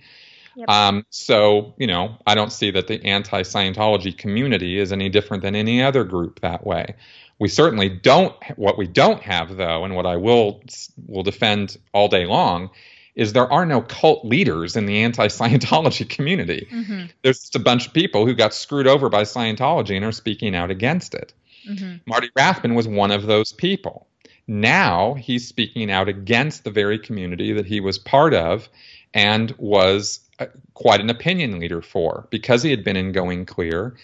[0.56, 0.70] Yep.
[0.70, 5.56] um, so you know i don't see that the anti-scientology community is any different than
[5.56, 6.96] any other group that way
[7.40, 10.62] we certainly don't what we don't have though and what i will
[11.08, 12.70] will defend all day long
[13.16, 17.88] is there are no cult leaders in the anti-scientology community Mhm, there's just a bunch
[17.88, 21.34] of people who got screwed over by Scientology and are speaking out against it.
[21.70, 22.00] mhm.
[22.06, 24.08] Marty Rathbun was one of those people.
[24.48, 28.70] Now he's speaking out against the very community that he was part of
[29.14, 33.96] and was uh, quite an opinion leader for because he had been in Going Clear.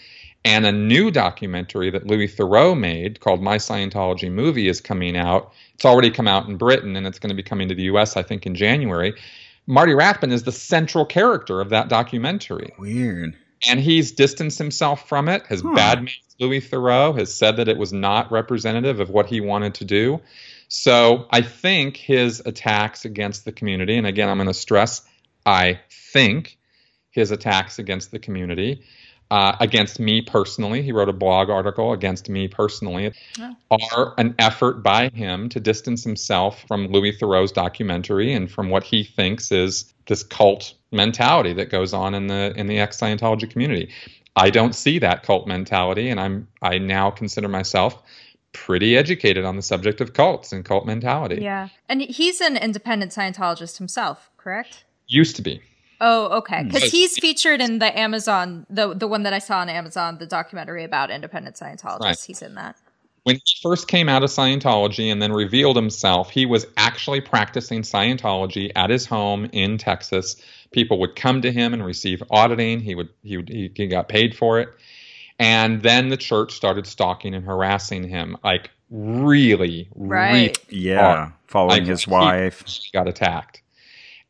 [0.44, 5.52] And a new documentary that Louis Theroux made called My Scientology Movie is coming out.
[5.74, 8.16] It's already come out in Britain and it's going to be coming to the US,
[8.16, 9.14] I think, in January.
[9.66, 13.36] Marty Rathbun is the central character of that documentary Weird.
[13.68, 15.44] and he's distanced himself from it.
[15.48, 15.74] Has Huh.
[15.76, 17.18] badmouthed Louis Theroux.
[17.18, 20.20] Has said that it was not representative of what he wanted to do.
[20.68, 25.02] So I think his attacks against the community, and again, I'm going to stress,
[25.44, 25.80] I
[26.12, 26.58] think
[27.10, 28.84] his attacks against the community,
[29.30, 33.12] uh, against me personally, he wrote a blog article against me personally,
[33.70, 38.84] are an effort by him to distance himself from Louis Theroux's documentary and from what
[38.84, 43.50] he thinks is this cult mentality that goes on in the in the ex Scientology
[43.50, 43.90] community.
[44.34, 48.02] I don't see that cult mentality, and I'm I now consider myself
[48.52, 51.40] pretty educated on the subject of cults and cult mentality.
[51.42, 51.68] Yeah.
[51.88, 54.84] And he's an independent Scientologist himself, correct?
[55.06, 55.60] Used to be.
[56.00, 56.62] Oh, okay.
[56.62, 56.68] Hmm.
[56.68, 60.26] Because he's featured in the Amazon, the the one that I saw on Amazon, the
[60.26, 62.00] documentary about independent Scientologists.
[62.00, 62.20] Right.
[62.20, 62.76] He's in that.
[63.28, 67.82] when he first came out of Scientology and then revealed himself, he was actually practicing
[67.82, 70.36] Scientology at his home in Texas.
[70.72, 72.80] People would come to him and receive auditing.
[72.80, 74.70] He would he would, he, he got paid for it,
[75.38, 80.58] And then the church started stalking and harassing him, like really, Right.
[80.70, 81.32] really Yeah, hard.
[81.46, 82.64] following Like, his he- wife.
[82.66, 83.62] he got attacked.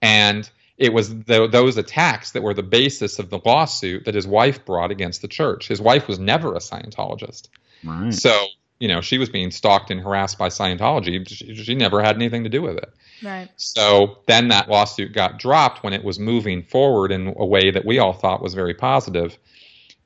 [0.03, 4.27] And it was tho- those attacks that were the basis of the lawsuit that his
[4.27, 5.67] wife brought against the church.
[5.69, 7.49] His wife was never a Scientologist.
[7.83, 8.13] Right.
[8.15, 8.47] So,
[8.79, 11.27] you know, she was being stalked and harassed by Scientology.
[11.29, 12.93] She, she never had anything to do with it.
[13.25, 13.49] Right.
[13.57, 17.85] So then that lawsuit got dropped when it was moving forward in a way that
[17.85, 19.37] we all thought was very positive.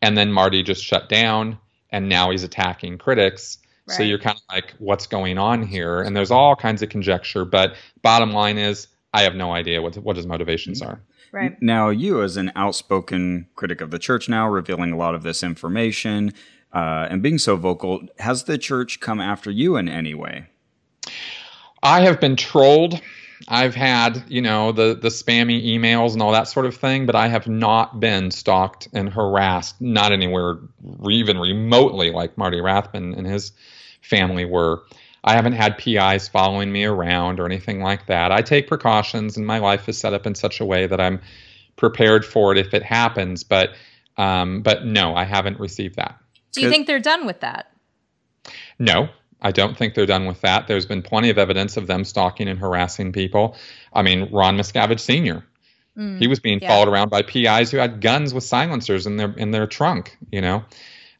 [0.02, 1.58] And then Marty just shut down,
[1.90, 3.58] and now he's attacking critics.
[3.88, 6.00] So you're kind of like, what's going on here?
[6.00, 7.44] And there's all kinds of conjecture.
[7.44, 11.02] But bottom line is, I have no idea what what his motivations are.
[11.32, 11.60] Right.
[11.60, 15.42] Now, you, as an outspoken critic of the church, now revealing a lot of this
[15.42, 16.32] information
[16.72, 20.46] uh, and being so vocal, has the church come after you in any way?
[21.82, 23.00] I have been trolled.
[23.48, 27.14] I've had, you know, the the spammy emails and all that sort of thing, but
[27.14, 33.14] I have not been stalked and harassed, not anywhere re- even remotely like Marty Rathbun
[33.14, 33.52] and his
[34.00, 34.82] family were.
[35.24, 38.32] I haven't had PIs following me around or anything like that.
[38.32, 41.20] I take precautions, and my life is set up in such a way that I'm
[41.76, 43.44] prepared for it if it happens.
[43.44, 43.70] But,
[44.16, 46.18] um, but no, I haven't received that.
[46.50, 47.70] Do you think they're done with that?
[48.80, 49.10] No,
[49.42, 50.68] I don't think they're done with that.
[50.68, 53.56] There's been plenty of evidence of them stalking and harassing people.
[53.92, 55.44] I mean, Ron Miscavige Sr.
[55.98, 56.68] Mm, he was being yeah.
[56.68, 60.16] followed around by PIs who had guns with silencers in their in their trunk.
[60.30, 60.64] You know,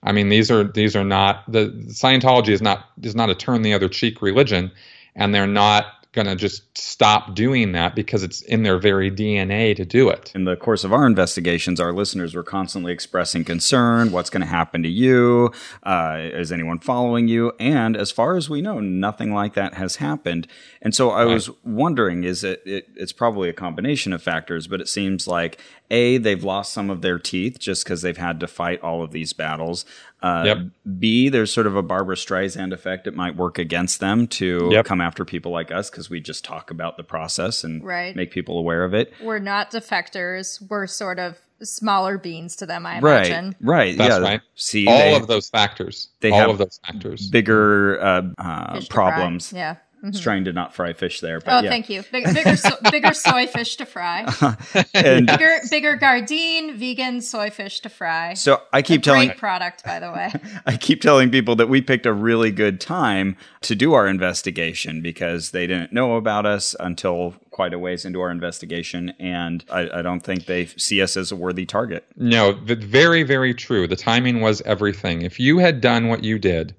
[0.02, 3.62] I mean, these are these are not the Scientology is not is not a turn
[3.62, 4.70] the other cheek religion,
[5.14, 9.74] and they're not going to just stop doing that because it's in their very DNA
[9.74, 10.30] to do it.
[10.34, 14.12] In the course of our investigations, our listeners were constantly expressing concern.
[14.12, 15.52] What's going to happen to you?
[15.82, 17.52] Uh, is anyone following you?
[17.58, 20.46] And as far as we know, nothing like that has happened.
[20.82, 22.88] And so I was wondering, is it, it?
[22.94, 25.58] It's probably a combination of factors, but it seems like
[25.92, 29.12] a they've lost some of their teeth just because they've had to fight all of
[29.12, 29.84] these battles.
[30.22, 30.58] Uh, Yep.
[30.98, 33.06] B, there's sort of a Barbara Streisand effect.
[33.06, 34.84] It might work against them to Yep.
[34.86, 38.16] come after people like us because we just talk about the process and Right.
[38.16, 39.12] make people aware of it.
[39.22, 40.60] We're not defectors.
[40.68, 43.54] We're sort of smaller beans to them, I Right, imagine.
[43.60, 44.18] right, That's yeah.
[44.18, 44.40] right.
[44.56, 46.08] See, all they of those factors.
[46.20, 47.28] they all have of those factors.
[47.30, 49.10] bigger uh, uh, Fish to fry.
[49.10, 49.52] problems.
[49.54, 49.76] Yeah.
[50.02, 51.70] I was trying to not fry fish there, but Oh, yeah.
[51.70, 52.02] thank you.
[52.10, 54.24] Big, bigger, so, bigger soy fish to fry.
[54.94, 58.34] And Bigger, bigger Gardein vegan soy fish to fry.
[58.34, 60.32] so I keep Great telling product, by the way.
[60.66, 65.02] I keep telling people that we picked a really good time to do our investigation
[65.02, 69.88] because they didn't know about us until quite a ways into our investigation, and I,
[69.98, 72.04] I don't think they see us as a worthy target.
[72.16, 73.86] No, very, very true.
[73.86, 75.22] The timing was everything.
[75.22, 76.74] If you had done what you did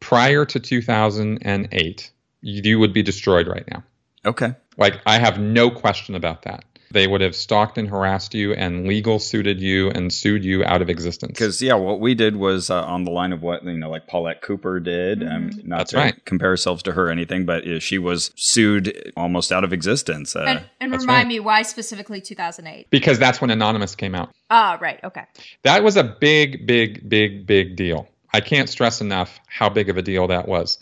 [0.00, 2.10] prior to 2008,
[2.42, 3.84] you would be destroyed right now.
[4.24, 4.54] Okay.
[4.76, 6.64] Like, I have no question about that.
[6.92, 10.82] They would have stalked and harassed you and legal suited you and sued you out
[10.82, 11.38] of existence.
[11.38, 14.08] Because yeah, what we did was uh, on the line of what you know, like
[14.08, 15.22] Paulette Cooper did.
[15.22, 16.24] Um, not That's to right.
[16.24, 20.34] compare ourselves to her or anything, but uh, she was sued almost out of existence.
[20.34, 21.26] Uh, And, and remind right.
[21.28, 22.90] me why specifically 2008?
[22.90, 24.34] Because that's when Anonymous came out.
[24.50, 24.98] Ah, right.
[25.04, 25.22] Okay.
[25.62, 28.08] That was a big, big, big, big deal.
[28.32, 30.78] I can't stress enough how big of a deal that was.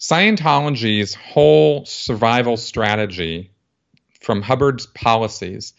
[0.00, 3.50] Scientology's whole survival strategy
[4.20, 5.74] from Hubbard's policies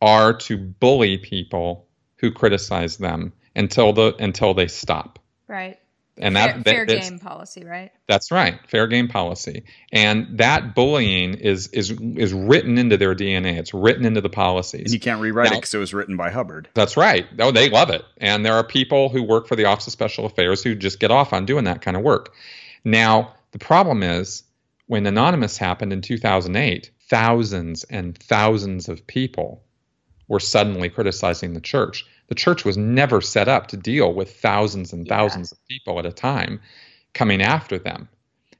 [0.00, 1.86] are to bully people
[2.16, 5.18] who criticize them until the until they stop.
[5.48, 5.78] Right.
[6.16, 7.90] And fair, that, that- fair game policy, right?
[8.06, 9.64] That's right, fair game policy.
[9.92, 13.58] And that bullying is is is written into their DNA.
[13.58, 14.82] It's written into the policies.
[14.84, 16.68] and you can't rewrite it because it was written by Hubbard.
[16.74, 17.26] That's right.
[17.40, 18.04] Oh, they love it.
[18.18, 21.10] And there are people who work for the Office of Special Affairs who just get
[21.10, 22.32] off on doing that kind of work.
[22.84, 24.42] Now, the problem is
[24.88, 29.62] when Anonymous happened in 2008, thousands and thousands of people
[30.26, 32.04] were suddenly criticizing the church.
[32.26, 35.16] The church was never set up to deal with thousands and Yeah.
[35.16, 36.62] thousands of people at a time
[37.12, 38.08] coming after them.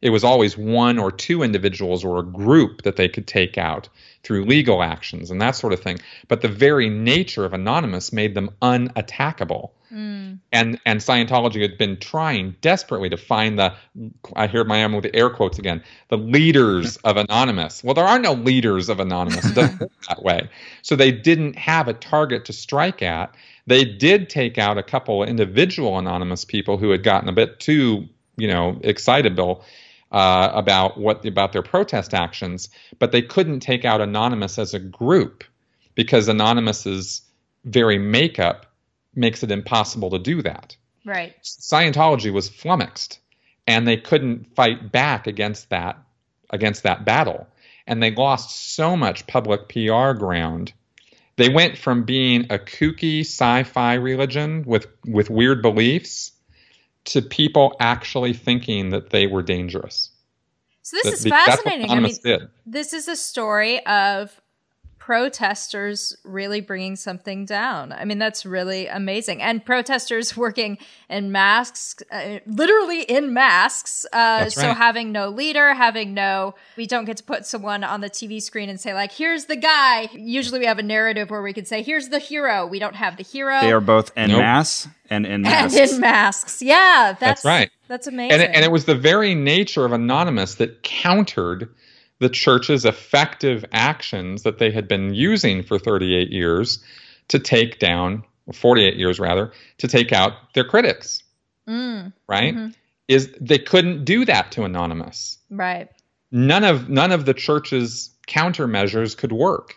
[0.05, 3.89] It was always one or two individuals or a group that they could take out
[4.23, 5.99] through legal actions and that sort of thing.
[6.29, 9.71] But the very nature of Anonymous made them unattackable.
[9.91, 10.41] Mm.
[10.53, 13.73] And and Scientology had been trying desperately to find the
[14.37, 17.83] I hear my own with the air quotes again, the leaders of Anonymous.
[17.83, 19.47] Well, there are no leaders of Anonymous.
[19.47, 20.51] It doesn't work that way.
[20.83, 23.35] So they didn't have a target to strike at.
[23.67, 27.59] They did take out a couple of individual anonymous people who had gotten a bit
[27.59, 28.07] too,
[28.37, 29.65] you know, excitable
[30.15, 32.71] uh, about what about their protest actions,
[33.01, 35.43] but they couldn't take out Anonymous as a group
[35.97, 37.23] because Anonymous's
[37.65, 38.67] very makeup
[39.17, 40.77] makes it impossible to do that.
[41.05, 41.35] Right.
[41.43, 43.19] Scientology was flummoxed,
[43.67, 45.99] and they couldn't fight back against that
[46.51, 47.49] against that battle,
[47.85, 50.73] and they lost so much public PR ground
[51.37, 56.31] They went from being a kooky sci-fi religion with with weird beliefs
[57.05, 60.11] to people actually thinking that they were dangerous.
[60.83, 61.91] So this is the- that's what fascinating.
[61.91, 62.49] I mean, did.
[62.67, 64.41] this is a story of
[65.05, 67.93] protesters really bringing something down.
[67.93, 69.43] I mean, that's really amazing.
[69.43, 70.79] And protesters working
[71.11, 74.07] in masks, uh, literally in masks.
[74.15, 74.77] Uh, That's so right.
[74.77, 78.71] having no leader, having no, we don't get to put someone on the TV screen
[78.71, 80.09] and say, like, here's the guy.
[80.15, 82.67] Usually we have a narrative where we could say, here's the hero.
[82.67, 83.61] We don't have the hero.
[83.61, 84.39] They are both en Nope.
[84.39, 85.93] masse and in and masks.
[85.93, 86.63] in masks.
[86.63, 87.71] Yeah, that's, That's right.
[87.89, 88.33] That's amazing.
[88.33, 91.69] And it, and it was the very nature of Anonymous that countered
[92.25, 96.83] the church's effective actions that they had been using for 38 years
[97.29, 101.23] to take down, 48 years rather, to take out their critics,
[101.69, 102.55] Mm, right?
[102.55, 102.75] Mhm.
[103.09, 105.37] Is they couldn't do that to Anonymous.
[105.51, 105.89] right.
[106.33, 109.75] None of none of the church's countermeasures could work.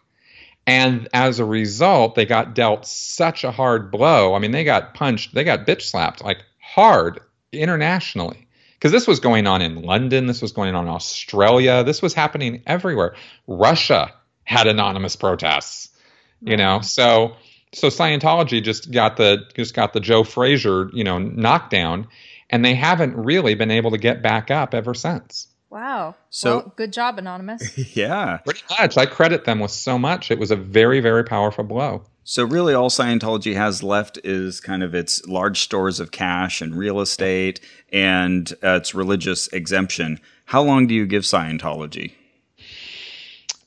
[0.65, 4.33] And as a result, they got dealt such a hard blow.
[4.35, 7.19] I mean, they got punched, they got bitch slapped like hard
[7.51, 8.46] internationally.
[8.77, 12.13] Because this was going on in London, this was going on in Australia, this was
[12.13, 13.15] happening everywhere.
[13.47, 14.13] Russia
[14.43, 15.89] had anonymous protests,
[16.41, 16.81] you know.
[16.81, 17.35] So
[17.73, 22.07] so Scientology just got the just got the Joe Frazier, you know, knockdown,
[22.49, 25.47] and they haven't really been able to get back up ever since.
[25.69, 26.15] Wow.
[26.29, 27.77] So- well, good job, Anonymous.
[27.95, 28.37] yeah.
[28.37, 28.97] Pretty much.
[28.97, 30.31] I credit them with so much.
[30.31, 32.05] It was a very, very powerful blow.
[32.29, 36.75] So really, all Scientology has left is kind of its large stores of cash and
[36.75, 37.61] real estate
[37.93, 40.19] and uh, its religious exemption.
[40.43, 42.11] How long do you give Scientology?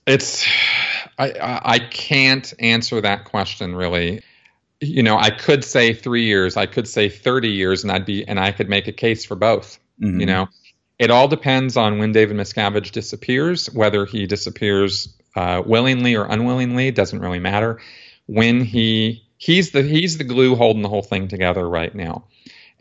[0.06, 0.46] It's
[1.18, 4.20] I, I can't answer that question really.
[4.82, 8.28] You know, I could say three years, I could say thirty years, and I'd be
[8.28, 9.78] and I could make a case for both.
[10.02, 10.20] Mhm.
[10.20, 10.48] You know,
[10.98, 16.88] it all depends on when David Miscavige disappears, whether he disappears uh, willingly or unwillingly.
[16.88, 17.80] It doesn't really matter.
[18.32, 22.24] When he he's the he's the glue holding the whole thing together right now.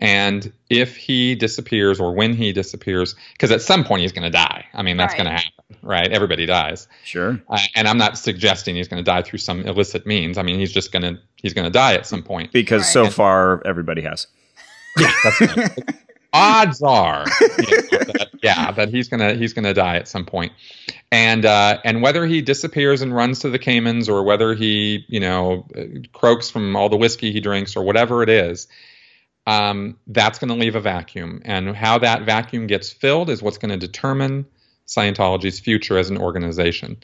[0.01, 4.29] And if he disappears or when he disappears, because at some point he's going to
[4.29, 4.65] die.
[4.73, 5.23] I mean, that's Right.
[5.25, 6.07] going to happen, right?
[6.09, 6.87] Everybody dies.
[7.03, 7.41] Sure.
[7.49, 10.37] Uh, and I'm not suggesting he's going to die through some illicit means.
[10.37, 12.53] I mean, he's just going to he's going to die at some point.
[12.53, 12.93] Because Right.
[12.93, 14.27] so far, everybody has.
[14.97, 15.79] Yeah, that's right.
[16.33, 17.98] Odds are, you know, that,
[18.41, 20.53] yeah, that he's gonna he's gonna die at some point,
[21.11, 25.19] and uh, and whether he disappears and runs to the Caymans or whether he you
[25.19, 25.67] know
[26.13, 28.67] croaks from all the whiskey he drinks or whatever it is,
[29.47, 33.57] um, that's going to leave a vacuum, and how that vacuum gets filled is what's
[33.57, 34.45] going to determine
[34.87, 36.97] Scientology's future as an organization.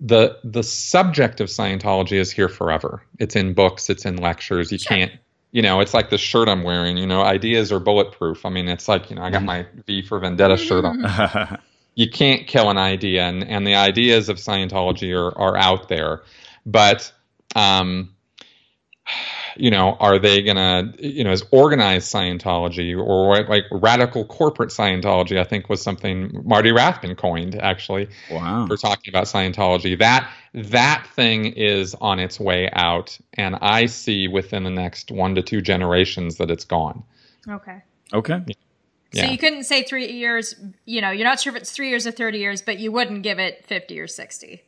[0.00, 3.02] The the subject of Scientology is here forever.
[3.18, 4.70] It's in books, it's in lectures.
[4.70, 4.96] You Sure.
[4.96, 5.12] can't
[5.50, 8.44] you know, it's like the shirt I'm wearing, you know, ideas are bulletproof.
[8.44, 11.58] I mean, it's like, you know, I got my V for Vendetta shirt on.
[11.94, 16.22] You can't kill an idea, and, and the ideas of Scientology are, are out there.
[16.64, 17.12] But,
[17.56, 18.14] um,
[19.58, 24.70] you know, are they going to, you know, is organized Scientology or like radical corporate
[24.70, 28.66] Scientology, I think was something Marty Rathbun coined, actually wow.
[28.66, 29.98] for talking about Scientology.
[29.98, 35.34] That that thing is on its way out, and I see within the next one
[35.34, 37.02] to two generations that it's gone.
[37.48, 37.82] Okay.
[38.12, 38.40] Okay.
[39.12, 39.30] So Yeah.
[39.30, 40.54] you couldn't say three years,
[40.84, 43.22] you know, you're not sure if it's three years or 30 years, but you wouldn't
[43.22, 44.62] give it 50 or 60.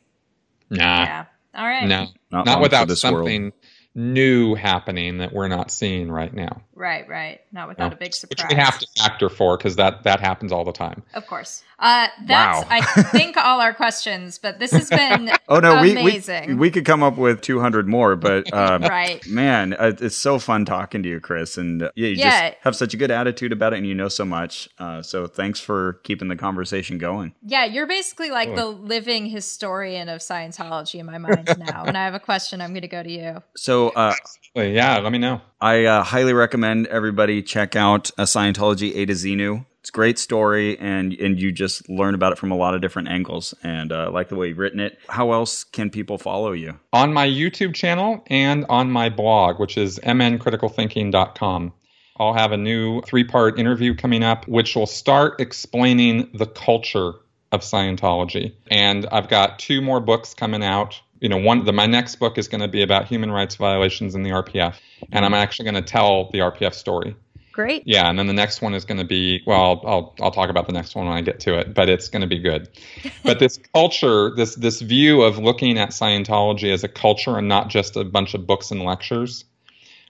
[0.71, 1.25] Nah, yeah.
[1.53, 1.87] All right.
[1.87, 3.41] no, Not not, without something.
[3.43, 3.53] world.
[3.93, 6.61] Something new happening that we're not seeing right now.
[6.73, 7.41] Right, right.
[7.51, 7.95] Not without No.
[7.95, 8.29] a big surprise.
[8.31, 8.55] Which surprise.
[8.57, 11.03] we have to factor for because that that happens all the time.
[11.13, 11.63] Of course.
[11.77, 12.67] Uh, that's, Wow.
[12.69, 12.81] I
[13.11, 16.57] think, all our questions, but this has been Oh no, we, we amazing.
[16.57, 19.25] we could come up with 200 more, but um, right.
[19.27, 22.49] man, uh, it's so fun talking to you, Chris, and uh, yeah, you Yeah.
[22.49, 24.69] just have such a good attitude about it, and you know so much.
[24.79, 27.33] Uh, so thanks for keeping the conversation going.
[27.43, 31.85] Yeah, you're basically like the living historian of Scientology in my mind now.
[31.85, 33.41] when I have a question, I'm going to go to you.
[33.55, 34.15] So uh,
[34.53, 35.41] But yeah, let me know.
[35.59, 39.65] I uh, highly recommend everybody check out a Scientology A to Xenu.
[39.79, 42.81] It's a great story, and and you just learn about it from a lot of
[42.81, 43.53] different angles.
[43.63, 44.99] And uh, I like the way you've written it.
[45.09, 46.77] How else can people follow you?
[46.93, 51.73] on my YouTube channel and on my blog, which is mncriticalthinking.com.
[52.17, 57.13] I'll have a new three part interview coming up, which will start explaining the culture
[57.51, 58.53] of Scientology.
[58.69, 61.01] And I've got two more books coming out.
[61.21, 64.15] You know, one the, my next book is going to be about human rights violations
[64.15, 64.75] in the RPF,
[65.11, 67.15] and I'm actually going to tell the RPF story.
[67.53, 67.83] Great.
[67.85, 70.49] Yeah, and then the next one is going to be well, I'll, I'll I'll talk
[70.49, 72.69] about the next one when I get to it, but it's going to be good.
[73.23, 77.69] But this culture, this this view of looking at Scientology as a culture and not
[77.69, 79.45] just a bunch of books and lectures,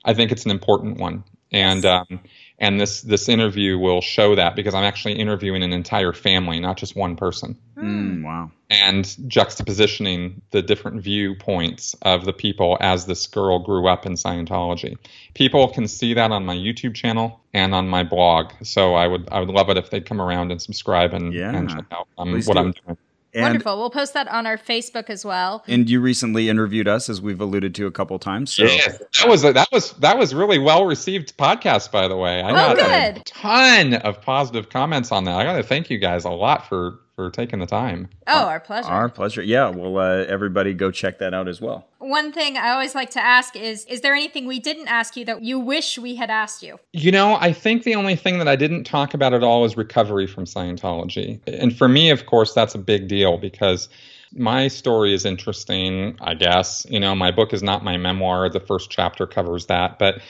[0.05, 1.23] I think it's an important one.
[1.51, 2.21] And um,
[2.57, 6.77] and this this interview will show that because I'm actually interviewing an entire family, not
[6.77, 7.57] just one person.
[7.81, 8.51] Mm, wow.
[8.69, 14.97] and juxtapositioning the different viewpoints of the people as this girl grew up in Scientology.
[15.33, 18.51] People can see that on my YouTube channel and on my blog.
[18.63, 21.55] So I would I would love it if they'd come around and subscribe and, Yeah.
[21.55, 22.97] and check out um, what do I'm doing.
[23.33, 23.77] And, Wonderful.
[23.77, 25.63] We'll post that on our Facebook as well.
[25.65, 28.51] And you recently interviewed us, as we've alluded to a couple times.
[28.51, 32.17] So Yes, that was a, that was that was really well received podcast, by the
[32.17, 32.41] way.
[32.41, 33.21] I Oh, got good.
[33.21, 35.35] a ton of positive comments on that.
[35.39, 38.07] I got to thank you guys a lot for for taking the time.
[38.27, 38.89] Oh, our pleasure.
[38.89, 39.41] our pleasure.
[39.41, 39.69] Yeah.
[39.69, 41.88] Well, uh, everybody go check that out as well.
[41.99, 45.26] One thing I always like to ask is Is there anything we didn't ask you
[45.26, 46.80] that you wish we had asked you?
[46.93, 49.77] You know, I think the only thing that I didn't talk about at all is
[49.77, 51.39] recovery from Scientology.
[51.48, 53.88] And for me, of course, that's a big deal because
[54.34, 56.85] my story is interesting, I guess.
[56.89, 58.49] You know, my book is not my memoir.
[58.49, 60.22] The first chapter covers that, but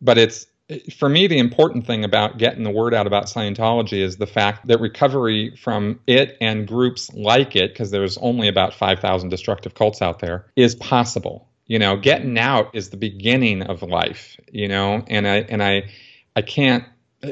[0.00, 0.46] but it's
[0.94, 4.66] for me the important thing about getting the word out about Scientology is the fact
[4.66, 10.02] that recovery from it and groups like it because there's only about 5,000 destructive cults
[10.02, 11.48] out there is possible.
[11.66, 15.90] You know, getting out is the beginning of life, you know, and I and I
[16.36, 16.84] I can't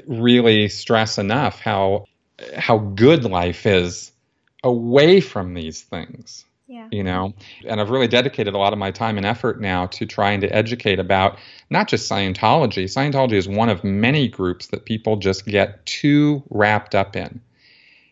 [0.06, 2.06] really stress enough how
[2.56, 4.12] how good life is
[4.62, 6.86] away from these things Yeah.
[6.92, 7.34] you know?
[7.66, 10.46] And i've really dedicated a lot of my time and effort now to trying to
[10.54, 11.36] educate about
[11.68, 12.84] not just scientology.
[12.84, 17.40] Scientology is one of many groups that people just get too wrapped up in.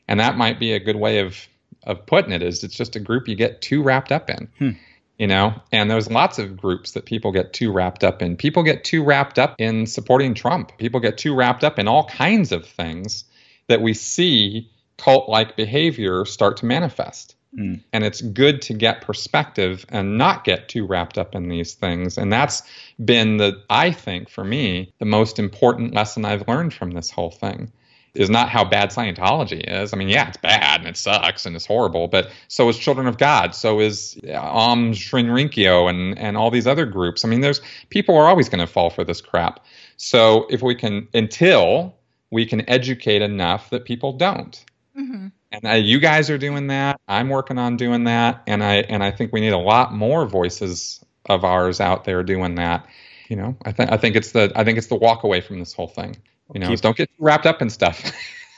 [0.08, 1.46] And that might be a good way of
[1.84, 4.70] of putting it is it's just a group you get too wrapped up in hmm.
[5.18, 5.54] you know?
[5.70, 8.36] And there's lots of groups that people get too wrapped up in.
[8.36, 10.76] People get too wrapped up in supporting trump.
[10.78, 13.22] People get too wrapped up in all kinds of things
[13.68, 19.86] that we see cult like behavior start to manifest and it's good to get perspective
[19.88, 22.18] and not get too wrapped up in these things.
[22.18, 22.62] And that's
[23.04, 27.30] been the i think for me the most important lesson i've learned from this whole
[27.30, 27.72] thing
[28.14, 29.92] is not how bad scientology is.
[29.92, 33.06] I mean yeah it's bad and it sucks and it's horrible but so is children
[33.06, 33.54] of god.
[33.54, 37.24] So is um Shinrinkyo and and all these other groups.
[37.24, 37.60] I mean there's
[37.90, 39.64] people are always going to fall for this crap.
[39.96, 41.94] So if we can until
[42.30, 44.64] we can educate enough that people don't
[44.98, 47.00] and uh, you guys are doing that.
[47.08, 50.26] I'm working on doing that, and I and I think we need a lot more
[50.26, 52.86] voices of ours out there doing that.
[53.28, 55.58] You know, I think I think it's the I think it's the walk away from
[55.58, 56.16] this whole thing.
[56.52, 58.12] You know, Keep- don't get wrapped up in stuff.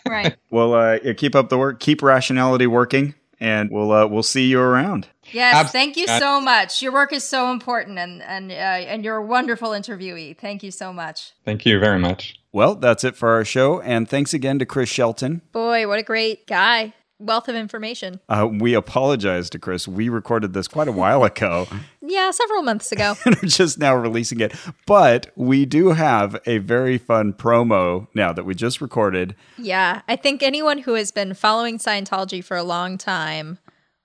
[0.08, 0.36] Right.
[0.50, 1.78] Well, uh, keep up the work.
[1.78, 5.06] Keep rationality working, and we'll uh, we'll see you around.
[5.32, 6.82] Yes, Abs- thank you so much.
[6.82, 10.36] Your work is so important, and and uh, and you're a wonderful interviewee.
[10.36, 11.32] Thank you so much.
[11.44, 12.36] Thank you very much.
[12.52, 15.42] Well, that's it for our show, and thanks again to Chris Shelton.
[15.52, 16.94] Boy, what a great guy!
[17.20, 18.18] Wealth of information.
[18.30, 19.86] Uh, we apologize to Chris.
[19.86, 21.68] We recorded this quite a while ago
[22.02, 23.14] Yeah, several months ago.
[23.26, 24.54] and are just now releasing it.
[24.86, 29.36] But we do have a very fun promo now that we just recorded.
[29.58, 33.58] yeah, I think anyone who has been following Scientology for a long time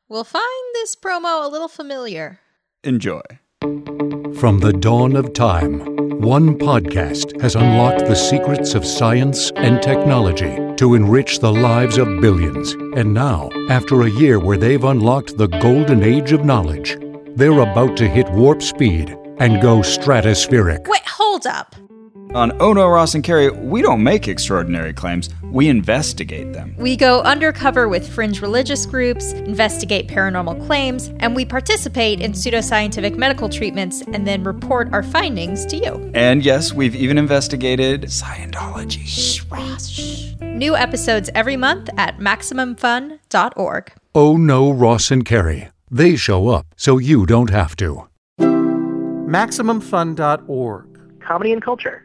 [0.08, 2.40] will find this promo a little familiar.
[2.84, 3.22] Enjoy.
[3.62, 5.80] From the dawn of time,
[6.20, 12.22] one podcast has unlocked the secrets of science and technology to enrich the lives of
[12.22, 12.74] billions.
[12.96, 16.98] And now, after a year where they've unlocked the golden age of knowledge,
[17.36, 20.88] they're about to hit warp speed and go stratospheric.
[20.88, 21.76] Wait, hold up.
[22.36, 26.76] On Ono, Ross, and Carrie, we don't make extraordinary claims, we investigate them.
[26.78, 33.16] We go undercover with fringe religious groups, investigate paranormal claims, and we participate in pseudoscientific
[33.16, 36.12] medical treatments and then report our findings to you.
[36.14, 39.06] And yes, we've even investigated Scientology.
[39.06, 40.34] Shh, Ross.
[40.42, 43.94] New episodes every month at MaximumFun.org.
[44.14, 45.70] Oh no, Ross and Carrie.
[45.90, 48.10] They show up so you don't have to.
[48.40, 51.00] MaximumFun.org.
[51.22, 52.05] comedy and culture.